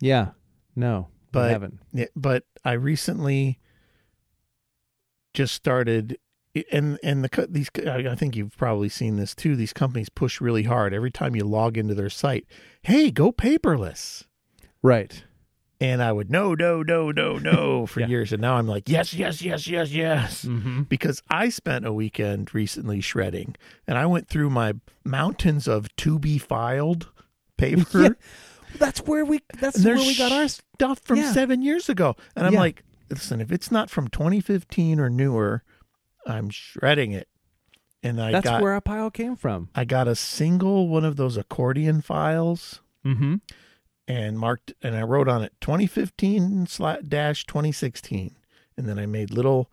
yeah, 0.00 0.32
no, 0.74 1.06
But- 1.30 1.50
haven't. 1.52 1.78
But 2.16 2.44
I 2.64 2.72
recently 2.72 3.60
just 5.34 5.54
started, 5.54 6.18
and 6.70 6.98
and 7.02 7.24
the 7.24 7.46
these 7.48 7.70
I 7.86 8.14
think 8.14 8.36
you've 8.36 8.56
probably 8.56 8.88
seen 8.88 9.16
this 9.16 9.34
too. 9.34 9.56
These 9.56 9.72
companies 9.72 10.08
push 10.08 10.40
really 10.40 10.64
hard 10.64 10.92
every 10.94 11.10
time 11.10 11.34
you 11.36 11.44
log 11.44 11.76
into 11.78 11.94
their 11.94 12.10
site. 12.10 12.46
Hey, 12.82 13.10
go 13.10 13.32
paperless. 13.32 14.24
Right. 14.82 15.24
And 15.80 16.00
I 16.00 16.12
would 16.12 16.30
no, 16.30 16.54
no, 16.54 16.82
no, 16.82 17.10
no, 17.10 17.38
no 17.38 17.86
for 17.86 18.00
Yeah. 18.00 18.06
years, 18.06 18.32
and 18.32 18.40
now 18.40 18.54
I'm 18.54 18.68
like 18.68 18.88
yes, 18.88 19.12
yes, 19.14 19.42
yes, 19.42 19.66
yes, 19.66 19.90
yes. 19.90 20.44
Mm-hmm. 20.44 20.82
Because 20.82 21.22
I 21.28 21.48
spent 21.48 21.84
a 21.86 21.92
weekend 21.92 22.54
recently 22.54 23.00
shredding, 23.00 23.56
and 23.86 23.98
I 23.98 24.06
went 24.06 24.28
through 24.28 24.50
my 24.50 24.74
mountains 25.04 25.66
of 25.66 25.94
to 25.96 26.18
be 26.18 26.38
filed 26.38 27.08
paper. 27.56 28.16
Yeah. 28.72 28.78
That's 28.78 29.00
where 29.00 29.22
we. 29.26 29.40
That's 29.60 29.84
where 29.84 29.96
we 29.96 30.16
got 30.16 30.32
our. 30.32 30.48
stuff 30.48 30.98
from 31.00 31.18
Yeah. 31.18 31.32
seven 31.32 31.60
years 31.60 31.90
ago. 31.90 32.16
And 32.34 32.46
I'm 32.46 32.54
like, 32.54 32.82
listen, 33.12 33.40
if 33.40 33.52
it's 33.52 33.70
not 33.70 33.90
from 33.90 34.08
2015 34.08 34.98
or 35.00 35.08
newer, 35.10 35.62
I'm 36.26 36.50
shredding 36.50 37.12
it. 37.12 37.28
And 38.02 38.20
I 38.20 38.32
That's 38.32 38.44
got 38.44 38.62
where 38.62 38.72
our 38.72 38.80
pile 38.80 39.10
came 39.10 39.36
from. 39.36 39.68
I 39.74 39.84
got 39.84 40.08
a 40.08 40.16
single 40.16 40.88
one 40.88 41.04
of 41.04 41.16
those 41.16 41.36
accordion 41.36 42.00
files 42.02 42.80
Mm-hmm. 43.04 43.36
and 44.06 44.38
marked 44.38 44.72
and 44.80 44.94
I 44.94 45.02
wrote 45.02 45.26
on 45.28 45.42
it 45.42 45.52
2015 45.60 46.66
sla- 46.66 47.08
dash 47.08 47.44
2016. 47.46 48.36
And 48.76 48.88
then 48.88 48.98
I 48.98 49.06
made 49.06 49.30
little 49.32 49.70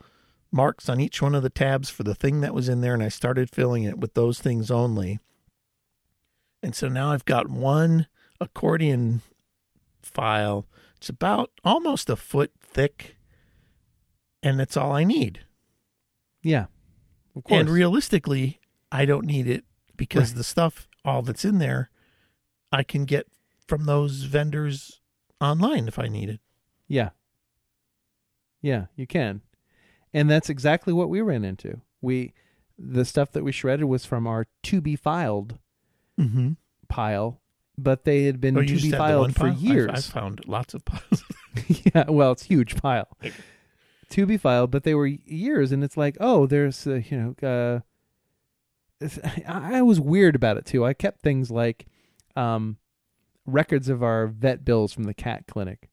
marks 0.51 0.89
on 0.89 0.99
each 0.99 1.21
one 1.21 1.35
of 1.35 1.43
the 1.43 1.49
tabs 1.51 1.89
for 1.91 2.01
the 2.03 2.15
thing 2.15 2.41
that 2.41 2.53
was 2.55 2.67
in 2.67 2.81
there 2.81 2.93
and 2.95 3.03
I 3.03 3.09
started 3.09 3.49
filling 3.51 3.83
it 3.83 3.99
with 3.99 4.13
those 4.15 4.39
things 4.39 4.71
only. 4.71 5.19
And 6.63 6.75
so 6.75 6.87
now 6.87 7.11
I've 7.11 7.25
got 7.25 7.49
one 7.49 8.07
accordion 8.41 9.21
file. 10.01 10.65
It's 10.97 11.09
about 11.09 11.51
almost 11.63 12.09
a 12.09 12.15
foot 12.15 12.51
thick 12.61 13.15
and 14.43 14.59
that's 14.59 14.77
all 14.77 14.91
I 14.91 15.03
need. 15.03 15.41
Yeah. 16.41 16.65
Of 17.35 17.43
course. 17.43 17.59
And 17.59 17.69
realistically, 17.69 18.59
I 18.91 19.05
don't 19.05 19.25
need 19.25 19.47
it 19.47 19.65
because 19.97 20.29
Right. 20.31 20.37
the 20.37 20.43
stuff, 20.43 20.87
all 21.05 21.21
that's 21.21 21.45
in 21.45 21.57
there, 21.59 21.89
I 22.71 22.83
can 22.83 23.05
get 23.05 23.27
from 23.67 23.85
those 23.85 24.23
vendors 24.23 25.01
online 25.41 25.87
if 25.87 25.99
I 25.99 26.07
need 26.07 26.29
it. 26.29 26.39
Yeah. 26.87 27.09
Yeah, 28.61 28.85
you 28.95 29.07
can. 29.07 29.41
And 30.13 30.29
that's 30.29 30.49
exactly 30.49 30.91
what 30.93 31.09
we 31.09 31.21
ran 31.21 31.45
into. 31.45 31.81
We 32.01 32.33
the 32.77 33.03
stuff 33.05 33.31
that 33.33 33.43
we 33.43 33.51
shredded 33.51 33.85
was 33.85 34.05
from 34.05 34.25
our 34.25 34.47
to 34.63 34.81
be 34.81 34.95
filed 34.95 35.57
Mm-hmm. 36.19 36.53
pile, 36.89 37.39
but 37.77 38.03
they 38.03 38.23
had 38.23 38.41
been 38.41 38.57
Oh, 38.57 38.61
to 38.61 38.67
be 38.67 38.89
had 38.89 38.91
the 38.93 38.97
one 39.19 39.31
filed 39.31 39.35
for 39.35 39.39
pile? 39.51 39.57
Years. 39.73 39.89
I've, 39.93 40.05
found 40.05 40.41
lots 40.47 40.73
of 40.73 40.83
piles. 40.85 41.23
yeah, 41.67 42.09
well, 42.09 42.33
it's 42.33 42.43
a 42.43 42.47
huge 42.47 42.75
pile. 42.75 43.07
To 44.09 44.25
be 44.25 44.37
filed, 44.37 44.71
but 44.71 44.83
they 44.83 44.95
were 44.95 45.07
years 45.07 45.71
and 45.71 45.83
it's 45.83 45.97
like, 45.97 46.17
"Oh, 46.19 46.45
there's 46.45 46.85
uh, 46.87 47.01
you 47.09 47.35
know, 47.41 47.47
uh 47.47 47.79
I, 49.47 49.77
I 49.77 49.81
was 49.81 49.99
weird 49.99 50.35
about 50.35 50.57
it 50.57 50.65
too. 50.65 50.85
I 50.85 50.93
kept 50.93 51.21
things 51.21 51.49
like 51.51 51.85
um 52.35 52.77
records 53.45 53.89
of 53.89 54.03
our 54.03 54.27
vet 54.27 54.63
bills 54.65 54.93
from 54.93 55.03
the 55.05 55.13
cat 55.13 55.45
clinic. 55.47 55.89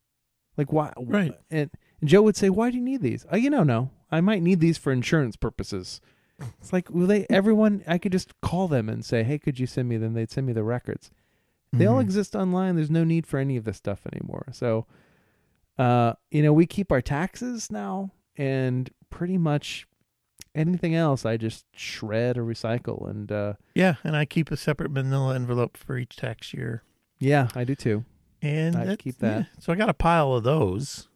Like 0.57 0.73
why 0.73 0.93
Right. 0.99 1.33
and, 1.51 1.71
and 2.01 2.09
Joe 2.09 2.23
would 2.23 2.37
say, 2.37 2.51
"Why 2.51 2.71
do 2.71 2.77
you 2.79 2.83
need 2.83 3.03
these?" 3.03 3.27
Oh, 3.31 3.37
you 3.37 3.51
know, 3.51 3.63
no. 3.63 3.91
I 4.11 4.21
might 4.21 4.43
need 4.43 4.61
these 4.61 4.79
for 4.79 4.93
insurance 4.93 5.37
purposes. 5.37 6.01
It's 6.61 6.71
like, 6.73 6.91
will 6.91 7.07
they? 7.07 7.27
Everyone, 7.31 7.83
I 7.87 7.97
could 7.97 8.13
just 8.13 8.39
call 8.43 8.69
them 8.69 8.89
and 8.91 9.03
say, 9.05 9.23
"Hey, 9.23 9.39
could 9.39 9.59
you 9.59 9.67
send 9.67 9.89
me 9.89 9.97
Then 9.97 10.13
They'd 10.15 10.31
send 10.31 10.47
me 10.47 10.53
the 10.53 10.63
records. 10.65 11.11
They 11.73 11.87
all 11.87 11.97
Mhm. 11.99 12.03
exist 12.03 12.37
online. 12.37 12.77
There's 12.77 12.91
no 12.91 13.05
need 13.05 13.27
for 13.27 13.39
any 13.39 13.57
of 13.57 13.65
this 13.65 13.79
stuff 13.79 14.03
anymore. 14.13 14.47
So, 14.53 14.87
uh, 15.79 16.15
you 16.31 16.43
know, 16.43 16.53
we 16.53 16.67
keep 16.67 16.91
our 16.93 17.03
taxes 17.03 17.71
now, 17.71 18.13
and 18.37 18.91
pretty 19.11 19.39
much 19.39 19.87
anything 20.55 20.95
else, 20.95 21.27
I 21.27 21.37
just 21.37 21.65
shred 21.75 22.39
or 22.39 22.45
recycle. 22.45 23.09
And 23.11 23.31
uh, 23.31 23.55
Yeah, 23.75 23.95
and 24.05 24.17
I 24.17 24.25
keep 24.25 24.51
a 24.51 24.57
separate 24.57 24.91
manila 24.91 25.35
envelope 25.35 25.77
for 25.77 25.99
each 25.99 26.17
tax 26.17 26.55
year. 26.55 26.83
yeah, 27.19 27.49
I 27.55 27.65
do 27.65 27.75
too. 27.75 28.05
And 28.43 28.77
I 28.77 28.97
keep 28.97 29.19
that. 29.19 29.39
yeah. 29.39 29.45
So 29.61 29.73
I 29.73 29.77
got 29.77 29.89
a 29.89 29.95
pile 29.95 30.33
of 30.35 30.45
those. 30.45 31.09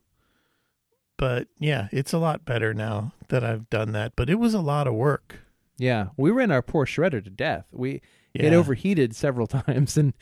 But 1.17 1.49
yeah, 1.59 1.89
it's 1.93 2.13
a 2.15 2.19
lot 2.19 2.45
better 2.47 2.73
now 2.73 3.13
that 3.29 3.45
I've 3.45 3.69
done 3.69 3.93
that. 3.93 4.15
But 4.17 4.31
it 4.31 4.37
was 4.37 4.55
a 4.55 4.61
lot 4.61 4.87
of 4.87 4.95
work. 4.95 5.41
Yeah, 5.77 6.09
we 6.17 6.31
ran 6.31 6.51
our 6.51 6.63
poor 6.63 6.87
shredder 6.87 7.23
to 7.23 7.31
death. 7.31 7.67
We 7.73 8.01
Yeah. 8.35 8.47
it 8.47 8.53
overheated 8.55 9.15
several 9.15 9.47
times, 9.59 9.97
and 9.97 10.15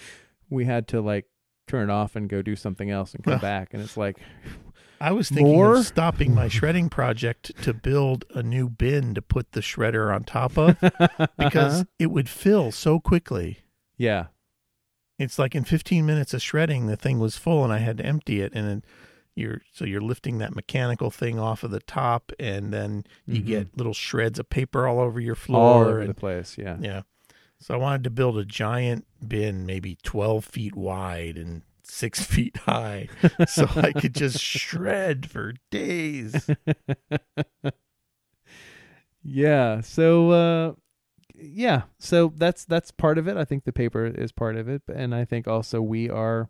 we 0.51 0.65
had 0.65 0.89
to 0.89 1.01
like 1.01 1.27
turn 1.69 1.89
it 1.91 1.93
off 1.93 2.17
and 2.17 2.29
go 2.29 2.43
do 2.43 2.57
something 2.57 2.91
else 2.91 3.15
and 3.15 3.23
come 3.23 3.33
Well, 3.33 3.41
back. 3.41 3.73
And 3.75 3.83
it's 3.83 3.97
like, 3.97 4.17
I 5.01 5.13
was 5.13 5.29
thinking 5.29 5.55
More? 5.55 5.77
of 5.77 5.87
stopping 5.87 6.35
my 6.35 6.49
shredding 6.59 6.89
project 6.89 7.53
to 7.63 7.73
build 7.73 8.25
a 8.35 8.43
new 8.43 8.69
bin 8.69 9.15
to 9.15 9.23
put 9.23 9.53
the 9.53 9.61
shredder 9.61 10.13
on 10.13 10.25
top 10.25 10.59
of 10.59 10.77
because 11.39 11.85
it 12.01 12.07
would 12.11 12.29
fill 12.29 12.73
so 12.73 12.99
quickly. 12.99 13.59
yeah, 13.97 14.27
It's 15.19 15.39
like 15.39 15.55
in 15.55 15.63
15 15.65 16.05
minutes 16.05 16.35
of 16.35 16.43
shredding, 16.43 16.87
the 16.87 16.97
thing 16.97 17.21
was 17.21 17.37
full 17.37 17.63
and 17.63 17.73
I 17.73 17.79
had 17.79 17.99
to 17.99 18.05
empty 18.07 18.41
it. 18.41 18.53
And 18.55 18.67
then 18.69 18.85
you're 19.37 19.63
so 19.73 19.85
you're 19.85 20.01
lifting 20.01 20.39
that 20.39 20.57
mechanical 20.57 21.13
thing 21.13 21.39
off 21.39 21.63
of 21.63 21.71
the 21.71 21.79
top, 21.79 22.33
and 22.41 22.73
then 22.73 23.05
you 23.25 23.41
Mhm. 23.41 23.47
get 23.47 23.77
little 23.79 23.95
shreds 23.95 24.41
of 24.41 24.51
paper 24.51 24.85
all 24.89 24.99
over 24.99 25.21
your 25.21 25.35
all 25.37 25.37
floor. 25.37 25.85
over 25.85 26.01
and, 26.01 26.09
the 26.11 26.15
place. 26.15 26.59
Yeah, 26.59 26.77
yeah. 26.81 27.03
So 27.61 27.75
I 27.75 27.77
wanted 27.77 28.05
to 28.05 28.11
build 28.11 28.39
a 28.39 28.45
giant 28.45 29.07
bin, 29.27 29.67
maybe 29.67 29.99
12 30.03 30.45
feet 30.45 30.77
wide 30.77 31.37
and 31.37 31.63
six 31.83 32.23
feet 32.25 32.57
high, 32.59 33.09
so 33.49 33.69
I 33.77 33.93
could 33.93 34.15
just 34.15 34.41
shred 34.43 35.29
for 35.31 35.55
days. 35.71 36.49
yeah. 39.23 39.81
So, 39.81 40.31
uh, 40.31 40.73
yeah. 41.35 41.83
So 41.99 42.33
that's 42.37 42.65
that's 42.65 42.91
part 42.91 43.19
of 43.19 43.27
it. 43.27 43.37
I 43.37 43.45
think 43.45 43.65
the 43.65 43.73
paper 43.73 44.07
is 44.07 44.33
part 44.33 44.57
of 44.57 44.69
it, 44.69 44.83
and 44.93 45.15
I 45.15 45.25
think 45.25 45.49
also 45.49 45.81
we 45.83 46.09
are 46.09 46.49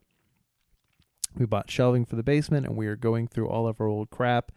we 1.37 1.47
bought 1.47 1.71
shelving 1.71 2.05
for 2.05 2.17
the 2.17 2.23
basement 2.23 2.67
and 2.67 2.77
we 2.77 2.87
are 2.87 2.97
going 2.97 3.29
through 3.29 3.49
all 3.49 3.67
of 3.67 3.81
our 3.81 3.87
old 3.87 4.11
crap. 4.11 4.53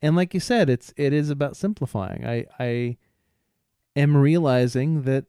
And 0.00 0.14
like 0.14 0.32
you 0.32 0.40
said, 0.40 0.70
it's 0.70 0.92
it 0.96 1.12
is 1.12 1.30
about 1.30 1.56
simplifying. 1.56 2.24
I 2.26 2.46
I 2.58 2.96
am 3.96 4.16
realizing 4.16 5.02
that 5.02 5.24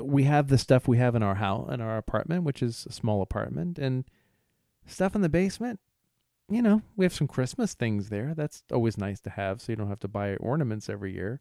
we 0.00 0.24
have 0.24 0.48
the 0.48 0.58
stuff 0.58 0.86
we 0.88 0.98
have 0.98 1.14
in 1.14 1.22
our 1.22 1.36
house 1.36 1.70
in 1.72 1.80
our 1.80 1.96
apartment, 1.96 2.44
which 2.44 2.62
is 2.62 2.86
a 2.88 2.92
small 2.92 3.22
apartment, 3.22 3.78
and 3.78 4.04
stuff 4.86 5.14
in 5.14 5.20
the 5.22 5.28
basement. 5.28 5.80
You 6.48 6.62
know, 6.62 6.82
we 6.96 7.04
have 7.04 7.14
some 7.14 7.28
Christmas 7.28 7.74
things 7.74 8.08
there. 8.08 8.34
That's 8.34 8.64
always 8.72 8.98
nice 8.98 9.20
to 9.20 9.30
have, 9.30 9.60
so 9.60 9.70
you 9.72 9.76
don't 9.76 9.88
have 9.88 10.00
to 10.00 10.08
buy 10.08 10.34
ornaments 10.36 10.88
every 10.88 11.14
year. 11.14 11.40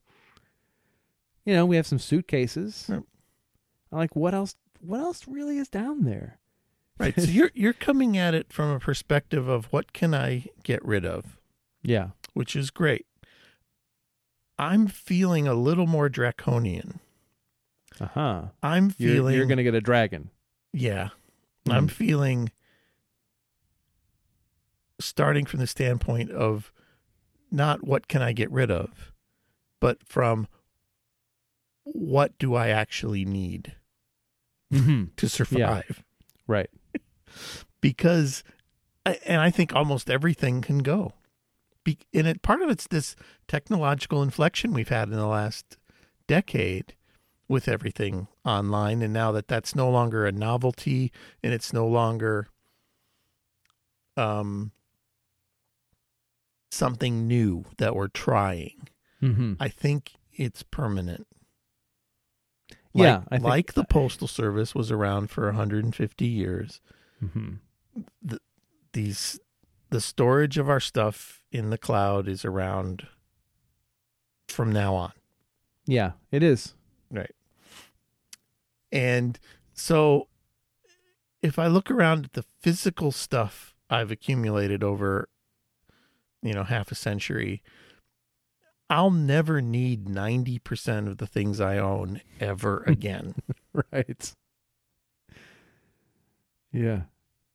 You 1.46 1.56
know, 1.56 1.66
we 1.66 1.78
have 1.78 1.88
some 1.88 1.98
suitcases. 2.00 2.86
I'm 2.90 3.04
like, 3.92 4.16
what 4.16 4.34
else? 4.36 4.56
What 4.82 5.00
else 5.00 5.28
really 5.28 5.58
is 5.58 5.68
down 5.70 6.04
there? 6.04 6.38
Right. 7.00 7.16
so 7.16 7.22
you're 7.30 7.52
you're 7.56 7.74
coming 7.74 8.18
at 8.18 8.34
it 8.36 8.54
from 8.54 8.70
a 8.70 8.80
perspective 8.80 9.48
of 9.48 9.66
what 9.72 9.94
can 9.94 10.14
I 10.14 10.46
get 10.64 10.84
rid 10.86 11.06
of, 11.06 11.40
Yeah. 11.82 12.10
which 12.34 12.56
is 12.56 12.70
great. 12.70 13.06
I'm 14.60 14.88
feeling 14.88 15.48
a 15.48 15.54
little 15.54 15.88
more 15.88 16.10
draconian. 16.10 17.00
Uh 18.00 18.08
huh. 18.08 18.42
I'm 18.64 18.94
You're, 18.98 19.16
feeling 19.16 19.36
you're 19.36 19.46
gonna 19.46 19.64
get 19.64 19.76
a 19.76 19.82
dragon. 19.82 20.30
Yeah. 20.74 21.10
I'm 21.70 21.88
Mm. 21.88 21.92
feeling 21.92 22.52
starting 25.00 25.46
from 25.46 25.60
the 25.60 25.68
standpoint 25.68 26.32
of 26.32 26.72
not 27.52 27.84
what 27.86 28.08
can 28.08 28.22
I 28.22 28.32
get 28.34 28.52
rid 28.52 28.70
of, 28.72 29.12
but 29.80 30.04
from 30.04 30.48
what 31.84 32.38
do 32.38 32.56
I 32.56 32.70
actually 32.70 33.26
need 33.26 33.76
Mm-hmm. 34.72 35.06
to 35.18 35.30
survive? 35.30 36.04
Right. 36.48 36.70
Because, 37.82 38.44
and 39.06 39.40
I 39.40 39.52
think 39.52 39.74
almost 39.74 40.10
everything 40.10 40.62
can 40.62 40.80
go. 40.80 41.14
Be, 41.86 41.98
and 42.14 42.28
it, 42.28 42.42
part 42.42 42.62
of 42.62 42.70
it's 42.70 42.88
this 42.88 43.16
technological 43.48 44.22
inflection 44.22 44.74
we've 44.74 44.90
had 44.90 45.08
in 45.08 45.14
the 45.16 45.26
last 45.28 45.78
decade 46.28 46.96
with 47.50 47.68
everything 47.68 48.28
online. 48.46 49.02
And 49.02 49.12
now 49.12 49.32
that 49.34 49.48
that's 49.50 49.76
no 49.76 49.90
longer 49.90 50.26
a 50.26 50.32
novelty 50.32 51.12
and 51.44 51.52
it's 51.52 51.74
no 51.74 51.86
longer 51.88 52.48
um, 54.16 54.72
something 56.72 57.28
new 57.28 57.66
that 57.78 57.96
we're 57.96 58.08
trying, 58.08 58.88
Mm-hmm. 59.22 59.56
I 59.60 59.68
think 59.68 60.14
it's 60.32 60.64
permanent. 60.64 61.28
Yeah, 62.94 63.18
Like, 63.18 63.30
think- 63.30 63.44
like 63.44 63.74
the 63.74 63.84
Postal 63.84 64.28
Service 64.30 64.74
was 64.74 64.92
around 64.92 65.30
for 65.30 65.46
150 65.48 66.26
years. 66.26 66.80
Mm-hmm. 67.22 67.56
these 68.94 69.40
the 69.90 70.00
storage 70.00 70.58
of 70.58 70.70
our 70.70 70.80
stuff 70.80 71.42
in 71.52 71.70
the 71.70 71.78
cloud 71.78 72.30
is 72.30 72.46
around 72.46 73.08
from 74.48 74.72
now 74.72 74.96
on. 74.96 75.12
Yeah, 75.86 76.12
it 76.32 76.44
is. 76.44 76.76
Right. 77.12 77.36
And 78.92 79.40
so 79.74 80.28
if 81.42 81.58
I 81.60 81.68
look 81.68 81.90
around 81.92 82.26
at 82.26 82.34
the 82.34 82.44
physical 82.60 83.12
stuff 83.12 83.76
I've 83.90 84.12
accumulated 84.12 84.84
over 84.84 85.28
you 86.42 86.54
know 86.54 86.64
half 86.64 86.92
a 86.92 86.96
century, 86.96 87.62
I'll 88.90 89.12
never 89.12 89.62
need 89.62 90.06
90% 90.08 91.08
of 91.08 91.18
the 91.18 91.28
things 91.28 91.60
I 91.62 91.78
own 91.78 92.22
ever 92.40 92.84
again. 92.88 93.36
Right. 93.92 94.34
Yeah. 96.72 97.02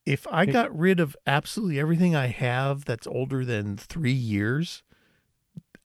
if 0.07 0.26
I 0.30 0.47
got 0.47 0.76
rid 0.76 1.01
of 1.01 1.16
absolutely 1.26 1.78
everything 1.80 2.14
I 2.16 2.26
have 2.28 2.85
that's 2.85 3.07
older 3.07 3.45
than 3.45 3.76
3 3.76 4.12
years, 4.12 4.82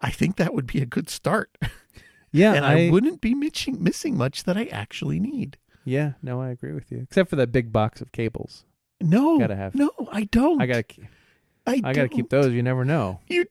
I 0.02 0.12
think 0.12 0.38
that 0.38 0.54
would 0.54 0.68
be 0.68 0.82
a 0.82 0.86
good 0.86 1.10
start. 1.10 1.58
Yeah. 2.32 2.54
and 2.54 2.66
I, 2.66 2.90
wouldn't 2.90 3.22
be 3.22 3.34
missing, 3.34 3.84
missing 3.84 4.16
much 4.18 4.44
that 4.44 4.58
I 4.58 4.66
actually 4.66 5.20
need. 5.20 5.58
Yeah. 5.86 6.14
No, 6.22 6.42
I 6.42 6.50
agree 6.50 6.74
with 6.74 6.92
you. 6.92 7.00
Except 7.00 7.30
for 7.30 7.36
that 7.38 7.52
big 7.52 7.72
box 7.72 8.02
of 8.02 8.12
cables. 8.12 8.66
No, 9.02 9.40
Gotta 9.40 9.56
have- 9.56 9.76
no, 9.76 9.92
I 10.12 10.26
don't. 10.26 10.62
I 10.62 10.66
gotta. 10.66 10.84
I, 11.66 11.82
I 11.84 11.94
gotta 11.94 12.10
keep 12.10 12.30
those. 12.30 12.54
You 12.54 12.62
never 12.64 12.84
know. 12.86 13.20
You, 13.30 13.46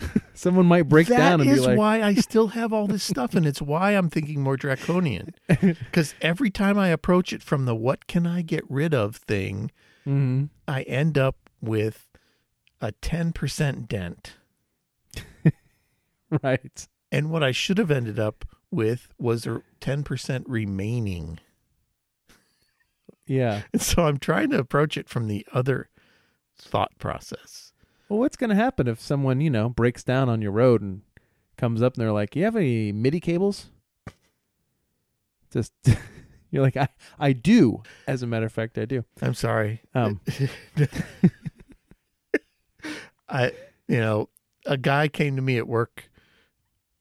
Someone 0.34 0.66
might 0.66 0.88
break 0.88 1.06
that 1.06 1.16
down 1.16 1.40
and 1.40 1.48
be 1.48 1.50
is 1.54 1.64
like, 1.64 1.78
why 1.78 2.02
I 2.02 2.14
still 2.30 2.48
have 2.48 2.72
all 2.72 2.88
this 2.88 3.04
stuff, 3.04 3.34
and 3.34 3.46
it's 3.46 3.62
why 3.62 3.92
I'm 3.92 4.10
thinking 4.10 4.42
more 4.42 4.56
draconian. 4.56 5.34
Because 5.48 6.14
every 6.20 6.50
time 6.50 6.76
I 6.76 6.88
approach 6.88 7.32
it 7.32 7.42
from 7.44 7.64
the 7.64 7.76
"what 7.76 8.08
can 8.08 8.26
I 8.26 8.42
get 8.42 8.64
rid 8.68 8.92
of" 8.92 9.16
thing, 9.16 9.70
Mhm. 10.04 10.48
I 10.66 10.82
end 10.82 11.16
up 11.16 11.36
with 11.60 12.08
a 12.80 12.90
ten 12.92 13.32
percent 13.32 13.88
dent. 13.88 14.34
right. 16.42 16.88
And 17.14 17.30
what 17.30 17.44
I 17.44 17.52
should 17.52 17.78
have 17.78 17.92
ended 17.92 18.18
up 18.18 18.44
with 18.72 19.06
was 19.20 19.46
a 19.46 19.62
10% 19.80 20.44
remaining. 20.48 21.38
Yeah. 23.24 23.62
And 23.72 23.80
so 23.80 24.06
I'm 24.06 24.18
trying 24.18 24.50
to 24.50 24.58
approach 24.58 24.96
it 24.96 25.08
from 25.08 25.28
the 25.28 25.46
other 25.52 25.90
thought 26.58 26.98
process. 26.98 27.72
Well, 28.08 28.18
what's 28.18 28.36
gonna 28.36 28.56
happen 28.56 28.88
if 28.88 29.00
someone 29.00 29.40
you 29.40 29.48
know 29.48 29.68
breaks 29.68 30.02
down 30.02 30.28
on 30.28 30.42
your 30.42 30.50
road 30.50 30.82
and 30.82 31.02
comes 31.56 31.82
up 31.82 31.94
and 31.94 32.02
they're 32.02 32.10
like, 32.10 32.34
"You 32.34 32.42
have 32.44 32.56
any 32.56 32.90
MIDI 32.90 33.20
cables?" 33.20 33.70
Just 35.52 35.72
you're 36.50 36.62
like, 36.62 36.76
"I 36.76 36.88
I 37.18 37.32
do." 37.32 37.82
As 38.08 38.22
a 38.22 38.26
matter 38.26 38.46
of 38.46 38.52
fact, 38.52 38.76
I 38.76 38.86
do. 38.86 39.04
I'm 39.22 39.34
sorry. 39.34 39.82
Um. 39.94 40.20
I, 43.28 43.52
you 43.88 43.98
know, 43.98 44.28
a 44.66 44.76
guy 44.76 45.08
came 45.08 45.36
to 45.36 45.42
me 45.42 45.56
at 45.56 45.66
work 45.66 46.10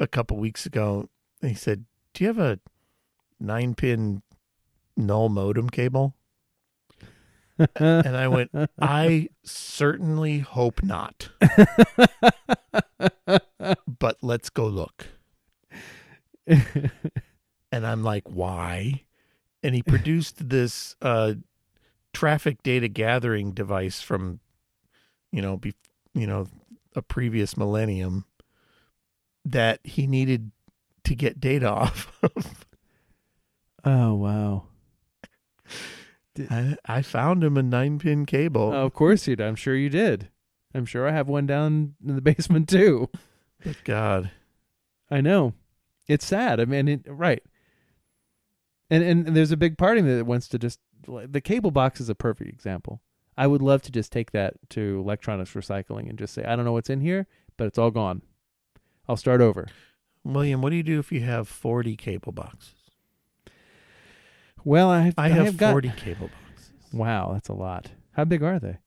a 0.03 0.07
couple 0.07 0.37
weeks 0.37 0.65
ago 0.65 1.09
and 1.41 1.49
he 1.49 1.55
said, 1.55 1.85
Do 2.13 2.23
you 2.23 2.27
have 2.27 2.39
a 2.39 2.59
nine 3.39 3.73
pin 3.73 4.21
null 4.95 5.29
modem 5.29 5.69
cable? 5.69 6.15
And 7.75 8.17
I 8.17 8.27
went, 8.27 8.51
I 8.81 9.29
certainly 9.43 10.39
hope 10.39 10.81
not. 10.81 11.29
but 13.99 14.17
let's 14.21 14.49
go 14.49 14.65
look. 14.65 15.07
And 17.73 17.87
I'm 17.87 18.03
like, 18.03 18.23
why? 18.29 19.03
And 19.63 19.73
he 19.73 19.81
produced 19.81 20.49
this 20.49 20.95
uh, 21.01 21.33
traffic 22.13 22.61
data 22.61 22.87
gathering 22.87 23.51
device 23.51 23.99
from, 24.01 24.39
you 25.31 25.41
know, 25.41 25.57
be, 25.57 25.73
you 26.13 26.27
know, 26.27 26.47
a 26.95 27.01
previous 27.01 27.57
millennium 27.57 28.25
that 29.45 29.79
he 29.83 30.07
needed 30.07 30.51
to 31.03 31.15
get 31.15 31.39
data 31.39 31.69
off 31.69 32.11
of. 32.23 32.65
oh 33.83 34.13
wow. 34.15 34.63
I, 36.49 36.75
I 36.85 37.01
found 37.03 37.43
him 37.43 37.57
a 37.57 37.63
nine 37.63 37.99
pin 37.99 38.25
cable. 38.25 38.71
Oh, 38.73 38.85
of 38.85 38.93
course 38.93 39.27
you 39.27 39.35
did. 39.35 39.45
I'm 39.45 39.55
sure 39.55 39.75
you 39.75 39.89
did. 39.89 40.29
I'm 40.73 40.85
sure 40.85 41.07
I 41.07 41.11
have 41.11 41.27
one 41.27 41.45
down 41.45 41.95
in 42.05 42.15
the 42.15 42.21
basement 42.21 42.67
too. 42.69 43.09
But 43.63 43.77
God, 43.83 44.31
I 45.11 45.21
know. 45.21 45.53
It's 46.07 46.25
sad. 46.25 46.59
I 46.59 46.65
mean, 46.65 46.87
it, 46.87 47.01
right. 47.07 47.43
And 48.89 49.03
and 49.03 49.27
there's 49.37 49.51
a 49.51 49.57
big 49.57 49.77
part 49.77 49.97
of 49.97 50.05
me 50.05 50.15
that 50.15 50.25
wants 50.25 50.47
to 50.49 50.59
just 50.59 50.79
the 51.05 51.41
cable 51.41 51.71
box 51.71 51.99
is 52.01 52.09
a 52.09 52.15
perfect 52.15 52.49
example. 52.49 53.01
I 53.37 53.47
would 53.47 53.61
love 53.61 53.81
to 53.83 53.91
just 53.91 54.11
take 54.11 54.31
that 54.31 54.53
to 54.71 54.99
electronics 54.99 55.53
recycling 55.53 56.09
and 56.09 56.19
just 56.19 56.33
say, 56.33 56.43
I 56.43 56.55
don't 56.55 56.65
know 56.65 56.73
what's 56.73 56.89
in 56.89 57.01
here, 57.01 57.27
but 57.57 57.65
it's 57.65 57.77
all 57.77 57.91
gone. 57.91 58.21
I'll 59.07 59.17
start 59.17 59.41
over. 59.41 59.67
William, 60.23 60.61
what 60.61 60.69
do 60.69 60.75
you 60.77 60.83
do 60.83 60.99
if 60.99 61.11
you 61.11 61.21
have 61.21 61.47
40 61.47 61.95
cable 61.97 62.31
boxes? 62.31 62.75
Well, 64.63 64.89
I've, 64.89 65.13
I 65.17 65.29
have, 65.29 65.57
got 65.57 65.71
40 65.71 65.89
cable 65.97 66.29
boxes. 66.29 66.71
Wow, 66.93 67.31
that's 67.33 67.49
a 67.49 67.53
lot. 67.53 67.91
How 68.13 68.23
big 68.23 68.41
are 68.43 68.59
they? 68.59 68.77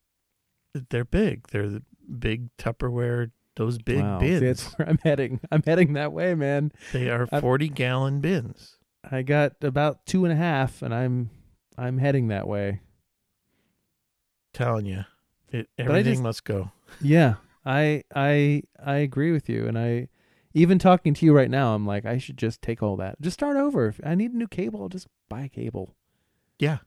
They're 0.89 1.05
big. 1.05 1.47
They're 1.49 1.69
the 1.69 1.83
big 2.19 2.49
Tupperware, 2.57 3.31
those 3.55 3.77
big 3.77 3.99
wow. 4.01 4.19
See, 4.19 4.39
bins. 4.39 4.41
that's 4.41 4.63
where 4.79 4.89
I'm 4.89 4.97
heading. 5.03 5.39
I'm 5.51 5.61
heading 5.63 5.93
that 5.93 6.13
way, 6.13 6.33
man. 6.33 6.71
They 6.93 7.09
are 7.09 7.27
I've- 7.31 7.41
40 7.41 7.69
gallon 7.69 8.19
bins. 8.21 8.77
I 9.09 9.21
got 9.21 9.53
about 9.61 10.05
two 10.05 10.25
and 10.25 10.33
a 10.33 10.35
half, 10.35 10.81
and 10.81 10.93
I'm 10.93 11.29
I'm 11.77 11.97
heading 11.99 12.27
that 12.29 12.45
way. 12.47 12.81
Telling 14.53 14.85
you, 14.85 15.05
it, 15.49 15.69
I 15.77 15.83
everything 15.83 16.13
just- 16.13 16.23
must 16.23 16.43
go. 16.43 16.71
Yeah, 17.01 17.35
I 17.67 18.03
I 18.15 18.63
I 18.83 18.95
agree 18.95 19.31
with 19.31 19.49
you, 19.49 19.67
and 19.67 19.77
I 19.77 20.07
even 20.53 20.79
talking 20.79 21.13
to 21.13 21.25
you 21.25 21.35
right 21.35 21.51
now, 21.51 21.75
I'm 21.75 21.85
like, 21.85 22.05
I 22.05 22.17
should 22.17 22.37
just 22.37 22.61
take 22.61 22.81
all 22.81 22.95
that, 22.95 23.21
just 23.21 23.33
start 23.33 23.57
over. 23.57 23.87
If 23.87 23.99
I 24.03 24.15
need 24.15 24.31
a 24.31 24.37
new 24.37 24.47
cable, 24.47 24.81
I'll 24.81 24.89
just 24.89 25.07
buy 25.27 25.41
a 25.41 25.49
cable. 25.49 25.93
Yeah. 26.57 26.77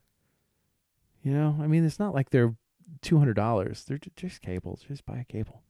You 1.21 1.33
know, 1.33 1.55
I 1.61 1.67
mean, 1.67 1.85
it's 1.85 1.99
not 1.99 2.15
like 2.15 2.31
they're 2.31 2.55
two 3.01 3.19
hundred 3.19 3.35
dollars. 3.35 3.85
They're 3.85 3.99
just 4.15 4.41
cables. 4.41 4.83
Just 4.87 5.05
buy 5.05 5.19
a 5.19 5.23
cable. 5.23 5.61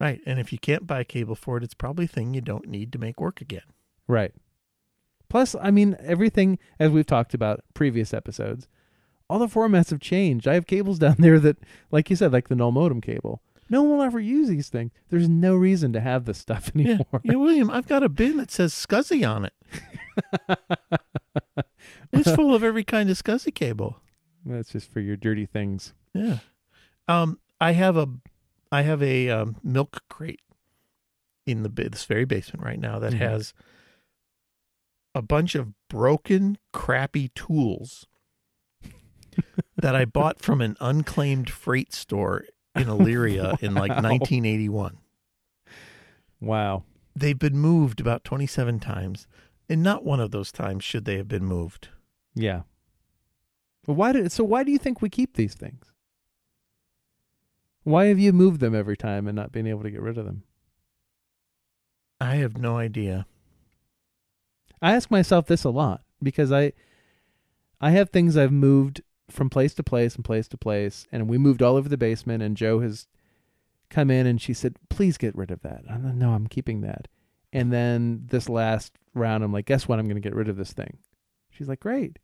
Right. 0.00 0.20
And 0.26 0.40
if 0.40 0.52
you 0.52 0.58
can't 0.58 0.86
buy 0.86 1.00
a 1.00 1.04
cable 1.04 1.36
for 1.36 1.56
it, 1.56 1.62
it's 1.62 1.74
probably 1.74 2.06
a 2.06 2.08
thing 2.08 2.34
you 2.34 2.40
don't 2.40 2.66
need 2.66 2.92
to 2.92 2.98
make 2.98 3.20
work 3.20 3.40
again. 3.40 3.62
Right. 4.08 4.32
Plus, 5.28 5.54
I 5.60 5.70
mean, 5.70 5.96
everything 6.00 6.58
as 6.80 6.90
we've 6.90 7.06
talked 7.06 7.34
about 7.34 7.62
previous 7.72 8.12
episodes, 8.12 8.66
all 9.28 9.38
the 9.38 9.46
formats 9.46 9.90
have 9.90 10.00
changed. 10.00 10.48
I 10.48 10.54
have 10.54 10.66
cables 10.66 10.98
down 11.04 11.16
there 11.20 11.38
that, 11.38 11.58
like 11.92 12.10
you 12.10 12.16
said, 12.16 12.32
like 12.32 12.48
the 12.48 12.56
null 12.56 12.72
modem 12.72 13.00
cable. 13.00 13.42
No 13.70 13.82
one 13.82 13.98
will 13.98 14.02
ever 14.04 14.20
use 14.20 14.48
these 14.48 14.68
things. 14.68 14.90
There's 15.08 15.28
no 15.28 15.54
reason 15.54 15.92
to 15.94 16.00
have 16.00 16.24
this 16.24 16.38
stuff 16.38 16.72
anymore. 16.74 17.06
yeah, 17.22 17.34
William, 17.36 17.70
I've 17.70 17.86
got 17.86 18.02
a 18.02 18.08
bin 18.08 18.36
that 18.38 18.50
says 18.50 18.72
SCSI 18.74 19.26
on 19.28 19.44
it. 19.46 19.52
it's 22.12 22.30
full 22.34 22.54
of 22.54 22.62
every 22.64 22.84
kind 22.84 23.08
of 23.10 23.16
SCSI 23.16 23.54
cable. 23.54 23.96
That's 24.44 24.70
just 24.70 24.90
for 24.90 25.00
your 25.00 25.16
dirty 25.16 25.46
things. 25.46 25.92
Yeah. 26.14 26.38
Um, 27.08 27.38
I 27.60 27.72
have 27.72 27.96
a, 27.96 28.08
I 28.72 28.82
have 28.82 29.02
a 29.02 29.30
um, 29.30 29.56
milk 29.62 30.02
crate 30.08 30.40
in 31.46 31.62
the 31.62 31.68
this 31.68 32.04
very 32.04 32.24
basement 32.24 32.64
right 32.64 32.78
now 32.78 32.98
that 32.98 33.12
Mhm. 33.12 33.18
has 33.18 33.54
a 35.14 35.22
bunch 35.22 35.54
of 35.54 35.72
broken, 35.88 36.58
crappy 36.72 37.28
tools 37.34 38.06
that 39.76 39.94
I 39.94 40.04
bought 40.04 40.40
from 40.40 40.60
an 40.60 40.76
unclaimed 40.80 41.50
freight 41.50 41.92
store 41.92 42.44
in 42.74 42.84
Elyria 42.84 43.58
in 43.62 43.74
like 43.74 43.90
1981. 43.90 44.98
Wow. 46.40 46.84
They've 47.14 47.38
been 47.38 47.58
moved 47.58 48.00
about 48.00 48.24
27 48.24 48.80
times, 48.80 49.26
and 49.68 49.82
not 49.82 50.04
one 50.04 50.20
of 50.20 50.30
those 50.30 50.52
times 50.52 50.84
should 50.84 51.04
they 51.04 51.16
have 51.16 51.28
been 51.28 51.44
moved. 51.44 51.88
Yeah. 52.34 52.62
But 53.84 53.94
why 53.94 54.12
do 54.12 54.28
so 54.28 54.44
why 54.44 54.62
do 54.62 54.70
you 54.70 54.78
think 54.78 55.02
we 55.02 55.08
keep 55.08 55.34
these 55.34 55.54
things? 55.54 55.92
Why 57.82 58.06
have 58.06 58.18
you 58.18 58.32
moved 58.32 58.60
them 58.60 58.74
every 58.74 58.96
time 58.96 59.26
and 59.26 59.34
not 59.34 59.52
been 59.52 59.66
able 59.66 59.82
to 59.82 59.90
get 59.90 60.02
rid 60.02 60.18
of 60.18 60.26
them? 60.26 60.44
I 62.20 62.36
have 62.36 62.58
no 62.58 62.76
idea. 62.76 63.26
I 64.82 64.94
ask 64.94 65.10
myself 65.10 65.46
this 65.46 65.64
a 65.64 65.70
lot 65.70 66.02
because 66.22 66.52
I 66.52 66.72
I 67.80 67.90
have 67.90 68.10
things 68.10 68.36
I've 68.36 68.52
moved 68.52 69.02
from 69.30 69.50
place 69.50 69.74
to 69.74 69.82
place 69.82 70.14
and 70.14 70.24
place 70.24 70.48
to 70.48 70.56
place 70.56 71.06
and 71.12 71.28
we 71.28 71.38
moved 71.38 71.62
all 71.62 71.76
over 71.76 71.88
the 71.88 71.96
basement 71.96 72.42
and 72.42 72.56
Joe 72.56 72.80
has 72.80 73.06
come 73.88 74.10
in 74.10 74.26
and 74.26 74.40
she 74.40 74.54
said, 74.54 74.76
"Please 74.88 75.18
get 75.18 75.36
rid 75.36 75.50
of 75.50 75.62
that." 75.62 75.84
I'm 75.88 76.04
like, 76.04 76.14
"No, 76.14 76.32
I'm 76.32 76.46
keeping 76.46 76.80
that." 76.82 77.08
And 77.52 77.72
then 77.72 78.24
this 78.26 78.48
last 78.48 78.92
round 79.14 79.42
I'm 79.42 79.52
like, 79.52 79.66
"Guess 79.66 79.88
what? 79.88 79.98
I'm 79.98 80.06
going 80.06 80.20
to 80.20 80.20
get 80.20 80.34
rid 80.34 80.48
of 80.48 80.56
this 80.56 80.72
thing." 80.72 80.98
She's 81.50 81.68
like, 81.68 81.80
"Great." 81.80 82.18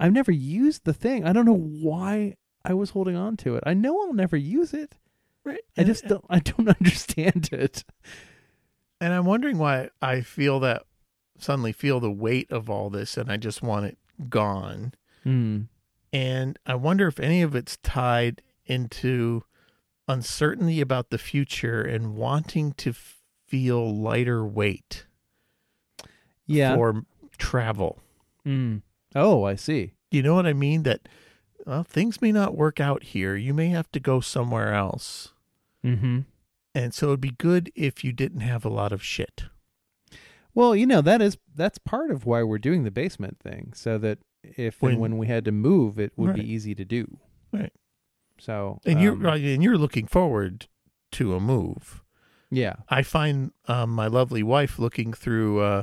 I've 0.00 0.12
never 0.12 0.32
used 0.32 0.84
the 0.84 0.92
thing. 0.92 1.24
I 1.24 1.32
don't 1.32 1.46
know 1.46 1.56
why 1.56 2.36
I 2.64 2.74
was 2.74 2.90
holding 2.90 3.16
on 3.16 3.36
to 3.38 3.56
it. 3.56 3.64
I 3.66 3.74
know 3.74 4.00
I'll 4.00 4.12
never 4.12 4.36
use 4.36 4.72
it. 4.72 4.96
Right. 5.44 5.60
I 5.76 5.84
just 5.84 6.06
don't 6.06 6.24
I 6.28 6.40
don't 6.40 6.68
understand 6.80 7.50
it. 7.52 7.84
And 9.00 9.12
I'm 9.12 9.24
wondering 9.24 9.58
why 9.58 9.90
I 10.02 10.20
feel 10.20 10.60
that 10.60 10.84
suddenly 11.38 11.72
feel 11.72 12.00
the 12.00 12.10
weight 12.10 12.50
of 12.50 12.68
all 12.68 12.90
this 12.90 13.16
and 13.16 13.30
I 13.30 13.36
just 13.36 13.62
want 13.62 13.86
it 13.86 13.98
gone. 14.28 14.92
Hmm. 15.22 15.62
And 16.12 16.58
I 16.66 16.74
wonder 16.74 17.06
if 17.06 17.20
any 17.20 17.42
of 17.42 17.54
it's 17.54 17.76
tied 17.78 18.42
into 18.64 19.42
uncertainty 20.06 20.80
about 20.80 21.10
the 21.10 21.18
future 21.18 21.82
and 21.82 22.14
wanting 22.14 22.72
to 22.72 22.94
feel 23.46 23.94
lighter 23.94 24.44
weight 24.46 25.06
Yeah. 26.46 26.74
for 26.74 27.02
travel. 27.36 28.00
Mm. 28.46 28.82
Oh, 29.14 29.44
I 29.44 29.54
see. 29.54 29.92
You 30.10 30.22
know 30.22 30.34
what 30.34 30.46
I 30.46 30.52
mean? 30.54 30.84
That 30.84 31.08
well, 31.66 31.82
things 31.84 32.22
may 32.22 32.32
not 32.32 32.56
work 32.56 32.80
out 32.80 33.02
here. 33.02 33.36
You 33.36 33.52
may 33.52 33.68
have 33.68 33.90
to 33.92 34.00
go 34.00 34.20
somewhere 34.20 34.72
else. 34.72 35.34
Mm-hmm. 35.84 36.20
And 36.74 36.94
so 36.94 37.08
it'd 37.08 37.20
be 37.20 37.32
good 37.32 37.70
if 37.74 38.02
you 38.02 38.12
didn't 38.12 38.40
have 38.40 38.64
a 38.64 38.70
lot 38.70 38.92
of 38.92 39.02
shit. 39.02 39.44
Well, 40.54 40.74
you 40.74 40.86
know 40.86 41.02
that 41.02 41.20
is 41.20 41.36
that's 41.54 41.78
part 41.78 42.10
of 42.10 42.24
why 42.24 42.42
we're 42.42 42.58
doing 42.58 42.84
the 42.84 42.90
basement 42.90 43.38
thing, 43.38 43.72
so 43.74 43.98
that 43.98 44.18
if 44.42 44.80
When- 44.82 44.92
and 44.92 45.00
when 45.00 45.18
we 45.18 45.26
had 45.26 45.44
to 45.46 45.52
move, 45.52 45.98
it 45.98 46.12
would 46.16 46.30
Right. 46.30 46.40
be 46.40 46.52
easy 46.52 46.74
to 46.74 46.84
do. 46.84 47.18
Right. 47.52 47.72
So 48.38 48.80
And 48.84 49.00
you're 49.00 49.14
um, 49.14 49.22
right, 49.22 49.42
and 49.42 49.62
you're 49.62 49.78
looking 49.78 50.06
forward 50.06 50.66
to 51.12 51.34
a 51.34 51.40
move. 51.40 52.02
Yeah. 52.50 52.76
I 52.88 53.02
find 53.02 53.52
um, 53.66 53.90
my 53.90 54.06
lovely 54.06 54.42
wife 54.42 54.78
looking 54.78 55.12
through 55.12 55.60
uh, 55.60 55.82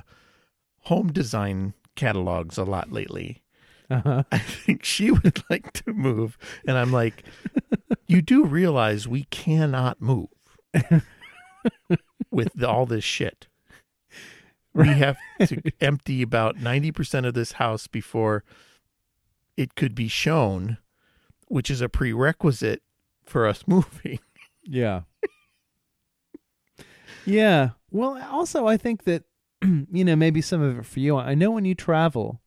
home 0.84 1.12
design 1.12 1.74
catalogs 1.96 2.58
a 2.58 2.64
lot 2.64 2.92
lately. 2.92 3.44
Uh-huh. 3.90 4.24
I 4.32 4.38
think 4.40 4.84
she 4.84 5.12
would 5.12 5.44
like 5.50 5.74
to 5.74 5.94
move, 5.94 6.38
and 6.68 6.78
I'm 6.78 6.92
like, 6.92 7.24
you 8.08 8.22
do 8.22 8.46
realize 8.46 9.08
we 9.08 9.24
cannot 9.26 10.02
move 10.02 10.30
with 12.32 12.64
all 12.64 12.86
this 12.86 13.04
shit. 13.04 13.48
We 14.76 14.90
have 14.90 15.18
to 15.48 15.62
empty 15.82 16.22
about 16.22 16.58
90% 16.58 17.26
of 17.26 17.34
this 17.34 17.54
house 17.54 17.88
before 17.88 18.44
it 19.56 19.76
could 19.76 19.96
be 19.96 20.10
shown, 20.10 20.78
which 21.48 21.72
is 21.72 21.82
a 21.82 21.90
prerequisite 21.90 22.84
for 23.26 23.48
us 23.48 23.64
moving. 23.68 24.20
Yeah. 24.64 25.02
yeah. 27.26 27.70
Well, 27.90 28.22
also 28.30 28.68
I 28.68 28.78
think 28.78 29.06
that 29.06 29.24
you 29.62 30.04
know 30.04 30.16
maybe 30.16 30.42
some 30.42 30.62
of 30.62 30.80
it 30.80 30.86
for 30.86 31.00
you. 31.00 31.18
I 31.18 31.36
know 31.36 31.52
when 31.52 31.66
you 31.66 31.76
travel, 31.76 32.42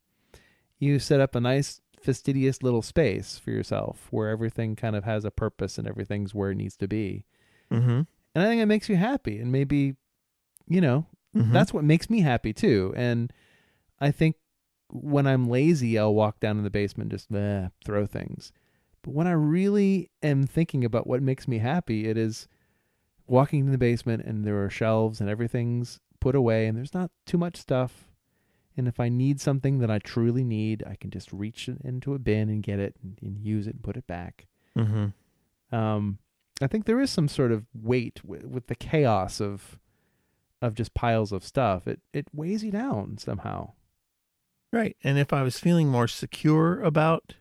you 0.79 0.99
set 0.99 1.21
up 1.21 1.35
a 1.35 1.41
nice 1.41 1.81
fastidious 2.01 2.63
little 2.63 2.83
space 2.83 3.39
for 3.39 3.51
yourself 3.51 4.07
where 4.11 4.29
everything 4.29 4.77
kind 4.77 4.95
of 4.95 5.05
has 5.05 5.25
a 5.25 5.31
purpose 5.31 5.79
and 5.79 5.89
everything's 5.89 6.35
where 6.35 6.51
it 6.51 6.57
needs 6.57 6.77
to 6.77 6.87
be. 6.87 7.25
Mm-hmm. 7.73 8.03
And 8.35 8.45
I 8.45 8.47
think 8.47 8.63
it 8.63 8.67
makes 8.67 8.89
you 8.89 8.97
happy 8.97 9.39
and 9.39 9.51
maybe 9.51 9.97
you 10.69 10.81
know, 10.81 11.07
that's 11.35 11.73
what 11.73 11.85
makes 11.85 12.11
me 12.11 12.21
happy 12.21 12.53
too. 12.53 12.93
And 12.97 13.33
I 14.01 14.11
think 14.11 14.37
when 14.91 15.27
I'm 15.27 15.49
lazy, 15.49 15.99
I'll 15.99 16.15
walk 16.15 16.41
down 16.41 16.59
in 16.59 16.65
the 16.65 16.71
basement 16.71 17.13
and 17.13 17.19
just 17.21 17.31
throw 17.85 18.07
things. 18.07 18.53
But 19.03 19.15
when 19.15 19.27
I 19.27 19.33
really 19.33 20.11
am 20.23 20.47
thinking 20.47 20.85
about 20.85 21.07
what 21.07 21.23
makes 21.23 21.47
me 21.47 21.59
happy, 21.59 22.07
it 22.07 22.17
is 22.17 22.49
walking 23.27 23.61
in 23.61 23.73
the 23.73 23.79
basement 23.79 24.25
and 24.25 24.45
there 24.45 24.63
are 24.65 24.71
shelves 24.71 25.21
and 25.21 25.29
everything's 25.29 26.01
put 26.21 26.35
away 26.35 26.67
and 26.67 26.77
there's 26.77 26.95
not 26.95 27.11
too 27.27 27.39
much 27.39 27.57
stuff. 27.57 28.09
And 28.77 28.89
if 28.89 29.01
I 29.01 29.09
need 29.09 29.41
something 29.41 29.79
that 29.79 29.91
I 29.91 29.99
truly 29.99 30.45
need, 30.45 30.85
I 30.87 30.95
can 30.95 31.11
just 31.11 31.33
reach 31.33 31.69
into 31.83 32.15
a 32.15 32.19
bin 32.19 32.49
and 32.49 32.63
get 32.63 32.79
it 32.79 32.95
and, 33.03 33.19
and 33.21 33.45
use 33.45 33.67
it 33.67 33.75
and 33.75 33.83
put 33.83 33.97
it 33.97 34.07
back. 34.07 34.47
Mm-hmm. 34.77 35.75
Um, 35.75 36.19
I 36.63 36.67
think 36.69 36.87
there 36.87 37.01
is 37.01 37.11
some 37.11 37.29
sort 37.29 37.53
of 37.53 37.67
weight 37.75 38.25
with, 38.25 38.45
with 38.45 38.69
the 38.69 38.75
chaos 38.75 39.41
of 39.41 39.79
of 40.61 40.75
just 40.75 40.95
piles 40.95 41.33
of 41.33 41.45
stuff. 41.45 41.87
It 41.87 42.01
it 42.13 42.27
weighs 42.33 42.63
you 42.65 42.71
down 42.71 43.19
somehow. 43.19 43.73
Right. 44.73 44.97
And 45.03 45.19
if 45.19 45.33
I 45.33 45.43
was 45.43 45.59
feeling 45.59 45.89
more 45.89 46.09
secure 46.09 46.81
about 46.83 47.35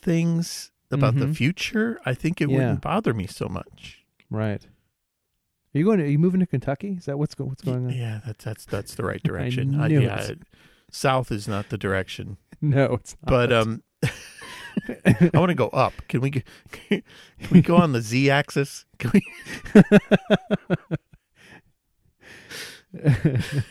things 0.00 0.70
about 0.90 1.16
the 1.16 1.26
Mhm. 1.26 1.36
future, 1.36 2.00
I 2.04 2.14
think 2.14 2.40
it 2.40 2.48
Yeah. 2.48 2.56
wouldn't 2.56 2.80
bother 2.82 3.12
me 3.14 3.26
so 3.26 3.48
much. 3.48 4.04
Right. 4.30 4.64
Are 5.74 5.78
you 5.78 5.84
going? 5.84 5.98
To, 5.98 6.04
are 6.04 6.08
you 6.08 6.18
moving 6.18 6.40
to 6.40 6.46
Kentucky? 6.46 6.92
Is 6.98 7.06
that 7.06 7.18
what's 7.18 7.34
go, 7.34 7.44
what's 7.44 7.62
going 7.62 7.86
on? 7.86 7.92
Yeah, 7.92 8.20
that's 8.24 8.44
that's 8.44 8.64
that's 8.64 8.94
the 8.94 9.04
right 9.04 9.22
direction. 9.24 9.80
I 9.80 9.88
knew 9.88 10.02
yeah, 10.02 10.22
it. 10.22 10.42
south 10.90 11.32
is 11.32 11.48
not 11.48 11.68
the 11.70 11.78
direction, 11.78 12.36
No, 12.60 12.94
it's 12.94 13.16
not. 13.22 13.30
but 13.30 13.52
um, 13.52 13.82
I 15.34 15.38
want 15.38 15.50
to 15.50 15.54
go 15.54 15.68
up. 15.68 15.92
Can 16.08 16.20
we 16.20 16.30
can 16.30 17.02
we 17.50 17.62
go 17.62 17.76
on 17.76 17.92
the 17.92 18.00
z 18.00 18.30
axis? 18.30 18.84
Can 18.98 19.12
we? 19.14 19.22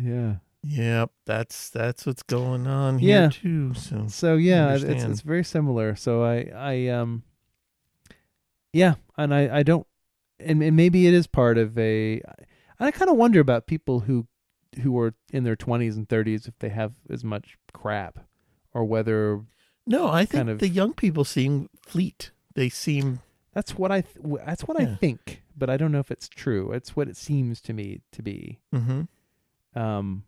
yeah. 0.00 0.36
Yep, 0.64 1.10
that's 1.24 1.70
that's 1.70 2.04
what's 2.04 2.22
going 2.24 2.66
on 2.66 2.98
here 2.98 3.08
Yeah. 3.22 3.28
too. 3.30 3.74
So 3.74 4.06
So 4.08 4.34
yeah, 4.36 4.74
it's 4.74 4.82
it's 4.82 5.20
very 5.22 5.44
similar. 5.44 5.94
So 5.94 6.24
I 6.24 6.50
I 6.54 6.88
um 6.88 7.22
yeah, 8.72 8.94
and 9.16 9.32
I 9.32 9.58
I 9.58 9.62
don't 9.62 9.86
and, 10.40 10.62
and 10.62 10.76
maybe 10.76 11.06
it 11.06 11.14
is 11.14 11.26
part 11.26 11.58
of 11.58 11.78
a 11.78 12.20
I 12.80 12.90
kind 12.90 13.10
of 13.10 13.16
wonder 13.16 13.40
about 13.40 13.66
people 13.66 14.00
who 14.00 14.26
who 14.82 14.98
are 14.98 15.14
in 15.32 15.44
their 15.44 15.56
20s 15.56 15.96
and 15.96 16.08
30s 16.08 16.46
if 16.48 16.58
they 16.58 16.68
have 16.68 16.92
as 17.10 17.24
much 17.24 17.56
crap 17.72 18.18
or 18.74 18.84
whether 18.84 19.40
no, 19.86 20.08
I 20.08 20.24
think 20.26 20.32
kind 20.40 20.50
of- 20.50 20.58
the 20.58 20.68
young 20.68 20.92
people 20.92 21.24
seem 21.24 21.68
fleet. 21.80 22.30
They 22.54 22.68
seem 22.68 23.20
that's 23.54 23.76
what 23.76 23.90
I 23.90 24.02
th- 24.02 24.18
that's 24.46 24.62
what 24.64 24.80
I 24.80 24.84
think, 24.96 25.42
but 25.56 25.70
I 25.70 25.76
don't 25.76 25.90
know 25.92 25.98
if 26.00 26.10
it's 26.10 26.28
true. 26.28 26.72
It's 26.72 26.94
what 26.94 27.08
it 27.08 27.16
seems 27.16 27.60
to 27.62 27.72
me 27.72 28.02
to 28.12 28.22
be. 28.22 28.58
hmm 28.72 29.02
Um 29.74 30.24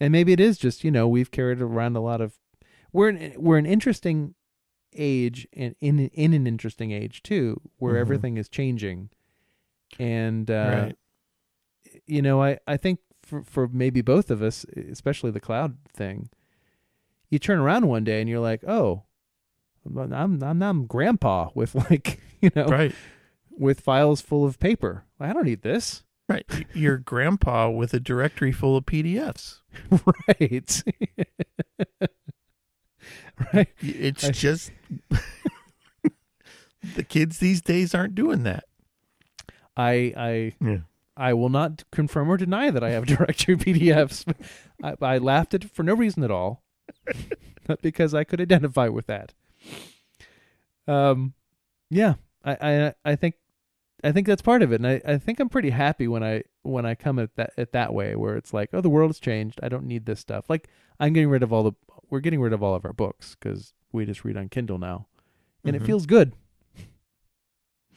and 0.00 0.10
maybe 0.12 0.32
it 0.32 0.40
is 0.40 0.56
just, 0.56 0.82
you 0.82 0.90
know, 0.90 1.06
we've 1.06 1.30
carried 1.30 1.60
around 1.60 1.94
a 1.96 2.00
lot 2.00 2.20
of 2.22 2.38
we're 2.92 3.10
in, 3.10 3.34
we're 3.36 3.58
an 3.58 3.66
interesting 3.66 4.34
age 4.94 5.46
and 5.52 5.76
in 5.80 6.08
in 6.08 6.32
an 6.32 6.46
interesting 6.46 6.90
age 6.90 7.22
too 7.22 7.60
where 7.76 7.94
Mhm. 7.94 8.00
everything 8.00 8.36
is 8.38 8.48
changing. 8.48 9.10
And 9.98 10.50
uh 10.50 10.86
right. 10.86 10.96
you 12.06 12.22
know, 12.22 12.42
I 12.42 12.58
I 12.66 12.76
think 12.78 13.00
for 13.30 13.44
for 13.44 13.68
maybe 13.68 14.00
both 14.02 14.30
of 14.30 14.42
us, 14.42 14.64
especially 14.90 15.30
the 15.30 15.40
cloud 15.40 15.76
thing, 15.94 16.28
you 17.30 17.38
turn 17.38 17.58
around 17.60 17.86
one 17.88 18.04
day 18.04 18.20
and 18.20 18.28
you're 18.28 18.40
like, 18.40 18.62
"Oh, 18.64 19.04
I'm 19.86 20.42
I'm 20.42 20.62
I'm 20.62 20.86
grandpa 20.86 21.50
with 21.54 21.74
like, 21.90 22.20
you 22.40 22.50
know, 22.54 22.66
Right. 22.66 22.94
with 23.50 23.80
files 23.80 24.20
full 24.20 24.44
of 24.44 24.58
paper. 24.58 25.04
I 25.18 25.32
don't 25.32 25.46
need 25.46 25.62
this." 25.62 26.02
Right. 26.28 26.44
Your 26.74 26.96
grandpa 26.98 27.68
with 27.70 27.92
a 27.92 27.98
directory 27.98 28.52
full 28.52 28.76
of 28.76 28.84
PDFs. 28.86 29.60
right. 29.90 30.82
right. 33.54 33.68
It's 33.80 34.24
I- 34.24 34.30
just 34.30 34.70
the 36.94 37.02
kids 37.04 37.38
these 37.38 37.60
days 37.60 37.94
aren't 37.94 38.14
doing 38.14 38.42
that. 38.44 38.64
I 39.76 40.12
I 40.16 40.52
Yeah. 40.64 40.78
I 41.20 41.34
will 41.34 41.48
not 41.50 41.84
confirm 41.92 42.30
or 42.30 42.36
deny 42.36 42.70
that 42.70 42.82
I 42.82 42.90
have 42.90 43.06
directory 43.14 43.56
PDFs. 43.56 44.32
I, 44.82 44.94
I 45.00 45.18
laughed 45.18 45.54
at 45.54 45.64
it 45.64 45.70
for 45.70 45.82
no 45.82 45.94
reason 45.94 46.22
at 46.24 46.30
all, 46.30 46.62
not 47.68 47.82
because 47.82 48.14
I 48.14 48.24
could 48.24 48.40
identify 48.40 48.88
with 48.88 49.06
that. 49.06 49.34
Um, 50.86 51.34
yeah, 51.90 52.14
I, 52.44 52.56
I 52.60 52.94
I 53.04 53.16
think 53.16 53.34
I 54.02 54.12
think 54.12 54.26
that's 54.26 54.42
part 54.42 54.62
of 54.62 54.72
it, 54.72 54.76
and 54.80 54.86
I, 54.86 55.00
I 55.04 55.18
think 55.18 55.40
I'm 55.40 55.48
pretty 55.48 55.70
happy 55.70 56.08
when 56.08 56.24
I 56.24 56.42
when 56.62 56.86
I 56.86 56.94
come 56.94 57.18
at 57.18 57.36
that 57.36 57.52
at 57.58 57.72
that 57.72 57.92
way, 57.92 58.16
where 58.16 58.36
it's 58.36 58.52
like, 58.54 58.70
oh, 58.72 58.80
the 58.80 58.90
world 58.90 59.10
has 59.10 59.20
changed. 59.20 59.60
I 59.62 59.68
don't 59.68 59.84
need 59.86 60.06
this 60.06 60.20
stuff. 60.20 60.48
Like 60.48 60.68
I'm 60.98 61.12
getting 61.12 61.28
rid 61.30 61.42
of 61.42 61.52
all 61.52 61.62
the 61.62 61.72
we're 62.08 62.20
getting 62.20 62.40
rid 62.40 62.52
of 62.52 62.62
all 62.62 62.74
of 62.74 62.84
our 62.84 62.92
books 62.92 63.36
because 63.38 63.72
we 63.92 64.04
just 64.06 64.24
read 64.24 64.36
on 64.36 64.48
Kindle 64.48 64.78
now, 64.78 65.06
and 65.64 65.76
Mhm. 65.76 65.82
it 65.82 65.86
feels 65.86 66.06
good. 66.06 66.32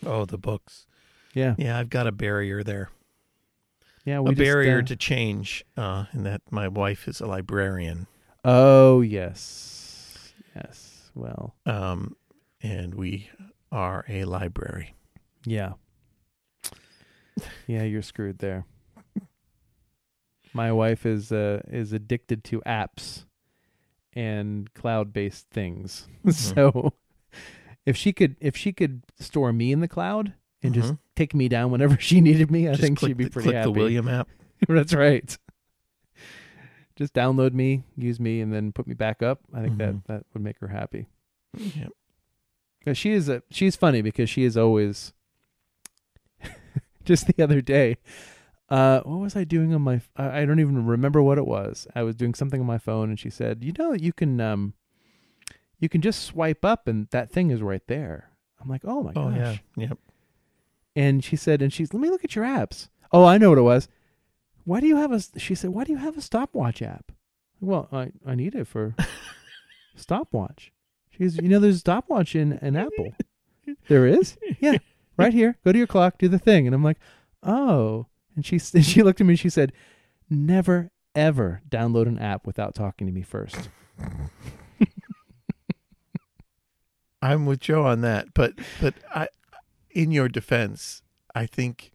Oh, 0.05 0.25
the 0.25 0.37
books. 0.37 0.85
Yeah, 1.33 1.55
Yeah, 1.57 1.79
I've 1.79 1.89
got 1.89 2.05
a 2.05 2.11
barrier 2.11 2.63
there. 2.63 2.89
Yeah. 4.05 4.19
a 4.19 4.25
just, 4.25 4.37
barrier 4.37 4.79
uh, 4.79 4.83
to 4.83 4.95
change, 4.95 5.65
uh, 5.77 6.05
in 6.13 6.23
that 6.23 6.41
my 6.51 6.67
wife 6.67 7.07
is 7.07 7.21
a 7.21 7.25
librarian. 7.27 8.07
Oh 8.43 9.01
yes, 9.01 10.33
yes. 10.55 11.11
Well, 11.15 11.55
Um, 11.65 12.15
and 12.61 12.95
we 12.95 13.29
are 13.71 14.05
a 14.09 14.25
library. 14.25 14.95
yeah, 15.45 15.73
yeah. 17.67 17.83
You're 17.83 18.01
screwed 18.01 18.39
there. 18.39 18.65
My 20.53 20.71
wife 20.71 21.05
is 21.05 21.31
uh 21.31 21.61
is 21.67 21.93
addicted 21.93 22.43
to 22.45 22.61
apps 22.61 23.25
and 24.13 24.71
cloud 24.73 25.13
based 25.13 25.49
things. 25.49 26.07
so 26.29 26.93
if 27.85 27.97
she 27.97 28.13
could 28.13 28.35
if 28.39 28.55
she 28.55 28.71
could 28.71 29.03
store 29.19 29.51
me 29.51 29.71
in 29.71 29.79
the 29.79 29.87
cloud 29.87 30.33
and 30.63 30.73
just 30.73 30.93
Mhm. 30.93 30.99
take 31.15 31.33
me 31.35 31.47
down 31.49 31.69
whenever 31.71 31.97
she 31.99 32.21
needed 32.21 32.49
me, 32.49 32.67
I 32.67 32.71
Just 32.71 32.81
think 32.81 32.97
click 32.99 33.09
she'd 33.11 33.17
be 33.17 33.23
the, 33.25 33.29
pretty 33.29 33.47
click 33.47 33.55
happy. 33.57 33.71
the 33.73 33.79
William 33.79 34.07
app. 34.07 34.27
That's 34.67 34.93
right. 34.93 35.37
Just 36.95 37.13
download 37.13 37.53
me, 37.53 37.83
use 37.97 38.19
me, 38.19 38.39
and 38.39 38.53
then 38.53 38.71
put 38.71 38.85
me 38.87 38.93
back 38.93 39.21
up. 39.23 39.41
I 39.53 39.61
think 39.61 39.73
Mhm. 39.75 39.77
that 39.77 40.07
that 40.07 40.25
would 40.33 40.43
make 40.43 40.59
her 40.59 40.67
happy. 40.67 41.07
Yeah. 41.57 41.87
Yeah, 42.85 42.93
she 42.93 43.11
is 43.11 43.29
a 43.29 43.41
she's 43.49 43.75
funny 43.75 44.01
because 44.01 44.29
she 44.29 44.43
is 44.43 44.57
always 44.57 45.13
just 47.05 47.27
the 47.27 47.43
other 47.43 47.61
day 47.61 47.97
uh 48.69 49.01
what 49.01 49.19
was 49.19 49.35
i 49.35 49.43
doing 49.43 49.73
on 49.73 49.81
my 49.81 50.01
I 50.15 50.41
I 50.41 50.45
don't 50.45 50.59
even 50.59 50.85
remember 50.85 51.21
what 51.21 51.37
it 51.37 51.45
was 51.45 51.85
i 51.95 52.01
was 52.03 52.15
doing 52.15 52.33
something 52.33 52.59
on 52.61 52.65
my 52.67 52.77
phone 52.77 53.09
and 53.09 53.19
she 53.19 53.29
said 53.29 53.63
you 53.63 53.73
know 53.77 53.93
you 53.93 54.13
can 54.13 54.39
um 54.41 54.73
you 55.79 55.89
can 55.89 56.01
just 56.01 56.23
swipe 56.23 56.63
up 56.65 56.87
and 56.87 57.07
that 57.11 57.29
thing 57.31 57.51
is 57.51 57.61
right 57.61 57.85
there 57.87 58.29
i'm 58.61 58.69
like 58.69 58.81
oh 58.85 59.03
my 59.03 59.11
Oh 59.15 59.29
gosh 59.31 59.61
yeah. 59.77 59.87
Yep. 59.87 59.97
And 60.95 61.23
she 61.23 61.35
said 61.35 61.61
and 61.61 61.71
she's 61.73 61.93
let 61.93 62.01
me 62.01 62.09
look 62.09 62.23
at 62.23 62.35
your 62.35 62.45
apps. 62.45 62.89
Oh 63.11 63.25
i 63.25 63.37
know 63.37 63.49
what 63.49 63.57
it 63.57 63.63
was. 63.63 63.87
Why 64.65 64.79
do 64.79 64.87
you 64.87 64.95
have 64.97 65.11
a 65.11 65.21
she 65.39 65.55
said 65.55 65.71
why 65.71 65.83
do 65.83 65.91
you 65.91 65.97
have 65.97 66.17
a 66.17 66.21
stopwatch 66.21 66.81
app? 66.81 67.11
Well 67.61 67.87
i 67.91 68.11
i 68.25 68.35
need 68.35 68.55
it 68.55 68.67
for 68.67 68.95
stopwatch. 69.95 70.71
She's 71.09 71.37
you 71.37 71.49
know 71.49 71.59
there's 71.59 71.75
a 71.77 71.79
stopwatch 71.79 72.35
in 72.35 72.53
an 72.53 72.75
apple. 72.75 73.13
There 73.87 74.05
is? 74.05 74.37
Yeah 74.59 74.77
right 75.15 75.31
here. 75.33 75.57
Go 75.63 75.71
to 75.71 75.77
your 75.77 75.87
clock 75.87 76.17
do 76.17 76.27
the 76.27 76.39
thing. 76.39 76.65
And 76.67 76.75
i'm 76.75 76.83
like 76.83 76.97
oh. 77.43 78.07
And 78.35 78.45
she 78.45 78.55
s- 78.57 78.73
she 78.85 79.03
looked 79.03 79.21
at 79.21 79.27
me 79.27 79.33
and 79.33 79.39
she 79.39 79.49
said 79.49 79.71
never 80.29 80.91
ever 81.15 81.61
download 81.69 82.07
an 82.07 82.17
app 82.19 82.45
without 82.47 82.73
talking 82.75 83.07
to 83.07 83.13
me 83.13 83.21
first. 83.21 83.69
I'm 87.21 87.45
with 87.45 87.59
Joe 87.61 87.85
on 87.85 88.01
that, 88.01 88.33
but 88.33 88.53
but 88.81 88.95
I, 89.15 89.27
in 89.93 90.11
your 90.11 90.27
defense, 90.27 91.01
I 91.35 91.45
think 91.45 91.91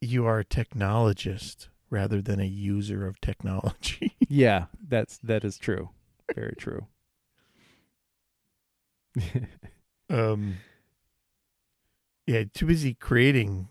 you 0.00 0.26
are 0.26 0.40
a 0.40 0.44
technologist 0.44 1.68
rather 1.90 2.20
than 2.22 2.40
a 2.40 2.46
user 2.46 3.06
of 3.06 3.20
technology. 3.20 4.16
yeah 4.28 4.64
that's 4.88 5.18
that 5.18 5.44
is 5.44 5.58
true 5.58 5.90
very 6.34 6.54
true 6.56 6.86
um, 10.08 10.56
yeah, 12.26 12.44
too 12.54 12.66
busy 12.66 12.94
creating 12.94 13.68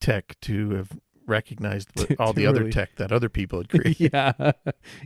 tech 0.00 0.36
to 0.42 0.70
have 0.70 0.98
recognized 1.26 1.88
all 2.18 2.32
the 2.32 2.46
other 2.46 2.70
tech 2.70 2.96
that 2.96 3.12
other 3.12 3.28
people 3.28 3.58
had 3.60 3.68
created. 3.70 4.10
yeah 4.12 4.52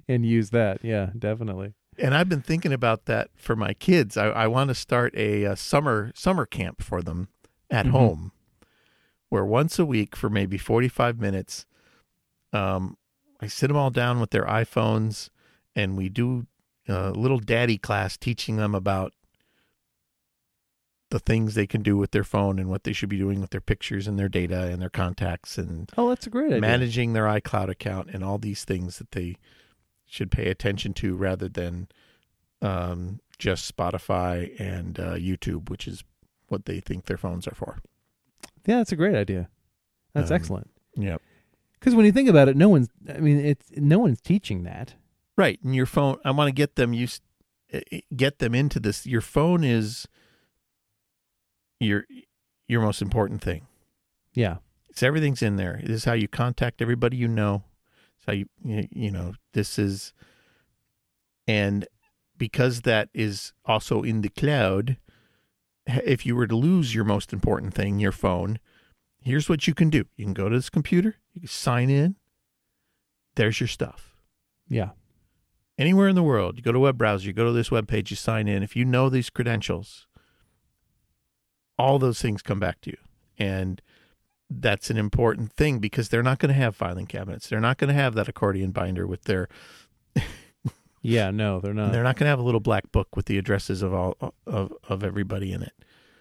and 0.08 0.24
use 0.26 0.50
that 0.50 0.84
yeah 0.84 1.10
definitely 1.18 1.74
and 1.99 2.14
I've 2.14 2.28
been 2.28 2.43
thinking 2.43 2.72
about 2.72 3.05
that 3.07 3.30
for 3.34 3.55
my 3.57 3.74
kids. 3.74 4.16
I, 4.16 4.26
I 4.28 4.47
want 4.47 4.68
to 4.68 4.74
start 4.74 5.14
a, 5.16 5.47
uh 5.47 5.55
summer 5.55 6.12
summer 6.14 6.47
camp 6.47 6.82
for 6.82 7.03
them 7.03 7.28
at 7.70 7.86
Mhm. 7.86 7.90
home, 7.90 8.32
where 9.28 9.45
once 9.45 9.78
a 9.78 9.84
week 9.86 10.16
for 10.16 10.28
maybe 10.30 10.59
forty 10.59 10.88
five 10.88 11.18
minutes, 11.20 11.66
um, 12.53 12.97
I 13.40 13.47
sit 13.47 13.68
them 13.68 13.76
all 13.76 13.90
down 13.90 14.20
with 14.20 14.30
their 14.30 14.45
iPhones, 14.47 15.28
and 15.74 15.97
we 15.97 16.09
do 16.09 16.47
a 16.88 17.11
little 17.11 17.38
daddy 17.38 17.78
class 17.78 18.16
teaching 18.16 18.57
them 18.57 18.74
about 18.74 19.12
the 21.11 21.18
things 21.20 21.55
they 21.55 21.66
can 21.66 21.82
do 21.82 21.97
with 21.97 22.11
their 22.12 22.24
phone 22.24 22.59
and 22.59 22.70
what 22.70 22.84
they 22.84 22.93
should 22.93 23.09
be 23.11 23.18
doing 23.18 23.40
with 23.40 23.51
their 23.51 23.61
pictures 23.61 24.09
and 24.09 24.18
their 24.18 24.28
data 24.30 24.62
and 24.72 24.80
their 24.80 24.88
contacts 24.88 25.59
and 25.59 25.90
oh 25.99 26.09
that's 26.09 26.26
a 26.26 26.30
great 26.30 26.47
idea 26.47 26.61
managing 26.61 27.12
their 27.12 27.24
iCloud 27.26 27.68
account 27.68 28.09
and 28.14 28.24
all 28.24 28.38
these 28.38 28.64
things 28.64 28.97
that 28.99 29.11
they 29.11 29.36
should 30.12 30.30
pay 30.30 30.50
attention 30.50 30.92
to 30.92 31.16
rather 31.16 31.48
than 31.48 31.88
um, 32.60 33.18
just 33.38 33.74
Spotify 33.74 34.52
and 34.60 35.00
uh, 35.00 35.14
YouTube, 35.14 35.70
which 35.70 35.88
is 35.88 36.04
what 36.48 36.66
they 36.66 36.80
think 36.80 37.06
their 37.06 37.16
phones 37.16 37.48
are 37.48 37.54
for. 37.54 37.78
Yeah, 38.66 38.76
that's 38.76 38.92
a 38.92 38.96
great 38.96 39.14
idea. 39.14 39.48
That's 40.12 40.30
Um, 40.30 40.34
excellent. 40.34 40.70
Yep. 40.96 41.22
Because 41.80 41.94
when 41.94 42.04
you 42.04 42.12
think 42.12 42.28
about 42.28 42.48
it, 42.48 42.56
no 42.58 42.68
one's. 42.68 42.90
I 43.08 43.20
mean, 43.20 43.38
it's 43.38 43.70
no 43.74 43.98
one's 44.00 44.20
teaching 44.20 44.64
that. 44.64 44.96
Right. 45.34 45.58
And 45.64 45.74
your 45.74 45.86
phone, 45.86 46.18
I 46.26 46.30
want 46.30 46.48
to 46.48 46.52
get 46.52 46.76
them 46.76 46.92
used, 46.92 47.22
eh, 47.72 47.80
eh, 47.90 48.00
get 48.14 48.38
them 48.38 48.54
into 48.54 48.78
this. 48.78 49.06
Your 49.06 49.22
phone 49.22 49.64
is 49.64 50.06
your 51.80 52.04
your 52.68 52.82
most 52.82 53.00
important 53.00 53.40
thing. 53.40 53.66
Yeah, 54.34 54.58
It's 54.90 55.02
everything's 55.02 55.40
in 55.42 55.56
there. 55.56 55.80
This 55.82 55.96
is 55.96 56.04
how 56.04 56.12
you 56.12 56.28
contact 56.28 56.82
everybody 56.82 57.16
you 57.16 57.28
know. 57.28 57.64
It's 58.18 58.26
how 58.26 58.32
you 58.34 58.46
you 58.62 59.10
know 59.10 59.32
this 59.53 59.78
is, 59.78 60.12
and 61.46 61.86
because 62.38 62.82
that 62.82 63.09
is 63.14 63.53
also 63.64 64.03
in 64.03 64.22
the 64.22 64.28
cloud. 64.28 64.96
If 65.86 66.24
you 66.24 66.36
were 66.36 66.46
to 66.46 66.57
lose 66.57 66.94
your 66.94 67.05
most 67.05 67.32
important 67.32 67.74
thing, 67.74 67.98
your 67.98 68.12
phone, 68.12 68.59
here's 69.20 69.48
what 69.48 69.66
you 69.66 69.74
can 69.74 69.90
do. 69.90 70.05
You 70.16 70.24
can 70.24 70.34
go 70.34 70.48
to 70.48 70.57
this 70.57 70.70
computer. 70.70 71.16
You 71.34 71.40
can 71.40 71.48
sign 71.48 71.90
in. 71.90 72.16
There's 73.34 73.61
your 73.61 73.68
stuff. 73.68 74.14
yeah, 74.68 74.90
Anywhere 75.78 76.09
in 76.09 76.14
the 76.14 76.22
world, 76.22 76.57
you 76.57 76.62
go 76.62 76.70
to 76.72 76.78
a 76.78 76.82
web 76.82 76.98
browser, 76.98 77.26
you 77.26 77.32
go 77.32 77.46
to 77.46 77.53
this 77.53 77.70
web 77.70 77.88
page, 77.88 78.11
you 78.11 78.16
sign 78.16 78.46
in. 78.46 78.62
If 78.62 78.76
you 78.76 78.84
know 78.84 79.09
these 79.09 79.30
credentials, 79.30 80.07
all 81.78 81.98
those 81.98 82.20
things 82.20 82.42
come 82.42 82.61
back 82.61 82.80
to 82.82 82.90
you. 82.90 82.98
And 83.38 83.80
that's 84.61 84.90
an 84.90 84.96
important 84.96 85.53
thing 85.53 85.78
because 85.78 86.09
they're 86.09 86.22
not 86.22 86.38
going 86.38 86.48
to 86.53 86.59
have 86.61 86.76
filing 86.76 87.07
cabinets. 87.07 87.48
They're 87.48 87.61
not 87.61 87.78
going 87.78 87.88
to 87.88 87.94
have 87.94 88.14
that 88.14 88.28
accordion 88.28 88.70
binder 88.70 89.07
with 89.07 89.24
their 89.24 89.48
yeah. 91.03 91.30
No, 91.30 91.61
they're 91.61 91.74
not. 91.74 91.92
they're 91.92 92.03
not 92.03 92.16
going 92.16 92.26
to 92.26 92.30
have 92.30 92.38
a 92.38 92.42
little 92.42 92.61
black 92.61 92.90
book 92.92 93.16
with 93.16 93.26
the 93.26 93.38
addresses 93.38 93.82
of 93.82 93.92
all 93.94 94.16
of 94.46 94.72
of 94.88 95.05
everybody 95.05 95.53
in 95.53 95.62
it. 95.62 95.72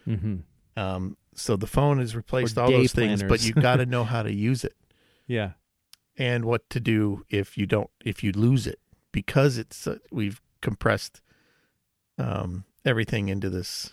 mm-hmm. 0.07 0.35
Um, 0.79 1.17
so 1.35 1.55
the 1.55 1.67
phone 1.67 1.99
has 1.99 2.15
replaced 2.15 2.57
Or 2.57 2.61
all 2.61 2.71
those 2.71 2.93
things, 2.93 3.21
but 3.21 3.27
planners. 3.27 3.47
you 3.47 3.53
got 3.53 3.77
to 3.77 3.85
know 3.95 4.03
how 4.03 4.23
to 4.23 4.33
use 4.33 4.63
it 4.63 4.75
Yeah, 5.27 5.51
and 6.17 6.45
what 6.45 6.69
to 6.69 6.79
do 6.79 7.25
if 7.29 7.57
you 7.57 7.65
don't 7.65 7.89
if 8.03 8.23
you 8.23 8.31
lose 8.31 8.67
it 8.67 8.79
because 9.11 9.57
it's 9.57 9.85
uh, 9.87 9.97
we've 10.11 10.41
compressed 10.61 11.21
um, 12.17 12.65
everything 12.85 13.29
into 13.29 13.49
this 13.49 13.91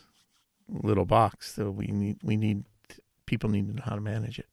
little 0.68 1.05
box. 1.05 1.55
So 1.55 1.70
we 1.70 1.86
need 1.86 2.18
we 2.22 2.36
need 2.36 2.64
people 3.29 3.49
need 3.51 3.68
to 3.68 3.74
know 3.74 3.83
how 3.85 3.95
to 3.95 4.01
manage 4.01 4.39
it, 4.41 4.49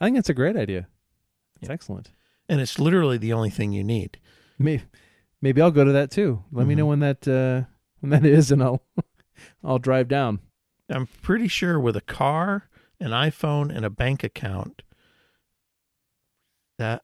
I 0.00 0.04
think 0.06 0.16
that's 0.16 0.28
a 0.28 0.34
great 0.34 0.56
idea. 0.56 0.88
It's 1.60 1.68
Yeah. 1.68 1.72
excellent. 1.74 2.10
and 2.48 2.60
it's 2.60 2.78
literally 2.80 3.16
the 3.16 3.32
only 3.32 3.48
thing 3.50 3.72
you 3.72 3.84
need. 3.84 4.18
Maybe, 4.58 4.82
maybe 5.40 5.62
I'll 5.62 5.70
go 5.70 5.84
to 5.84 5.92
that 5.92 6.10
too. 6.10 6.42
Let 6.50 6.66
me 6.66 6.74
Mhm. 6.74 6.78
know 6.78 6.86
when 6.86 6.98
that 7.00 7.28
uh, 7.28 7.64
when 8.00 8.10
that 8.10 8.24
is, 8.38 8.50
and 8.50 8.62
I'll 8.62 8.82
I'll 9.62 9.78
drive 9.78 10.08
down. 10.08 10.40
I'm 10.88 11.06
pretty 11.06 11.46
sure 11.48 11.78
with 11.78 11.96
a 11.96 12.00
car, 12.00 12.68
an 12.98 13.12
iPhone, 13.12 13.74
and 13.74 13.84
a 13.84 13.90
bank 13.90 14.24
account, 14.24 14.82
that 16.78 17.02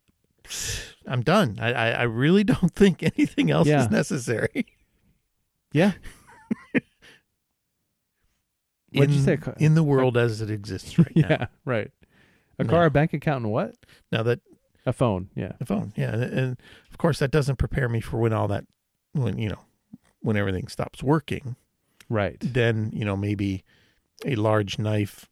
I'm 1.06 1.22
done. 1.22 1.58
I 1.60 1.72
I, 1.72 1.90
I 1.90 2.02
really 2.02 2.42
don't 2.52 2.74
think 2.74 3.02
anything 3.02 3.50
else 3.50 3.68
Yeah. 3.68 3.84
is 3.84 3.90
necessary. 3.90 4.66
Yeah, 5.72 5.92
What'd 8.96 9.14
you 9.14 9.20
in, 9.20 9.24
say, 9.24 9.38
in 9.58 9.74
the 9.74 9.82
world 9.82 10.16
as 10.16 10.40
it 10.40 10.50
exists 10.50 10.98
right 10.98 11.12
now. 11.16 11.26
yeah, 11.30 11.46
right. 11.64 11.90
A 12.58 12.64
No. 12.64 12.70
car, 12.70 12.84
a 12.86 12.90
bank 12.90 13.12
account, 13.12 13.44
and 13.44 13.52
what? 13.52 13.74
Now 14.10 14.22
that 14.22 14.40
A 14.86 14.92
phone. 14.92 15.28
Yeah. 15.34 15.52
the 15.58 15.66
phone, 15.66 15.92
yeah, 15.96 16.12
and, 16.14 16.22
and 16.22 16.56
of 16.90 16.98
course 16.98 17.18
that 17.18 17.30
doesn't 17.30 17.56
prepare 17.56 17.88
me 17.88 18.00
for 18.00 18.18
when 18.18 18.32
all 18.32 18.48
that, 18.48 18.64
when 19.12 19.38
you 19.38 19.48
know, 19.50 19.60
when 20.20 20.36
everything 20.36 20.68
stops 20.68 21.02
working. 21.02 21.56
Right. 22.08 22.36
Then 22.40 22.90
you 22.94 23.04
know 23.04 23.16
maybe 23.16 23.64
a 24.24 24.36
large 24.36 24.78
knife, 24.78 25.28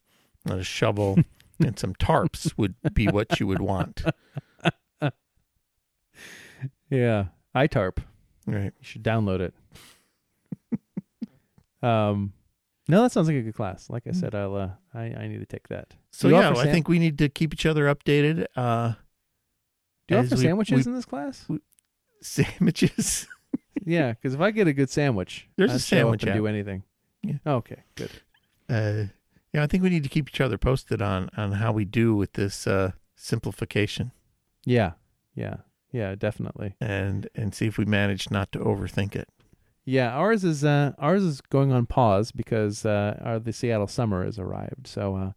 a 0.47 0.63
shovel, 0.63 1.19
and 1.65 1.79
some 1.79 1.95
tarps 1.95 2.53
would 2.59 2.75
be 2.93 3.07
what 3.09 3.41
you 3.41 3.47
would 3.47 3.61
want. 3.63 4.03
Yeah. 6.91 7.27
iTarp. 7.55 7.99
Right. 8.47 8.73
You 8.79 8.85
should 8.85 9.03
download 9.03 9.41
it. 9.41 9.55
um, 11.83 12.33
no, 12.89 13.03
that 13.03 13.13
sounds 13.13 13.29
like 13.29 13.37
a 13.37 13.43
good 13.43 13.55
class. 13.55 13.89
Like 13.91 14.07
I 14.07 14.11
Mm. 14.11 14.17
said, 14.17 14.35
I'll 14.35 14.55
uh, 14.57 14.71
I 14.93 15.05
I 15.05 15.27
need 15.29 15.39
to 15.41 15.47
take 15.47 15.69
that. 15.69 15.95
So 16.13 16.29
yeah, 16.29 16.51
I 16.57 16.71
think 16.71 16.89
we 16.89 16.99
need 16.99 17.19
to 17.19 17.29
keep 17.29 17.53
each 17.55 17.67
other 17.67 17.93
updated. 17.95 18.47
Uh, 18.57 18.95
Do 20.09 20.15
you 20.15 20.21
offer 20.21 20.35
we- 20.37 20.43
sandwiches 20.43 20.85
we- 20.87 20.91
in 20.91 20.97
this 20.97 21.05
class? 21.07 21.47
sandwiches. 22.23 23.27
yeah, 23.85 24.13
because 24.13 24.35
if 24.35 24.41
I 24.41 24.51
get 24.51 24.67
a 24.69 24.73
good 24.73 24.91
sandwich, 24.91 25.49
There's 25.57 25.71
a 25.71 25.75
I'd 25.75 25.81
show 25.81 25.97
up 25.97 26.01
sandwich 26.03 26.25
and 26.25 26.35
do 26.35 26.47
anything. 26.47 26.83
Yeah. 27.23 27.35
Okay. 27.47 27.83
Good. 27.95 28.11
Uh, 28.69 29.05
yeah, 29.53 29.63
I 29.63 29.67
think 29.67 29.83
we 29.83 29.91
need 29.91 30.03
to 30.03 30.09
keep 30.09 30.29
each 30.29 30.41
other 30.41 30.59
posted 30.59 31.01
on 31.03 31.31
on 31.37 31.53
how 31.53 31.73
we 31.73 31.85
do 31.85 32.15
with 32.17 32.33
this 32.35 32.67
uh, 32.67 32.93
simplification, 33.17 34.13
Yeah. 34.65 34.93
Yeah. 35.35 35.57
Yeah. 35.93 36.15
Definitely. 36.17 36.75
and 36.81 37.29
and 37.35 37.55
see 37.55 37.67
if 37.67 37.79
we 37.79 37.85
manage 37.85 38.31
not 38.31 38.53
to 38.53 38.59
overthink 38.59 39.15
it. 39.17 39.29
Yeah. 39.85 40.11
Ours 40.13 40.45
is 40.45 40.65
uh 40.65 40.93
ours 40.99 41.23
is 41.23 41.41
going 41.41 41.73
on 41.73 41.87
pause 41.87 42.33
because 42.33 42.85
uh 42.87 43.19
our, 43.23 43.39
the 43.39 43.53
Seattle 43.53 43.87
summer 43.87 44.25
has 44.25 44.39
arrived. 44.39 44.87
So 44.87 45.17
uh, 45.17 45.33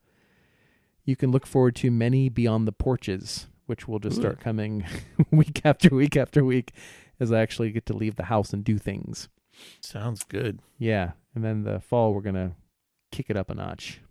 you 1.04 1.16
can 1.16 1.32
look 1.32 1.48
forward 1.48 1.76
to 1.78 1.90
many 1.90 2.30
beyond 2.30 2.68
the 2.68 2.72
porches, 2.72 3.48
which 3.66 3.88
will 3.88 4.00
just 4.00 4.18
Ooh. 4.18 4.22
start 4.22 4.40
coming 4.40 4.86
week 5.32 5.62
after 5.64 5.90
week 5.90 6.18
after 6.18 6.44
week, 6.44 6.74
as 7.20 7.32
I 7.32 7.42
actually 7.42 7.72
get 7.72 7.86
to 7.88 7.94
leave 7.96 8.16
the 8.16 8.26
house 8.26 8.54
and 8.54 8.64
do 8.64 8.78
things. 8.78 9.30
Sounds 9.82 10.24
good. 10.24 10.60
Yeah, 10.78 11.12
and 11.34 11.44
then 11.44 11.64
the 11.64 11.80
fall 11.80 12.14
we're 12.14 12.22
gonna 12.22 12.56
kick 13.12 13.30
it 13.30 13.38
up 13.38 13.50
a 13.50 13.56
notch. 13.56 14.02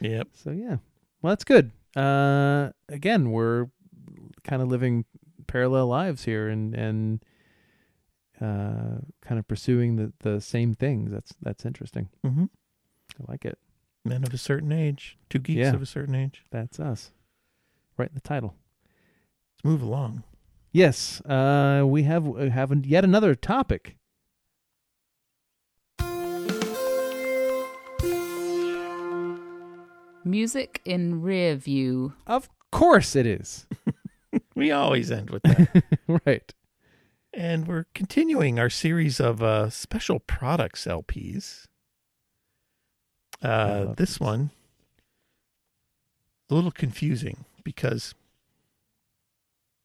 Yep. 0.00 0.28
So 0.34 0.50
yeah, 0.50 0.76
well 1.22 1.32
that's 1.32 1.44
good. 1.44 1.72
Uh, 1.96 2.70
again, 2.88 3.30
we're 3.30 3.68
kind 4.44 4.60
of 4.60 4.68
living 4.68 5.06
parallel 5.46 5.86
lives 5.86 6.24
here, 6.24 6.48
and 6.48 6.74
and 6.74 7.24
uh, 8.40 8.98
kind 9.22 9.38
of 9.38 9.46
pursuing 9.48 9.96
the 9.96 10.12
the 10.20 10.40
same 10.40 10.74
things. 10.74 11.10
That's 11.10 11.34
that's 11.42 11.64
interesting. 11.64 12.08
Mm-hmm. 12.24 12.44
I 13.20 13.24
like 13.30 13.44
it. 13.44 13.58
Men 14.04 14.22
of 14.24 14.32
a 14.32 14.38
certain 14.38 14.72
age, 14.72 15.18
two 15.30 15.38
geeks 15.38 15.58
Yeah. 15.58 15.74
of 15.74 15.82
a 15.82 15.86
certain 15.86 16.14
age. 16.14 16.44
That's 16.50 16.78
us. 16.78 17.10
Right 17.96 18.08
in 18.08 18.14
the 18.14 18.20
title. 18.20 18.54
Let's 19.56 19.64
move 19.64 19.82
along. 19.82 20.22
Yes, 20.72 21.20
uh, 21.22 21.82
we 21.86 22.02
have 22.02 22.26
we 22.26 22.50
have 22.50 22.84
yet 22.86 23.04
another 23.04 23.34
topic. 23.34 23.96
Music 30.24 30.80
in 30.84 31.22
rear 31.22 31.54
view. 31.54 32.14
Of 32.26 32.48
course, 32.72 33.16
it 33.16 33.26
is. 33.26 33.66
We 34.54 34.70
always 34.70 35.10
end 35.10 35.28
with 35.30 35.42
that. 35.44 35.82
right. 36.26 36.52
And 37.36 37.68
we're 37.68 37.84
continuing 37.94 38.58
our 38.58 38.70
series 38.70 39.20
of 39.20 39.42
uh, 39.42 39.68
special 39.70 40.18
products 40.20 40.86
LPs. 40.86 41.66
Uh, 43.42 43.92
this 43.94 44.12
these. 44.12 44.20
one 44.20 44.50
a 46.48 46.54
little 46.54 46.70
confusing 46.70 47.44
because 47.64 48.14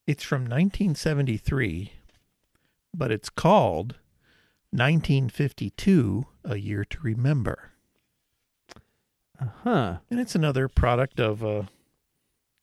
it's 0.07 0.23
from 0.23 0.41
1973, 0.43 1.91
but 2.95 3.11
it's 3.11 3.29
called 3.29 3.95
1952: 4.71 6.25
A 6.45 6.55
Year 6.57 6.85
to 6.85 6.99
Remember, 7.01 7.71
Uh 9.39 9.45
huh. 9.63 9.97
and 10.09 10.19
it's 10.19 10.35
another 10.35 10.67
product 10.69 11.19
of 11.19 11.43
uh, 11.43 11.63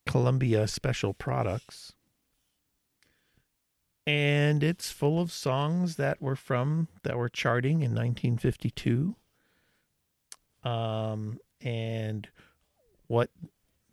Columbia 0.07 0.67
Special 0.67 1.13
Products. 1.13 1.93
And 4.09 4.63
it's 4.63 4.89
full 4.89 5.21
of 5.21 5.31
songs 5.31 5.97
that 5.97 6.19
were 6.19 6.35
from 6.35 6.87
that 7.03 7.15
were 7.15 7.29
charting 7.29 7.83
in 7.83 7.93
1952. 7.93 9.15
Um, 10.63 11.39
and 11.61 12.27
what 13.05 13.29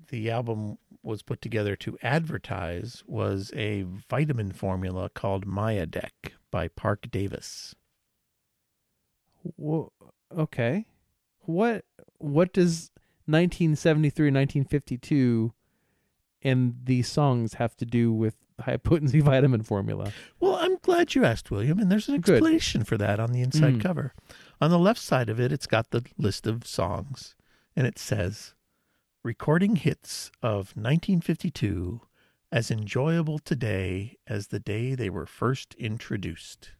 the 0.09 0.31
album 0.31 0.79
was 1.03 1.21
put 1.21 1.43
together 1.43 1.77
to 1.77 1.99
advertise 2.01 3.05
was 3.07 3.53
a 3.55 3.83
vitamin 3.83 4.53
formula 4.53 5.11
called 5.11 5.45
Myadec 5.45 6.33
by 6.51 6.69
Park 6.69 7.11
Davis. 7.11 7.75
Well, 9.59 9.93
okay. 10.35 10.87
What 11.41 11.85
what 12.17 12.55
does 12.55 12.91
1973 13.27 14.29
1952 14.29 15.53
and 16.41 16.77
these 16.85 17.07
songs 17.07 17.55
have 17.55 17.77
to 17.77 17.85
do 17.85 18.15
with 18.15 18.37
high 18.61 18.77
potency 18.77 19.21
vitamin 19.33 19.63
formula? 19.63 20.13
Well, 20.41 20.57
I'm 20.57 20.77
glad 20.79 21.15
you 21.15 21.25
asked, 21.25 21.51
William, 21.51 21.79
and 21.79 21.91
there's 21.91 22.09
an 22.09 22.21
Good. 22.21 22.37
explanation 22.37 22.85
for 22.85 22.97
that 22.99 23.21
on 23.21 23.33
the 23.33 23.41
inside 23.43 23.75
Mm. 23.75 23.81
cover. 23.81 24.15
On 24.61 24.71
the 24.71 24.79
left 24.79 25.01
side 25.01 25.29
of 25.29 25.39
it, 25.41 25.53
it's 25.53 25.67
got 25.67 25.91
the 25.91 26.05
list 26.19 26.47
of 26.47 26.67
songs, 26.67 27.35
and 27.75 27.87
it 27.87 27.99
says, 27.99 28.55
Recording 29.23 29.77
hits 29.77 30.31
of 30.43 30.77
1952 30.77 32.01
as 32.53 32.71
enjoyable 32.71 33.39
today 33.41 34.17
as 34.27 34.47
the 34.49 34.61
day 34.61 34.95
they 34.95 35.11
were 35.11 35.27
first 35.27 35.75
introduced. 35.75 36.71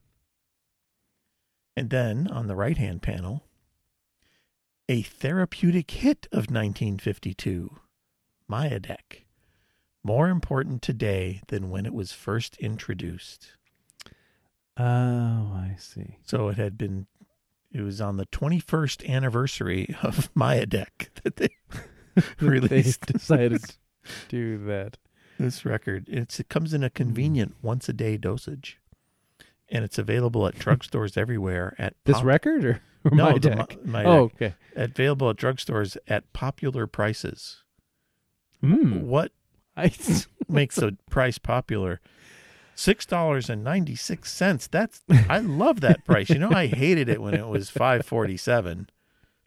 And 1.77 1.91
then 1.91 2.29
on 2.29 2.47
the 2.47 2.57
right 2.57 2.79
hand 2.79 3.03
panel, 3.03 3.43
a 4.89 5.03
therapeutic 5.03 5.91
hit 5.91 6.27
of 6.31 6.49
1952, 6.51 7.77
Myadec. 8.49 9.26
More 10.07 10.29
important 10.29 10.83
today 10.83 11.41
than 11.49 11.69
when 11.69 11.85
it 11.85 11.93
was 11.93 12.13
first 12.13 12.57
introduced. 12.59 13.49
Oh, 14.77 14.85
I 14.85 15.75
see. 15.81 16.19
So 16.25 16.49
it 16.49 16.59
had 16.59 16.79
been, 16.79 17.07
it 17.73 17.81
was 17.81 18.01
on 18.01 18.17
the 18.17 18.27
21st 18.27 19.09
anniversary 19.09 19.97
of 20.05 20.33
Myadec 20.37 21.09
that 21.25 21.37
they 21.37 21.49
released 22.41 23.07
they 23.07 23.13
decided 23.19 23.63
to 23.65 23.75
do 24.29 24.59
that. 24.67 24.97
this 25.41 25.65
record. 25.65 26.05
It's, 26.09 26.39
it 26.39 26.49
comes 26.49 26.73
in 26.73 26.85
a 26.85 26.91
convenient 26.91 27.57
once 27.61 27.89
a 27.89 27.93
day 27.93 28.17
dosage. 28.17 28.79
And 29.69 29.85
it's 29.85 29.99
available 29.99 30.47
at 30.47 30.55
drugstores 30.55 31.17
everywhere 31.17 31.75
at 31.79 31.95
This 32.05 32.19
pop- 32.19 32.25
record 32.27 32.65
or, 32.65 32.81
or 33.05 33.11
no, 33.11 33.25
my 33.25 33.33
the 33.33 33.41
deck? 33.41 33.85
Ma- 33.85 33.99
Myadec. 34.03 34.07
oh, 34.07 34.21
okay. 34.27 34.55
available 34.77 35.29
at 35.31 35.37
drugstores 35.37 35.97
at 36.07 36.33
popular 36.33 36.87
prices. 36.87 37.65
Hmm. 38.61 39.01
What 39.03 39.33
I 39.77 39.93
makes 40.49 40.79
a 40.79 40.93
price 41.11 41.39
popular? 41.39 42.01
Six 42.75 43.07
dollars 43.07 43.49
and 43.49 43.65
ninety 43.65 43.97
six 43.97 44.31
cents. 44.31 44.67
That's 44.67 45.03
I 45.29 45.39
love 45.39 45.81
that 45.81 46.05
price. 46.05 46.29
You 46.29 46.39
know, 46.39 46.51
I 46.51 46.67
hated 46.67 47.09
it 47.09 47.23
when 47.23 47.33
it 47.35 47.47
was 47.47 47.71
five 47.71 48.05
forty 48.05 48.37
seven. 48.37 48.91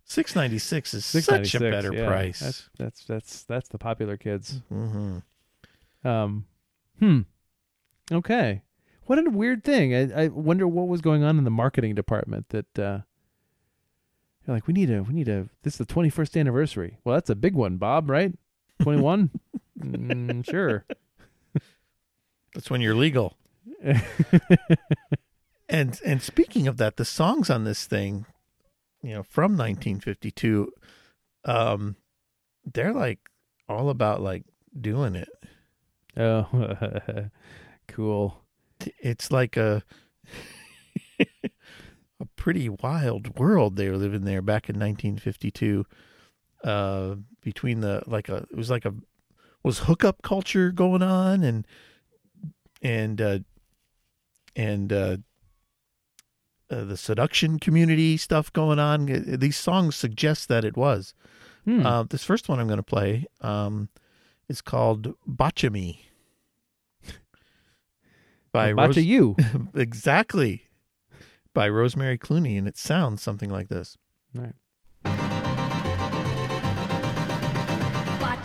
Six 0.04 0.36
ninety 0.36 0.58
six 0.58 0.96
is 0.96 1.06
such 1.06 1.54
a 1.54 1.60
better 1.60 1.94
yeah. 1.94 2.08
price. 2.08 2.40
That's 2.40 2.70
that's 2.80 3.06
that's 3.06 3.44
that's 3.44 3.70
the 3.70 3.78
popular 3.78 4.18
kids. 4.18 4.62
hmm 4.70 5.20
Um, 6.04 6.46
hmm. 6.98 7.22
Okay. 8.12 8.64
What 9.06 9.20
a 9.20 9.30
weird 9.30 9.64
thing. 9.64 9.94
I, 9.94 10.24
I 10.24 10.28
wonder 10.30 10.68
what 10.68 10.88
was 10.88 11.02
going 11.02 11.24
on 11.24 11.38
in 11.38 11.44
the 11.44 11.52
marketing 11.52 11.94
department 11.94 12.50
that 12.50 12.80
uh 12.80 13.00
you're 14.48 14.56
like, 14.56 14.66
we 14.66 14.74
need 14.74 14.90
a 14.90 15.04
we 15.04 15.14
need 15.14 15.28
a 15.28 15.50
this 15.62 15.76
is 15.76 15.78
the 15.78 15.86
twenty 15.86 16.10
first 16.10 16.36
anniversary. 16.36 16.98
Well 17.04 17.14
that's 17.14 17.30
a 17.30 17.36
big 17.36 17.54
one, 17.54 17.78
Bob, 17.78 18.10
right? 18.10 18.34
Twenty 18.82 19.02
one? 19.02 19.30
mm, 19.80 20.50
sure. 20.50 20.86
That's 22.54 22.70
when 22.70 22.82
you're 22.82 22.96
legal. 22.96 23.38
And 25.70 26.02
and 26.04 26.22
speaking 26.22 26.68
of 26.68 26.78
that, 26.78 26.98
the 26.98 27.06
songs 27.06 27.50
on 27.50 27.64
this 27.64 27.86
thing, 27.86 28.26
you 29.04 29.14
know, 29.14 29.24
from 29.24 29.56
1952, 29.56 30.72
um, 31.46 31.96
they're 32.66 32.94
like 32.94 33.20
all 33.68 33.90
about 33.90 34.20
like 34.20 34.46
doing 34.80 35.16
it. 35.16 35.30
oh 36.18 37.30
cool. 37.88 38.42
It's 39.00 39.32
like 39.32 39.58
a 39.58 39.84
a 41.20 42.26
pretty 42.36 42.68
wild 42.68 43.38
world 43.38 43.76
they 43.76 43.90
were 43.90 43.98
living 43.98 44.26
there 44.26 44.42
back 44.42 44.70
in 44.70 44.80
1952. 44.80 45.86
Uh, 46.64 47.16
between 47.42 47.82
the 47.82 48.02
like 48.08 48.28
a 48.28 48.38
it 48.52 48.58
was 48.58 48.72
like 48.72 48.86
a 48.86 48.94
was 49.64 49.80
hookup 49.80 50.22
culture 50.22 50.72
going 50.72 51.02
on 51.02 51.44
and 51.44 51.68
and 52.82 53.22
uh, 53.22 53.40
and 54.56 54.94
uh, 54.94 55.18
uh, 56.70 56.84
the 56.84 56.98
seduction 56.98 57.60
community 57.60 58.18
stuff 58.18 58.52
going 58.54 58.80
on. 58.80 59.08
These 59.40 59.58
songs 59.58 59.96
suggest 59.96 60.48
that 60.48 60.64
it 60.64 60.78
was. 60.78 61.14
Hmm. 61.66 61.86
Uh, 61.86 62.04
this 62.04 62.24
first 62.24 62.48
one 62.48 62.60
I'm 62.60 62.68
going 62.68 62.78
to 62.78 62.84
play 62.84 63.26
um, 63.42 63.90
is 64.48 64.62
called 64.62 65.14
Botch-a-Me. 65.28 66.06
By 68.52 68.74
Bacha 68.74 68.88
Rose- 68.88 68.98
you. 69.06 69.36
exactly 69.76 70.70
by 71.54 71.68
Rosemary 71.68 72.18
Clooney, 72.18 72.58
and 72.58 72.68
it 72.68 72.78
sounds 72.78 73.22
something 73.22 73.50
like 73.50 73.68
this. 73.68 73.98
Right. 74.34 74.54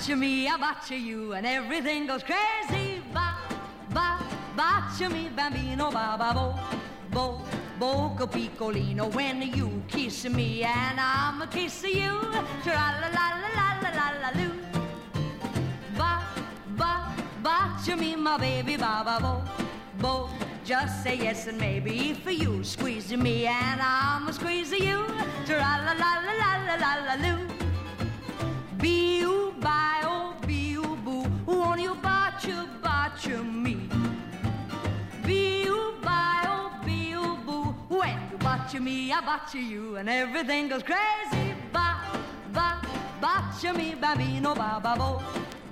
Watch 0.07 0.19
me, 0.19 0.47
I 0.47 0.57
watch 0.57 0.91
you, 0.91 1.33
and 1.33 1.47
everything 1.47 2.07
goes 2.07 2.23
crazy. 2.23 3.01
Ba, 3.11 3.39
ba, 3.89 4.23
watch 4.55 5.01
me, 5.11 5.31
bambino, 5.35 5.91
ba, 5.91 6.17
ba, 6.19 6.35
bo, 6.35 6.55
bo, 7.11 7.41
boco 7.79 8.27
piccolino. 8.27 9.11
When 9.15 9.41
you 9.41 9.83
kiss 9.89 10.27
me, 10.27 10.63
and 10.63 11.01
I'm 11.01 11.41
a 11.41 11.47
kiss 11.47 11.85
you. 11.85 12.21
Tra 12.63 13.01
la 13.01 13.09
la 13.17 13.27
la 13.41 13.49
la 13.57 13.81
la 13.81 13.91
la 13.97 14.09
la 14.21 14.43
loo. 14.43 14.53
Ba, 15.97 16.23
ba, 16.77 17.15
watch 17.43 17.97
me, 17.97 18.15
my 18.15 18.37
baby, 18.37 18.77
ba, 18.77 19.01
ba, 19.07 19.19
bo, 19.23 19.43
bo. 20.03 20.29
Just 20.67 21.03
say 21.03 21.17
yes 21.17 21.47
and 21.47 21.57
maybe 21.57 22.13
for 22.13 22.31
you. 22.31 22.63
Squeeze 22.63 23.11
me, 23.17 23.47
and 23.47 23.81
I'm 23.81 24.29
a 24.29 24.35
squeeze 24.35 24.71
you. 24.71 25.07
Tra 25.47 25.81
la 25.87 25.95
la 25.97 26.11
la 26.27 26.35
la 26.43 26.65
la 26.67 26.75
la 26.77 27.15
la 27.15 27.15
loo. 27.27 27.54
Biu 28.85 29.55
bio 29.65 30.35
biu 30.47 30.85
boo, 31.05 31.25
won't 31.47 31.81
you 31.81 31.95
botcha 32.03 32.69
botcha 32.83 33.43
me? 33.43 33.89
Biu 35.27 35.79
bio 36.03 36.69
biu 36.85 37.23
boo, 37.47 37.75
when 37.89 38.19
you 38.31 38.37
botcha 38.37 38.79
me, 38.81 39.11
I 39.11 39.23
botcha 39.23 39.59
you, 39.59 39.97
and 39.97 40.11
everything 40.11 40.69
goes 40.69 40.83
crazy. 40.83 41.55
Ba 41.73 41.97
ba 42.53 42.83
botcha 43.23 43.73
me, 43.73 43.95
bambino, 43.95 44.55
ba 44.55 44.79
ba 44.83 44.95
bo 44.99 45.23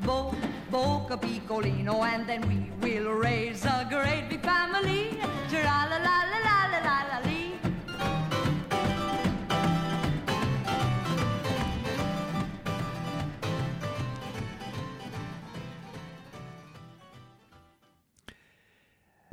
bo 0.06 0.34
boca 0.70 1.18
piccolino, 1.18 2.02
and 2.06 2.26
then 2.26 2.40
we 2.48 2.70
will 2.80 3.12
raise 3.12 3.66
a 3.66 3.86
great 3.90 4.30
big 4.30 4.42
family. 4.42 5.18
Tra 5.50 5.86
la 5.90 5.98
la 6.08 6.16
la 6.32 6.38
la 6.46 6.58
la 6.72 6.78
la 6.88 6.96
la 7.10 7.31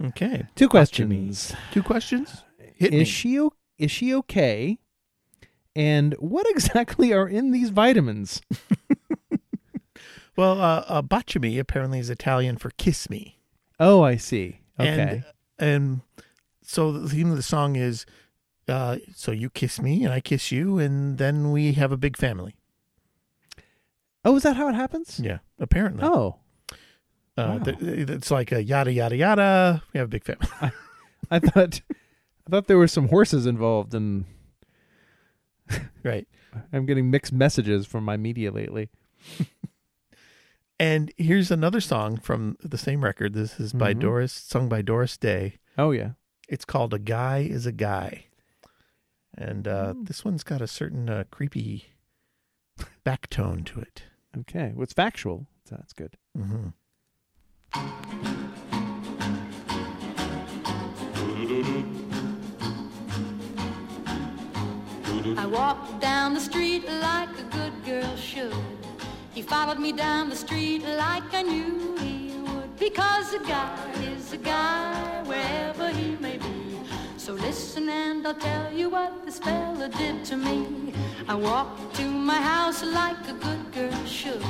Okay. 0.05 0.45
Two 0.55 0.69
questions. 0.69 1.53
Two 1.71 1.83
questions? 1.83 2.43
Hit 2.75 2.91
me. 2.93 3.01
Is 3.01 3.07
she 3.07 3.39
o- 3.39 3.53
is 3.77 3.91
she 3.91 4.13
okay? 4.15 4.79
And 5.75 6.13
what 6.19 6.47
exactly 6.49 7.11
are 7.13 7.27
in 7.27 7.51
these 7.51 7.69
vitamins? 7.69 8.41
Well, 10.37 10.61
uh, 10.61 10.85
uh, 10.87 11.01
Botch-a-Me 11.01 11.59
apparently 11.59 11.99
is 11.99 12.09
Italian 12.09 12.55
for 12.55 12.69
kiss 12.77 13.09
me. 13.09 13.39
Oh, 13.77 14.03
I 14.03 14.15
see. 14.15 14.61
Okay. 14.79 15.23
And, 15.59 15.67
and 15.67 16.01
so 16.63 16.93
the 16.93 17.09
theme 17.09 17.29
of 17.29 17.35
the 17.35 17.43
song 17.43 17.75
is 17.75 18.05
uh, 18.69 18.99
so 19.13 19.33
you 19.33 19.49
kiss 19.49 19.81
me 19.81 20.05
and 20.05 20.13
I 20.13 20.21
kiss 20.21 20.49
you, 20.49 20.79
and 20.79 21.17
then 21.17 21.51
we 21.51 21.73
have 21.73 21.91
a 21.91 21.97
big 21.97 22.15
family. 22.15 22.55
oh, 24.23 24.37
is 24.37 24.43
that 24.43 24.55
how 24.55 24.69
it 24.69 24.75
happens? 24.75 25.19
Yeah, 25.21 25.39
apparently. 25.59 26.03
Oh, 26.05 26.37
Uh, 27.39 27.57
wow. 27.57 27.63
th- 27.63 27.77
it's 28.09 28.31
like 28.31 28.51
a 28.51 28.61
yada, 28.63 28.91
yada, 28.91 29.15
yada. 29.15 29.83
We 29.93 29.97
have 29.99 30.07
a 30.07 30.09
big 30.09 30.23
family. 30.25 30.47
I 31.31 31.39
thought 31.39 31.81
I 31.91 32.49
thought 32.49 32.67
there 32.67 32.77
were 32.77 32.87
some 32.87 33.07
horses 33.09 33.45
involved, 33.45 33.93
and 33.93 34.25
right. 36.03 36.27
I'm 36.73 36.85
getting 36.85 37.09
mixed 37.11 37.31
messages 37.31 37.85
from 37.85 38.03
my 38.03 38.17
media 38.17 38.51
lately. 38.51 38.89
And 40.81 41.11
here's 41.17 41.51
another 41.51 41.81
song 41.81 42.15
from 42.17 42.55
the 42.61 42.77
same 42.77 43.03
record. 43.03 43.33
This 43.33 43.59
is 43.59 43.73
by 43.73 43.93
Mhm. 43.93 43.99
Doris, 43.99 44.31
sung 44.31 44.69
by 44.69 44.81
Doris 44.81 45.17
Day. 45.17 45.57
Oh 45.77 45.91
yeah. 45.91 46.11
It's 46.47 46.63
called 46.63 46.93
A 46.93 46.99
Guy 46.99 47.39
is 47.39 47.65
a 47.65 47.73
Guy. 47.73 48.27
And 49.37 49.67
uh, 49.67 49.93
Mm. 49.93 50.07
this 50.07 50.23
one's 50.23 50.43
got 50.45 50.61
a 50.61 50.67
certain 50.67 51.09
uh, 51.09 51.25
creepy 51.31 51.89
back 53.03 53.29
tone 53.29 53.65
to 53.65 53.81
it. 53.81 54.03
Okay. 54.37 54.71
Well, 54.73 54.83
it's 54.83 54.93
factual. 54.93 55.47
So 55.65 55.75
that's 55.75 55.91
good. 55.91 56.15
hmm 56.33 56.69
I 65.37 65.45
walked 65.45 66.01
down 66.01 66.33
the 66.33 66.39
street 66.39 66.87
like 66.87 67.29
a 67.37 67.43
good 67.43 67.73
girl 67.85 68.15
should. 68.15 68.53
He 69.33 69.41
followed 69.41 69.79
me 69.79 69.91
down 69.91 70.29
the 70.29 70.35
street 70.35 70.83
like 70.83 71.33
I 71.33 71.43
knew 71.43 71.97
he 71.97 72.37
would. 72.39 72.77
Because 72.77 73.33
a 73.33 73.39
guy 73.39 73.91
is 74.01 74.33
a 74.33 74.37
guy 74.37 75.23
wherever 75.23 75.89
he 75.89 76.15
may 76.17 76.37
be. 76.37 76.79
So 77.17 77.33
listen 77.33 77.89
and 77.89 78.25
I'll 78.25 78.33
tell 78.33 78.73
you 78.73 78.89
what 78.89 79.25
this 79.25 79.39
fella 79.39 79.89
did 79.89 80.25
to 80.25 80.37
me. 80.37 80.93
I 81.27 81.35
walked 81.35 81.95
to 81.97 82.05
my 82.09 82.41
house 82.41 82.83
like 82.83 83.27
a 83.27 83.33
good 83.33 83.71
girl 83.71 84.05
should. 84.05 84.43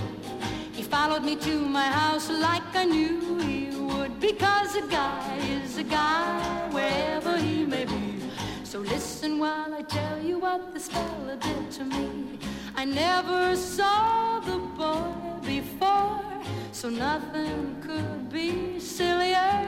He 0.79 0.85
followed 0.85 1.25
me 1.25 1.35
to 1.35 1.59
my 1.59 1.87
house 1.87 2.29
like 2.29 2.73
I 2.73 2.85
knew 2.85 3.37
he 3.39 3.65
would. 3.75 4.17
Because 4.17 4.77
a 4.77 4.87
guy 4.87 5.35
is 5.35 5.77
a 5.77 5.83
guy 5.83 6.69
wherever 6.71 7.37
he 7.37 7.65
may 7.65 7.83
be. 7.83 8.21
So 8.63 8.79
listen 8.79 9.39
while 9.39 9.73
I 9.73 9.81
tell 9.81 10.23
you 10.23 10.39
what 10.39 10.73
this 10.73 10.87
fella 10.87 11.35
did 11.35 11.69
to 11.71 11.83
me. 11.83 12.39
I 12.77 12.85
never 12.85 13.57
saw 13.57 14.39
the 14.39 14.59
boy 14.79 15.11
before, 15.45 16.23
so 16.71 16.89
nothing 16.89 17.75
could 17.81 18.31
be 18.31 18.79
sillier. 18.79 19.67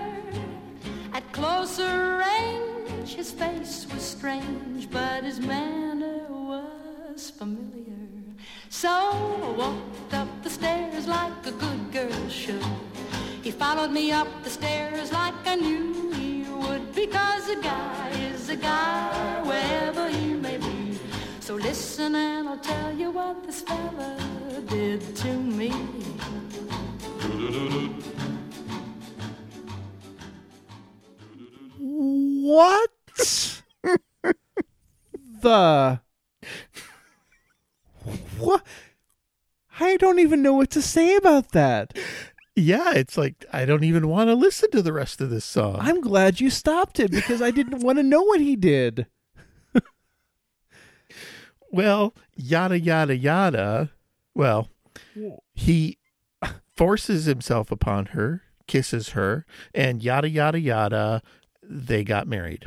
At 1.12 1.30
closer 1.34 2.24
range, 2.26 3.16
his 3.16 3.32
face 3.34 3.86
was 3.94 4.02
strange, 4.02 4.90
but 4.90 5.26
his 5.26 5.42
manner 5.42 6.24
was 6.30 7.32
familiar. 7.32 8.01
So 8.74 8.88
I 8.90 9.54
walked 9.58 10.14
up 10.14 10.30
the 10.44 10.50
stairs 10.50 11.06
like 11.06 11.46
a 11.46 11.52
good 11.52 11.92
girl 11.92 12.30
should. 12.30 12.64
He 13.44 13.52
followed 13.52 13.92
me 13.92 14.14
up 14.14 14.30
the 14.46 14.50
stairs 14.50 15.12
like 15.12 15.36
I 15.46 15.56
knew 15.56 16.14
he 16.14 16.44
would, 16.50 16.96
because 16.96 17.50
a 17.50 17.58
guy 17.62 18.10
is 18.32 18.48
a 18.48 18.56
guy 18.56 19.42
wherever 19.44 20.08
he 20.08 20.34
may 20.34 20.58
be. 20.58 20.98
So 21.42 21.56
listen 21.56 22.16
and 22.16 22.48
I'll 22.48 22.60
tell 22.60 22.94
you 22.94 23.12
what 23.12 23.46
this 23.46 23.62
fella 23.62 24.18
did 24.68 25.18
to 25.18 25.34
me. 25.34 25.72
What? 31.78 32.90
the 35.42 36.00
I 39.82 39.98
don't 39.98 40.20
even 40.20 40.44
know 40.44 40.54
what 40.54 40.70
to 40.72 40.82
say 40.82 41.16
about 41.16 41.54
that. 41.54 41.98
Yeah, 42.56 42.94
it's 42.94 43.18
like 43.18 43.46
I 43.52 43.66
don't 43.66 43.84
even 43.84 44.08
want 44.08 44.30
to 44.30 44.36
listen 44.36 44.70
to 44.72 44.82
the 44.82 44.94
rest 44.94 45.22
of 45.22 45.30
this 45.32 45.44
song. 45.44 45.78
I'm 45.80 46.02
glad 46.02 46.40
you 46.40 46.52
stopped 46.52 47.00
it 47.00 47.10
because 47.10 47.42
I 47.42 47.50
didn't 47.50 47.80
want 47.80 47.98
to 47.98 48.04
know 48.04 48.22
what 48.22 48.42
he 48.42 48.56
did. 48.56 49.08
well, 51.72 52.14
yada 52.36 52.80
yada 52.80 53.16
yada. 53.16 53.90
Well, 54.36 54.70
he 55.54 55.98
forces 56.76 57.26
himself 57.26 57.72
upon 57.72 58.08
her, 58.08 58.44
kisses 58.68 59.10
her, 59.10 59.46
and 59.74 60.04
yada 60.04 60.30
yada 60.30 60.60
yada. 60.60 61.24
They 61.64 62.04
got 62.04 62.28
married. 62.28 62.66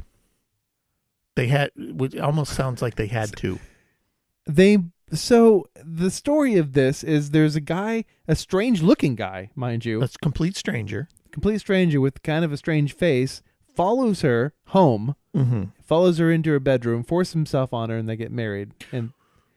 They 1.36 1.46
had. 1.46 1.70
It 1.76 2.18
almost 2.18 2.54
sounds 2.54 2.82
like 2.82 2.96
they 2.96 3.06
had 3.06 3.36
to. 3.36 3.60
They 4.46 4.78
so 5.14 5.66
the 5.84 6.10
story 6.10 6.56
of 6.56 6.72
this 6.72 7.02
is 7.04 7.30
there's 7.30 7.56
a 7.56 7.60
guy, 7.60 8.04
a 8.28 8.34
strange 8.36 8.82
looking 8.82 9.14
guy, 9.14 9.50
mind 9.54 9.84
you, 9.84 10.02
A 10.02 10.08
complete 10.22 10.56
stranger. 10.56 11.08
complete 11.32 11.58
stranger 11.58 12.00
with 12.00 12.22
kind 12.22 12.44
of 12.44 12.52
a 12.52 12.56
strange 12.56 12.94
face, 12.94 13.42
follows 13.74 14.20
her 14.22 14.52
home, 14.66 15.16
Mm-hmm. 15.34 15.64
follows 15.82 16.18
her 16.18 16.30
into 16.30 16.50
her 16.50 16.60
bedroom, 16.60 17.02
forces 17.02 17.32
himself 17.34 17.72
on 17.72 17.90
her, 17.90 17.96
and 17.96 18.08
they 18.08 18.14
get 18.16 18.30
married. 18.30 18.70
And 18.92 19.10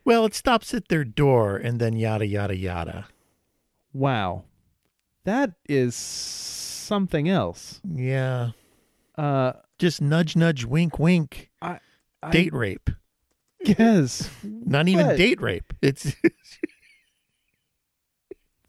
Well, 0.03 0.26
it 0.26 0.34
stops 0.34 0.74
at 0.74 0.88
their 0.88 1.03
door, 1.03 1.55
and 1.55 1.80
then 1.80 1.95
yada 1.95 2.26
yada 2.26 2.55
yada. 2.55 3.08
wow, 3.93 4.43
that 5.24 5.51
is 5.70 5.95
something 5.95 7.30
else. 7.30 7.80
Yeah, 7.88 8.51
Uh, 9.18 9.53
just 9.78 10.01
nudge 10.01 10.36
nudge, 10.36 10.66
wink 10.66 10.97
wink. 10.99 11.49
I, 11.62 11.80
I 12.24 12.32
Date 12.32 12.53
rape. 12.53 12.89
Yes, 13.62 14.30
Not 14.43 14.88
even 14.88 15.08
What? 15.08 15.18
date 15.18 15.41
rape. 15.41 15.74
It's 15.82 16.16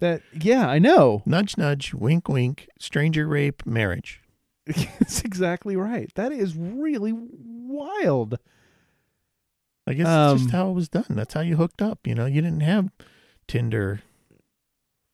that. 0.01 0.22
Yeah, 0.32 0.68
I 0.68 0.78
know. 0.78 1.22
nudge 1.26 1.57
nudge, 1.59 1.95
wink 1.95 2.28
wink, 2.28 2.68
stranger 2.78 3.26
rape, 3.26 3.64
marriage. 3.66 4.22
That's 4.66 5.22
exactly 5.22 5.76
right. 5.76 6.11
That 6.14 6.32
is 6.32 6.55
really 6.57 7.12
wild. 7.12 8.39
I 9.86 9.95
guess 9.95 10.07
it's 10.07 10.09
Um, 10.09 10.39
just 10.39 10.51
how 10.51 10.70
it 10.70 10.74
was 10.74 10.89
done. 10.89 11.07
That's 11.11 11.34
how 11.34 11.41
you 11.41 11.57
hooked 11.57 11.80
up. 11.80 12.07
You 12.07 12.14
know, 12.14 12.26
you 12.26 12.43
didn't 12.43 12.61
have 12.61 12.91
Tinder. 13.47 14.03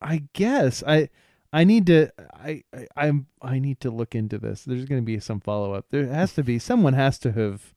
I 0.00 0.24
guess 0.32 0.82
I 0.86 1.08
I 1.52 1.64
need 1.64 1.86
to 1.86 2.10
I, 2.34 2.64
I 2.74 2.86
I'm 2.96 3.26
I 3.40 3.58
need 3.58 3.80
to 3.80 3.90
look 3.90 4.14
into 4.14 4.38
this. 4.38 4.64
There's 4.64 4.84
going 4.84 5.00
to 5.00 5.04
be 5.06 5.18
some 5.20 5.40
follow 5.40 5.72
up. 5.72 5.86
There 5.90 6.06
has 6.06 6.34
to 6.34 6.42
be 6.42 6.58
someone 6.58 6.94
has 6.94 7.18
to 7.20 7.32
have. 7.32 7.73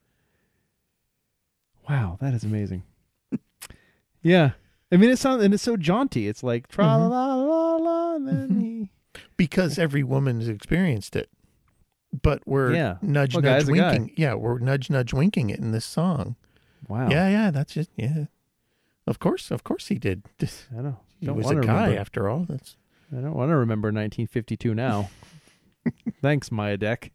Wow, 1.89 2.17
that 2.21 2.33
is 2.33 2.43
amazing. 2.43 2.83
yeah, 4.21 4.51
I 4.91 4.97
mean 4.97 5.09
it 5.09 5.19
sounds 5.19 5.43
and 5.43 5.53
it's 5.53 5.63
so 5.63 5.77
jaunty. 5.77 6.27
It's 6.27 6.43
like 6.43 6.67
tra 6.67 6.85
mm-hmm. 6.85 7.09
la 7.09 7.35
la 7.35 7.35
la 7.35 7.75
la, 7.75 8.15
and 8.15 8.27
then 8.27 8.59
he. 8.59 8.89
because 9.37 9.79
every 9.79 10.03
woman 10.03 10.39
has 10.39 10.49
experienced 10.49 11.15
it. 11.15 11.29
But 12.21 12.41
we're 12.45 12.73
Yeah. 12.73 12.97
nudge 13.01 13.33
Well, 13.35 13.43
nudge 13.43 13.65
guy's 13.65 13.69
a 13.69 13.73
guy. 13.73 13.91
winking. 13.91 14.13
Yeah, 14.17 14.33
we're 14.35 14.59
nudge 14.59 14.89
nudge 14.89 15.13
winking 15.13 15.49
it 15.49 15.59
in 15.59 15.71
this 15.71 15.85
song. 15.85 16.35
Wow. 16.87 17.09
Yeah, 17.09 17.29
yeah, 17.29 17.51
that's 17.51 17.73
just 17.73 17.89
yeah. 17.95 18.25
Of 19.05 19.19
course, 19.19 19.51
of 19.51 19.63
course 19.63 19.87
he 19.87 19.95
did. 19.95 20.23
I 20.41 20.81
don't. 20.81 20.97
He 21.19 21.25
Don't 21.25 21.37
was 21.37 21.49
a 21.49 21.55
guy 21.55 21.85
remember. 21.85 21.99
after 21.99 22.29
all. 22.29 22.45
That's 22.47 22.77
I 23.11 23.21
don't 23.21 23.33
want 23.33 23.49
to 23.49 23.55
remember 23.55 23.87
1952 23.87 24.75
now. 24.75 25.09
Thanks, 26.21 26.49
Myadec. 26.49 27.11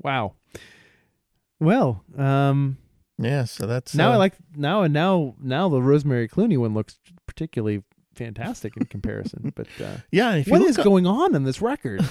wow. 0.00 0.34
Well, 1.64 2.04
um, 2.16 2.76
yeah. 3.18 3.44
So 3.44 3.66
that's 3.66 3.94
now 3.94 4.10
uh, 4.10 4.14
I 4.14 4.16
like 4.16 4.34
now 4.54 4.82
and 4.82 4.92
now 4.94 5.34
now 5.40 5.68
the 5.68 5.80
Rosemary 5.82 6.28
Clooney 6.28 6.58
one 6.58 6.74
looks 6.74 6.98
particularly 7.26 7.82
fantastic 8.14 8.76
in 8.76 8.84
comparison. 8.86 9.52
but 9.56 9.66
uh, 9.82 9.96
Yeah, 10.12 10.42
what 10.46 10.60
up- 10.78 10.84
going 10.84 11.06
on 11.06 11.34
in 11.34 11.44
this 11.44 11.60
record? 11.62 12.02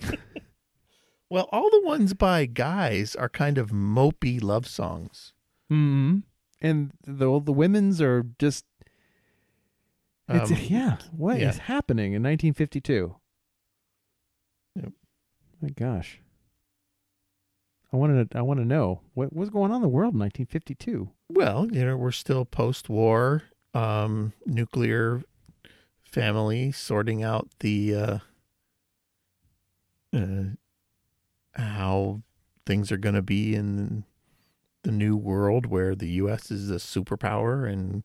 well, 1.30 1.48
all 1.52 1.70
the 1.70 1.82
ones 1.82 2.14
by 2.14 2.46
guys 2.46 3.16
are 3.16 3.28
kind 3.28 3.58
of 3.58 3.70
mopey 3.70 4.42
love 4.42 4.66
songs. 4.66 5.32
hmm 5.70 6.18
And 6.60 6.92
the 7.06 7.40
the 7.40 7.52
women's 7.52 8.00
are 8.00 8.24
just 8.38 8.64
it's 10.28 10.50
Um, 10.50 10.58
yeah. 10.68 10.96
What 11.16 11.36
is 11.36 11.56
yeah. 11.56 11.62
happening 11.64 12.12
in 12.12 12.22
1952? 12.22 13.14
Yep. 14.74 14.92
My 15.62 15.68
gosh. 15.70 16.20
I 17.96 17.98
wanted 17.98 18.30
to, 18.30 18.38
I 18.38 18.42
want 18.42 18.60
to 18.60 18.66
know 18.66 19.00
what 19.14 19.32
was 19.32 19.48
going 19.48 19.70
on 19.70 19.76
in 19.76 19.82
the 19.82 19.88
world 19.88 20.12
in 20.12 20.20
1952. 20.20 21.08
Well, 21.30 21.66
you 21.72 21.82
know, 21.82 21.96
we're 21.96 22.10
still 22.10 22.44
post-war, 22.44 23.44
um, 23.72 24.34
nuclear 24.44 25.22
family 26.04 26.72
sorting 26.72 27.22
out 27.22 27.48
the 27.60 27.94
uh, 27.94 28.18
uh, 30.12 30.44
how 31.54 32.20
things 32.66 32.92
are 32.92 32.98
going 32.98 33.14
to 33.14 33.22
be 33.22 33.54
in 33.54 34.04
the 34.82 34.92
new 34.92 35.16
world 35.16 35.64
where 35.64 35.94
the 35.94 36.08
U.S. 36.10 36.50
is 36.50 36.70
a 36.70 36.74
superpower, 36.74 37.66
and 37.66 38.02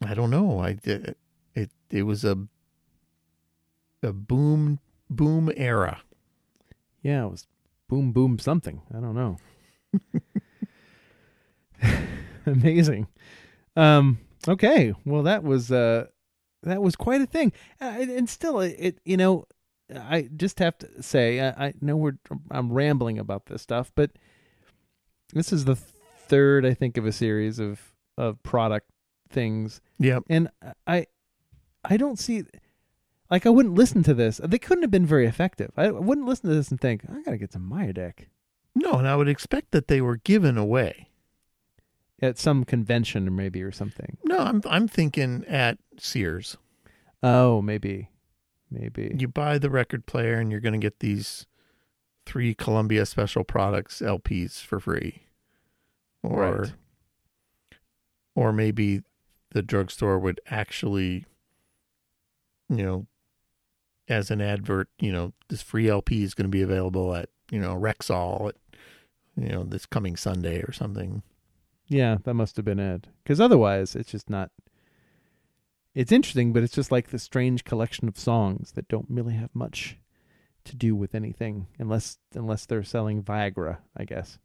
I 0.00 0.14
don't 0.14 0.30
know. 0.30 0.60
I 0.60 0.78
it 0.84 1.18
it, 1.56 1.70
it 1.90 2.02
was 2.04 2.24
a 2.24 2.38
a 4.00 4.12
boom 4.12 4.78
boom 5.08 5.50
era. 5.56 6.02
Yeah, 7.02 7.24
it 7.24 7.30
was 7.30 7.46
boom 7.90 8.12
boom 8.12 8.38
something. 8.38 8.80
I 8.96 9.00
don't 9.00 9.14
know. 9.14 9.36
Amazing. 12.46 13.08
Um 13.76 14.18
okay, 14.48 14.94
well 15.04 15.22
that 15.24 15.42
was 15.42 15.70
uh 15.70 16.06
that 16.62 16.82
was 16.82 16.96
quite 16.96 17.20
a 17.20 17.26
thing. 17.26 17.52
Uh, 17.80 17.96
and, 18.00 18.10
and 18.10 18.28
still 18.28 18.60
it, 18.60 18.76
it 18.78 18.98
you 19.04 19.16
know 19.16 19.44
I 19.94 20.28
just 20.36 20.58
have 20.60 20.78
to 20.78 21.02
say 21.02 21.40
I, 21.40 21.66
I 21.66 21.74
know 21.80 21.96
we're 21.96 22.18
I'm 22.50 22.72
rambling 22.72 23.18
about 23.18 23.46
this 23.46 23.62
stuff, 23.62 23.92
but 23.94 24.12
this 25.32 25.52
is 25.52 25.64
the 25.64 25.76
third 25.76 26.64
I 26.64 26.74
think 26.74 26.96
of 26.96 27.06
a 27.06 27.12
series 27.12 27.58
of 27.58 27.80
of 28.16 28.42
product 28.42 28.88
things 29.30 29.80
Yep. 29.98 30.24
and 30.28 30.48
I 30.86 31.06
I 31.84 31.96
don't 31.96 32.18
see 32.18 32.44
like 33.30 33.46
I 33.46 33.50
wouldn't 33.50 33.74
listen 33.74 34.02
to 34.04 34.14
this. 34.14 34.40
They 34.42 34.58
couldn't 34.58 34.82
have 34.82 34.90
been 34.90 35.06
very 35.06 35.26
effective. 35.26 35.70
I 35.76 35.90
wouldn't 35.90 36.26
listen 36.26 36.48
to 36.50 36.54
this 36.56 36.70
and 36.70 36.80
think 36.80 37.02
I 37.08 37.22
got 37.22 37.30
to 37.32 37.38
get 37.38 37.52
some 37.52 37.70
Myadec 37.70 38.26
No, 38.74 38.94
and 38.94 39.06
I 39.08 39.16
would 39.16 39.28
expect 39.28 39.70
that 39.72 39.88
they 39.88 40.00
were 40.00 40.16
given 40.16 40.56
away. 40.58 41.08
at 42.22 42.38
some 42.38 42.64
convention 42.64 43.26
or 43.28 43.30
maybe 43.30 43.62
or 43.62 43.72
something. 43.72 44.18
No, 44.24 44.38
I'm 44.38 44.60
I'm 44.66 44.88
thinking 44.88 45.44
at 45.46 45.78
Sears. 45.98 46.56
Oh, 47.22 47.60
maybe, 47.62 48.08
maybe. 48.70 49.14
You 49.18 49.28
buy 49.28 49.58
the 49.58 49.70
record 49.70 50.06
player 50.06 50.34
and 50.34 50.50
you're 50.50 50.60
going 50.60 50.72
to 50.72 50.78
get 50.78 51.00
these 51.00 51.46
three 52.26 52.54
Columbia 52.54 53.06
special 53.06 53.44
products 53.44 54.00
LPs 54.00 54.60
for 54.60 54.80
free. 54.80 55.22
Or 56.22 56.40
Right. 56.62 56.72
or 58.34 58.52
maybe 58.52 59.02
the 59.52 59.62
drugstore 59.62 60.18
would 60.18 60.40
actually 60.48 61.24
you 62.68 62.82
know 62.84 63.06
as 64.10 64.30
an 64.30 64.40
advert, 64.42 64.88
you 64.98 65.12
know, 65.12 65.32
this 65.48 65.62
free 65.62 65.88
LP 65.88 66.22
is 66.22 66.34
going 66.34 66.44
to 66.44 66.50
be 66.50 66.62
available 66.62 67.14
at, 67.14 67.28
you 67.50 67.58
know, 67.60 67.74
Rexall 67.74 68.48
at 68.50 68.56
you 69.36 69.48
know, 69.48 69.62
this 69.64 69.86
coming 69.86 70.16
Sunday 70.16 70.60
or 70.62 70.72
something. 70.72 71.22
Yeah, 71.86 72.18
that 72.24 72.34
must 72.34 72.56
have 72.56 72.64
been 72.64 72.78
it. 72.80 73.06
Because 73.22 73.40
otherwise, 73.40 73.96
it's 73.96 74.10
just 74.10 74.28
not. 74.28 74.50
It's 75.94 76.12
interesting, 76.12 76.52
but 76.52 76.62
it's 76.62 76.74
just 76.74 76.92
like 76.92 77.08
the 77.08 77.18
strange 77.18 77.64
collection 77.64 78.06
of 78.06 78.18
songs 78.18 78.72
that 78.72 78.88
don't 78.88 79.06
really 79.08 79.34
have 79.34 79.50
much 79.54 79.96
to 80.64 80.76
do 80.76 80.94
with 80.94 81.14
anything, 81.14 81.66
unless 81.78 82.18
unless 82.34 82.66
they're 82.66 82.84
selling 82.84 83.22
Viagra. 83.22 83.78
I 83.96 84.04
guess 84.04 84.38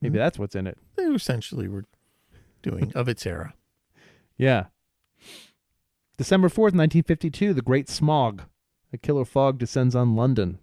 maybe 0.00 0.16
Mhm. 0.18 0.22
that's 0.22 0.38
what's 0.38 0.56
in 0.56 0.66
it. 0.66 0.78
They 0.96 1.04
essentially 1.04 1.68
were 1.68 1.84
doing 2.62 2.92
of 2.94 3.08
its 3.08 3.24
era. 3.26 3.54
Yeah. 4.38 4.66
December 6.18 6.48
fourth, 6.50 6.74
nineteen 6.74 7.02
fifty-two. 7.04 7.54
The 7.54 7.62
Great 7.62 7.88
Smog. 7.88 8.42
A 8.96 8.98
killer 8.98 9.26
fog 9.26 9.58
descends 9.58 9.94
on 9.94 10.16
London. 10.16 10.58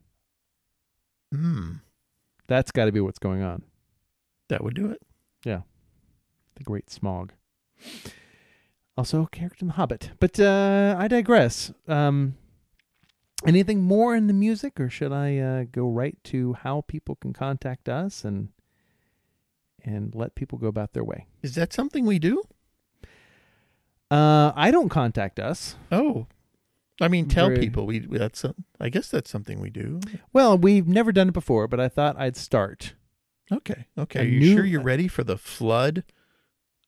Hmm. 1.31 1.73
That's 2.47 2.71
got 2.71 2.85
to 2.85 2.91
be 2.91 2.99
what's 2.99 3.19
going 3.19 3.43
on. 3.43 3.61
That 4.49 4.63
would 4.63 4.73
do 4.73 4.89
it. 4.89 5.03
Yeah. 5.45 5.61
The 6.55 6.63
Great 6.63 6.89
Smog. 6.89 7.33
Also 8.97 9.27
character 9.27 9.65
in 9.65 9.67
The 9.67 9.73
Hobbit. 9.75 10.09
But 10.19 10.39
uh, 10.39 10.95
I 10.97 11.07
digress. 11.07 11.71
Um, 11.87 12.35
anything 13.45 13.83
more 13.83 14.15
in 14.15 14.25
the 14.25 14.33
music, 14.33 14.79
or 14.79 14.89
should 14.89 15.13
I 15.13 15.37
uh, 15.37 15.65
go 15.71 15.87
right 15.87 16.17
to 16.23 16.53
how 16.53 16.81
people 16.87 17.13
can 17.13 17.33
contact 17.33 17.87
us 17.87 18.25
and 18.25 18.49
and 19.83 20.15
let 20.15 20.33
people 20.33 20.57
go 20.57 20.67
about 20.67 20.93
their 20.93 21.03
way? 21.03 21.27
Is 21.43 21.53
that 21.53 21.71
something 21.71 22.07
we 22.07 22.17
do? 22.17 22.41
Uh, 24.09 24.51
I 24.55 24.71
don't 24.71 24.89
contact 24.89 25.39
us. 25.39 25.75
Oh, 25.91 26.25
I 27.01 27.07
mean, 27.07 27.27
tell 27.27 27.49
people 27.49 27.85
we 27.85 27.99
that's 27.99 28.39
some, 28.39 28.65
I 28.79 28.89
guess 28.89 29.09
that's 29.09 29.29
something 29.29 29.59
we 29.59 29.69
do. 29.69 29.99
Well, 30.31 30.57
we've 30.57 30.87
never 30.87 31.11
done 31.11 31.29
it 31.29 31.33
before, 31.33 31.67
but 31.67 31.79
I 31.79 31.89
thought 31.89 32.19
I'd 32.19 32.37
start. 32.37 32.93
Okay, 33.51 33.87
okay. 33.97 34.19
A 34.19 34.23
Are 34.23 34.25
you 34.25 34.55
sure 34.55 34.65
you're 34.65 34.81
ready 34.81 35.07
for 35.07 35.23
the 35.23 35.37
flood 35.37 36.03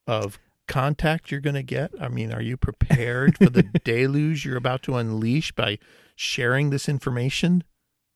of 0.08 0.40
contact 0.68 1.32
you're 1.32 1.42
going 1.42 1.56
to 1.56 1.64
get? 1.64 1.92
I 2.00 2.08
mean, 2.08 2.32
are 2.32 2.42
you 2.42 2.58
prepared 2.58 3.38
for 3.38 3.50
the 3.50 3.64
deluge 3.84 4.46
you're 4.46 4.58
about 4.58 4.84
to 4.84 4.96
unleash 4.96 5.52
by 5.52 5.80
sharing 6.16 6.70
this 6.70 6.88
information? 6.88 7.64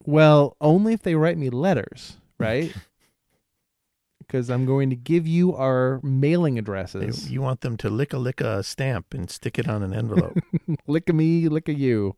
Well, 0.06 0.56
only 0.61 0.94
if 0.94 1.03
they 1.03 1.16
write 1.16 1.38
me 1.38 1.49
letters, 1.49 2.18
right? 2.38 2.74
Because 4.30 4.52
I'm 4.52 4.68
going 4.68 4.92
to 4.92 4.96
give 4.96 5.26
you 5.26 5.56
our 5.56 6.00
mailing 6.04 6.60
addresses. 6.60 7.32
You 7.32 7.42
want 7.42 7.62
them 7.62 7.78
to 7.78 7.90
lick 7.90 8.14
a 8.14 8.20
lick 8.20 8.42
a 8.42 8.62
stamp 8.62 9.16
and 9.16 9.28
stick 9.28 9.58
it 9.58 9.68
on 9.68 9.82
an 9.82 9.92
envelope. 9.92 10.38
lick 10.88 11.10
a 11.10 11.14
me, 11.14 11.50
lick 11.50 11.68
a 11.68 11.74
you. 11.74 12.16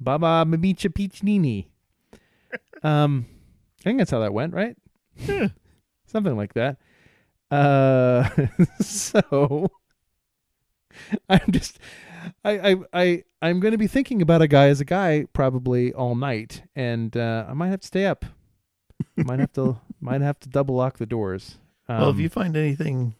Baba 0.00 0.44
Mamicha 0.44 0.92
Peachnini. 0.92 1.66
Um, 2.82 3.26
I 3.80 3.84
think 3.84 3.98
that's 3.98 4.10
how 4.10 4.18
that 4.18 4.34
went, 4.34 4.52
right? 4.52 4.76
Something 6.06 6.36
like 6.36 6.54
that. 6.54 6.78
Uh, 7.52 8.28
so 8.80 9.68
I'm 11.28 11.52
just, 11.52 11.78
I, 12.44 12.70
I, 12.72 12.76
I, 12.92 13.22
I'm 13.40 13.60
going 13.60 13.70
to 13.70 13.78
be 13.78 13.86
thinking 13.86 14.22
about 14.22 14.42
a 14.42 14.48
guy 14.48 14.66
as 14.70 14.80
a 14.80 14.84
guy 14.84 15.26
probably 15.32 15.92
all 15.92 16.16
night, 16.16 16.62
and 16.74 17.16
uh, 17.16 17.46
I 17.48 17.54
might 17.54 17.68
have 17.68 17.82
to 17.82 17.86
stay 17.86 18.06
up. 18.06 18.24
might 19.16 19.38
have 19.38 19.52
to, 19.52 19.78
might 20.06 20.20
have 20.22 20.38
to 20.40 20.48
double 20.48 20.74
lock 20.76 20.98
the 20.98 21.06
doors. 21.06 21.56
Um, 21.88 22.00
well, 22.00 22.10
if 22.10 22.18
you 22.18 22.28
find 22.28 22.56
anything, 22.56 23.14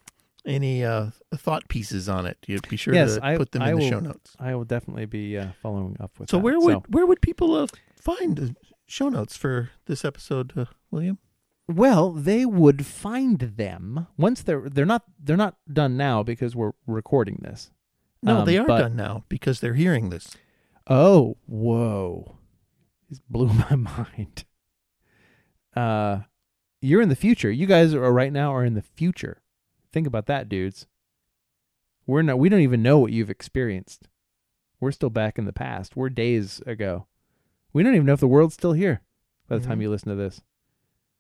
any 0.45 0.85
uh, 0.85 1.11
thought 1.35 1.69
pieces 1.69 2.09
on 2.09 2.27
it, 2.27 2.39
you'd 2.47 2.69
be 2.69 2.77
sure 2.77 2.95
Yes, 2.95 3.17
to 3.17 3.25
I- 3.25 3.37
put 3.37 3.53
them 3.53 3.63
I 3.63 3.71
in 3.73 3.79
the 3.79 3.89
show 3.89 4.01
notes. 4.01 4.35
I 4.39 4.55
will 4.55 4.65
definitely 4.65 5.07
be 5.07 5.37
uh, 5.39 5.49
following 5.63 5.97
up 6.01 6.19
with. 6.19 6.31
So 6.31 6.39
that. 6.39 6.43
where 6.45 6.59
would 6.61 6.95
where 6.95 7.07
would 7.07 7.21
people 7.21 7.55
uh, 7.55 7.67
find 8.01 8.37
the 8.37 8.57
show 8.87 9.09
notes 9.09 9.37
for 9.37 9.71
this 9.87 10.05
episode, 10.05 10.53
uh, 10.57 10.65
William? 10.91 11.19
Well, 11.69 12.13
they 12.13 12.47
would 12.47 12.87
find 12.87 13.41
them 13.41 14.07
once 14.17 14.43
they're 14.43 14.69
they're 14.71 14.87
not 14.87 15.03
they're 15.23 15.37
not 15.37 15.57
done 15.73 15.97
now 15.97 16.23
because 16.23 16.55
we're 16.55 16.73
recording 16.87 17.41
this. 17.43 17.71
No, 18.23 18.39
Um, 18.39 18.45
they 18.47 18.57
are 18.59 18.67
but- 18.67 18.79
done 18.81 18.97
now 18.97 19.25
because 19.29 19.61
they're 19.61 19.75
hearing 19.75 20.11
this. 20.11 20.37
Oh, 20.89 21.37
whoa! 21.47 22.37
This 23.11 23.19
blew 23.29 23.49
my 23.71 23.75
mind. 23.77 24.45
Uh, 25.75 26.21
you're 26.81 27.03
in 27.03 27.09
the 27.09 27.17
future. 27.17 27.51
You 27.51 27.67
guys 27.67 27.95
are 27.95 28.13
right 28.13 28.33
now 28.33 28.55
are 28.55 28.65
in 28.65 28.75
the 28.75 28.83
future. 28.83 29.43
Think 29.93 30.07
about 30.07 30.27
that, 30.27 30.49
dudes. 30.49 30.87
We're 32.07 32.23
not. 32.23 32.39
We 32.39 32.49
don't 32.49 32.61
even 32.61 32.83
know 32.83 32.99
what 32.99 33.13
you've 33.13 33.31
experienced. 33.31 34.09
We're 34.79 34.93
still 34.93 35.11
back 35.11 35.39
in 35.39 35.45
the 35.47 35.53
past. 35.53 35.97
We're 35.97 36.11
days 36.11 36.61
ago. 36.67 37.07
We 37.73 37.83
don't 37.83 37.95
even 37.95 38.07
know 38.07 38.13
if 38.13 38.21
the 38.21 38.29
world's 38.29 38.55
still 38.55 38.73
here 38.73 39.01
by 39.49 39.59
the 39.59 39.65
time 39.65 39.79
Mhm. 39.79 39.83
you 39.83 39.91
listen 39.91 40.11
to 40.11 40.15
this. 40.15 40.43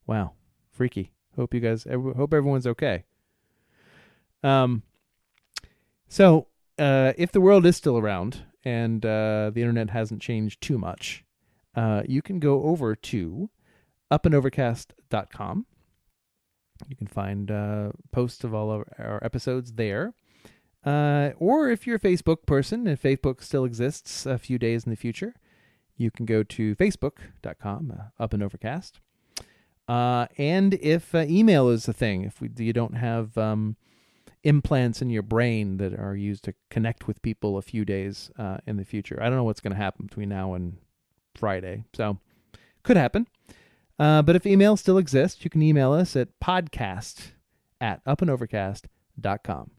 Wow, 0.06 0.34
freaky. 0.70 1.12
Hope 1.36 1.52
you 1.54 1.60
guys. 1.60 1.84
Hope 1.84 2.32
everyone's 2.32 2.66
okay. 2.66 3.04
Um. 4.42 4.82
So, 6.08 6.46
uh, 6.78 7.12
if 7.18 7.32
the 7.32 7.40
world 7.40 7.66
is 7.66 7.76
still 7.76 7.98
around 7.98 8.44
and 8.64 9.04
uh, 9.04 9.50
the 9.52 9.60
internet 9.62 9.90
hasn't 9.90 10.22
changed 10.22 10.60
too 10.60 10.78
much, 10.78 11.24
uh, 11.74 12.02
you 12.06 12.22
can 12.22 12.38
go 12.38 12.62
over 12.62 12.94
to 12.94 13.50
upandovercast.com. 15.10 15.66
You 16.88 16.96
can 16.96 17.06
find 17.06 17.50
uh, 17.50 17.90
posts 18.12 18.44
of 18.44 18.54
all 18.54 18.70
of 18.70 18.84
our 18.98 19.22
episodes 19.24 19.72
there. 19.72 20.12
Uh, 20.84 21.30
or 21.38 21.70
if 21.70 21.86
you're 21.86 21.96
a 21.96 22.00
Facebook 22.00 22.46
person, 22.46 22.86
if 22.86 23.02
Facebook 23.02 23.42
still 23.42 23.64
exists 23.64 24.26
a 24.26 24.38
few 24.38 24.58
days 24.58 24.84
in 24.84 24.90
the 24.90 24.96
future, 24.96 25.34
you 25.96 26.10
can 26.10 26.26
go 26.26 26.42
to 26.42 26.76
facebook.com, 26.76 27.92
uh, 27.98 28.22
up 28.22 28.32
and 28.34 28.42
overcast. 28.42 29.00
Uh, 29.88 30.26
and 30.36 30.74
if 30.74 31.14
uh, 31.14 31.24
email 31.28 31.68
is 31.68 31.88
a 31.88 31.92
thing, 31.92 32.24
if 32.24 32.40
we, 32.40 32.50
you 32.58 32.72
don't 32.72 32.96
have 32.96 33.38
um, 33.38 33.76
implants 34.44 35.00
in 35.00 35.10
your 35.10 35.22
brain 35.22 35.78
that 35.78 35.98
are 35.98 36.14
used 36.14 36.44
to 36.44 36.54
connect 36.70 37.06
with 37.08 37.22
people 37.22 37.56
a 37.56 37.62
few 37.62 37.84
days 37.84 38.30
uh, 38.38 38.58
in 38.66 38.76
the 38.76 38.84
future, 38.84 39.18
I 39.20 39.28
don't 39.28 39.36
know 39.36 39.44
what's 39.44 39.60
going 39.60 39.74
to 39.74 39.82
happen 39.82 40.06
between 40.06 40.28
now 40.28 40.54
and 40.54 40.76
Friday. 41.34 41.84
So, 41.94 42.18
could 42.82 42.96
happen. 42.96 43.26
Uh, 43.98 44.22
but 44.22 44.36
if 44.36 44.44
email 44.46 44.76
still 44.76 44.98
exists, 44.98 45.42
you 45.44 45.50
can 45.50 45.62
email 45.62 45.92
us 45.92 46.14
at 46.16 46.28
podcast 46.40 47.32
at 47.80 48.04
upandovercast.com. 48.04 49.70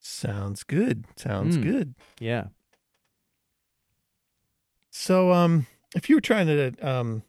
Sounds 0.00 0.64
good. 0.64 1.04
Sounds 1.16 1.56
Mm. 1.56 1.62
good. 1.62 1.94
Yeah. 2.18 2.46
So, 4.90 5.32
um, 5.32 5.66
if 5.94 6.08
you 6.08 6.16
were 6.16 6.20
trying 6.20 6.46
to 6.48 6.72
um, 6.86 7.22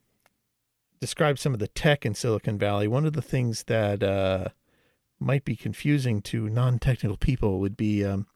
describe 1.00 1.38
some 1.38 1.54
of 1.54 1.60
the 1.60 1.68
tech 1.68 2.06
in 2.06 2.16
Silicon 2.16 2.58
Valley, 2.58 2.88
one 2.88 3.06
of 3.06 3.14
the 3.14 3.22
things 3.22 3.64
that 3.66 4.04
uh, 4.04 4.46
might 5.20 5.46
be 5.46 5.56
confusing 5.56 6.22
to 6.24 6.50
non-technical 6.50 7.18
people 7.18 7.60
would 7.60 7.78
be 7.78 8.04
um, 8.04 8.28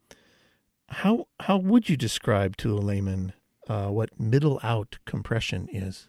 how 0.90 1.28
how 1.42 1.58
would 1.58 1.90
you 1.90 1.98
describe 1.98 2.56
to 2.58 2.74
a 2.74 2.80
layman 2.80 3.34
uh, 3.68 3.88
what 3.88 4.18
middle 4.20 4.60
out 4.64 4.98
compression 5.06 5.68
is? 5.72 6.08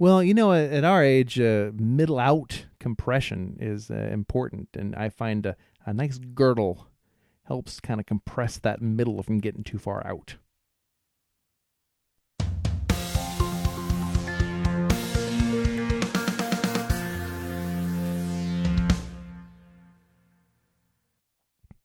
Well, 0.00 0.22
you 0.22 0.32
know, 0.32 0.52
at, 0.52 0.84
our 0.84 1.02
age, 1.02 1.40
uh, 1.40 1.72
middle 1.74 2.20
out 2.20 2.66
compression 2.78 3.56
is 3.58 3.90
uh, 3.90 3.94
important, 4.12 4.68
and 4.74 4.94
I 4.94 5.08
find 5.08 5.44
a, 5.44 5.56
a 5.84 5.92
nice 5.92 6.18
girdle 6.18 6.86
helps 7.46 7.80
kind 7.80 7.98
of 7.98 8.06
compress 8.06 8.58
that 8.58 8.80
middle 8.80 9.20
from 9.24 9.38
getting 9.40 9.64
too 9.64 9.78
far 9.78 10.06
out. 10.06 10.36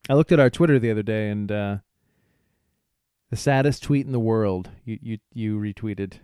I 0.08 0.14
looked 0.14 0.32
at 0.32 0.40
our 0.40 0.52
Twitter 0.52 0.78
the 0.78 0.92
other 0.92 1.02
day, 1.02 1.30
and 1.30 1.52
uh, 1.52 1.78
the 3.32 3.38
saddest 3.38 3.82
tweet 3.82 4.06
in 4.06 4.12
the 4.12 4.20
world 4.20 4.70
you 4.86 5.00
you 5.02 5.18
you 5.34 5.58
retweeted 5.58 6.20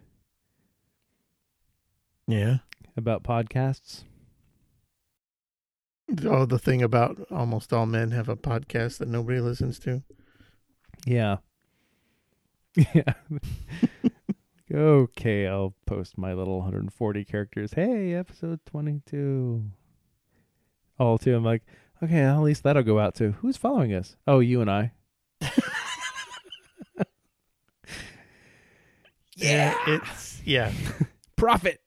Yeah. 2.30 2.58
about 2.96 3.24
podcasts. 3.24 4.04
Oh, 6.26 6.46
the 6.46 6.60
thing 6.60 6.82
about 6.82 7.20
almost 7.32 7.74
all 7.74 7.86
men 7.86 8.12
have 8.12 8.30
a 8.30 8.36
podcast 8.36 8.98
that 9.00 9.08
nobody 9.08 9.40
listens 9.40 9.80
to. 9.80 10.04
Yeah. 11.06 11.38
Yeah. 12.94 13.14
okay, 14.72 15.48
I'll 15.48 15.74
post 15.88 16.18
my 16.20 16.34
little 16.34 16.60
140 16.60 17.26
characters. 17.26 17.74
Hey, 17.74 18.14
episode 18.14 18.60
22. 18.68 19.66
All 21.00 21.18
to 21.18 21.36
I'm 21.36 21.44
like, 21.44 21.64
okay, 22.04 22.20
at 22.20 22.38
least 22.42 22.62
that'll 22.64 22.84
go 22.84 23.00
out 23.00 23.16
to 23.16 23.32
who's 23.32 23.58
following 23.58 23.94
us? 23.94 24.16
Oh, 24.28 24.40
you 24.40 24.62
and 24.62 24.70
I. 24.70 24.92
Yeah, 29.36 29.74
it's 29.88 30.42
yeah, 30.44 30.72
Profit. 31.38 31.80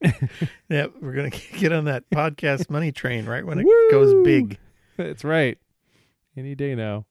yeah. 0.68 0.86
We're 1.00 1.14
gonna 1.14 1.30
get 1.58 1.72
on 1.72 1.84
that 1.86 2.08
podcast 2.10 2.70
money 2.70 2.92
train 2.92 3.26
right 3.26 3.44
when 3.44 3.58
it 3.58 3.66
Woo! 3.66 3.90
goes 3.90 4.24
big. 4.24 4.58
That's 4.96 5.24
right. 5.24 5.58
Any 6.36 6.54
day 6.54 6.74
now. 6.74 7.06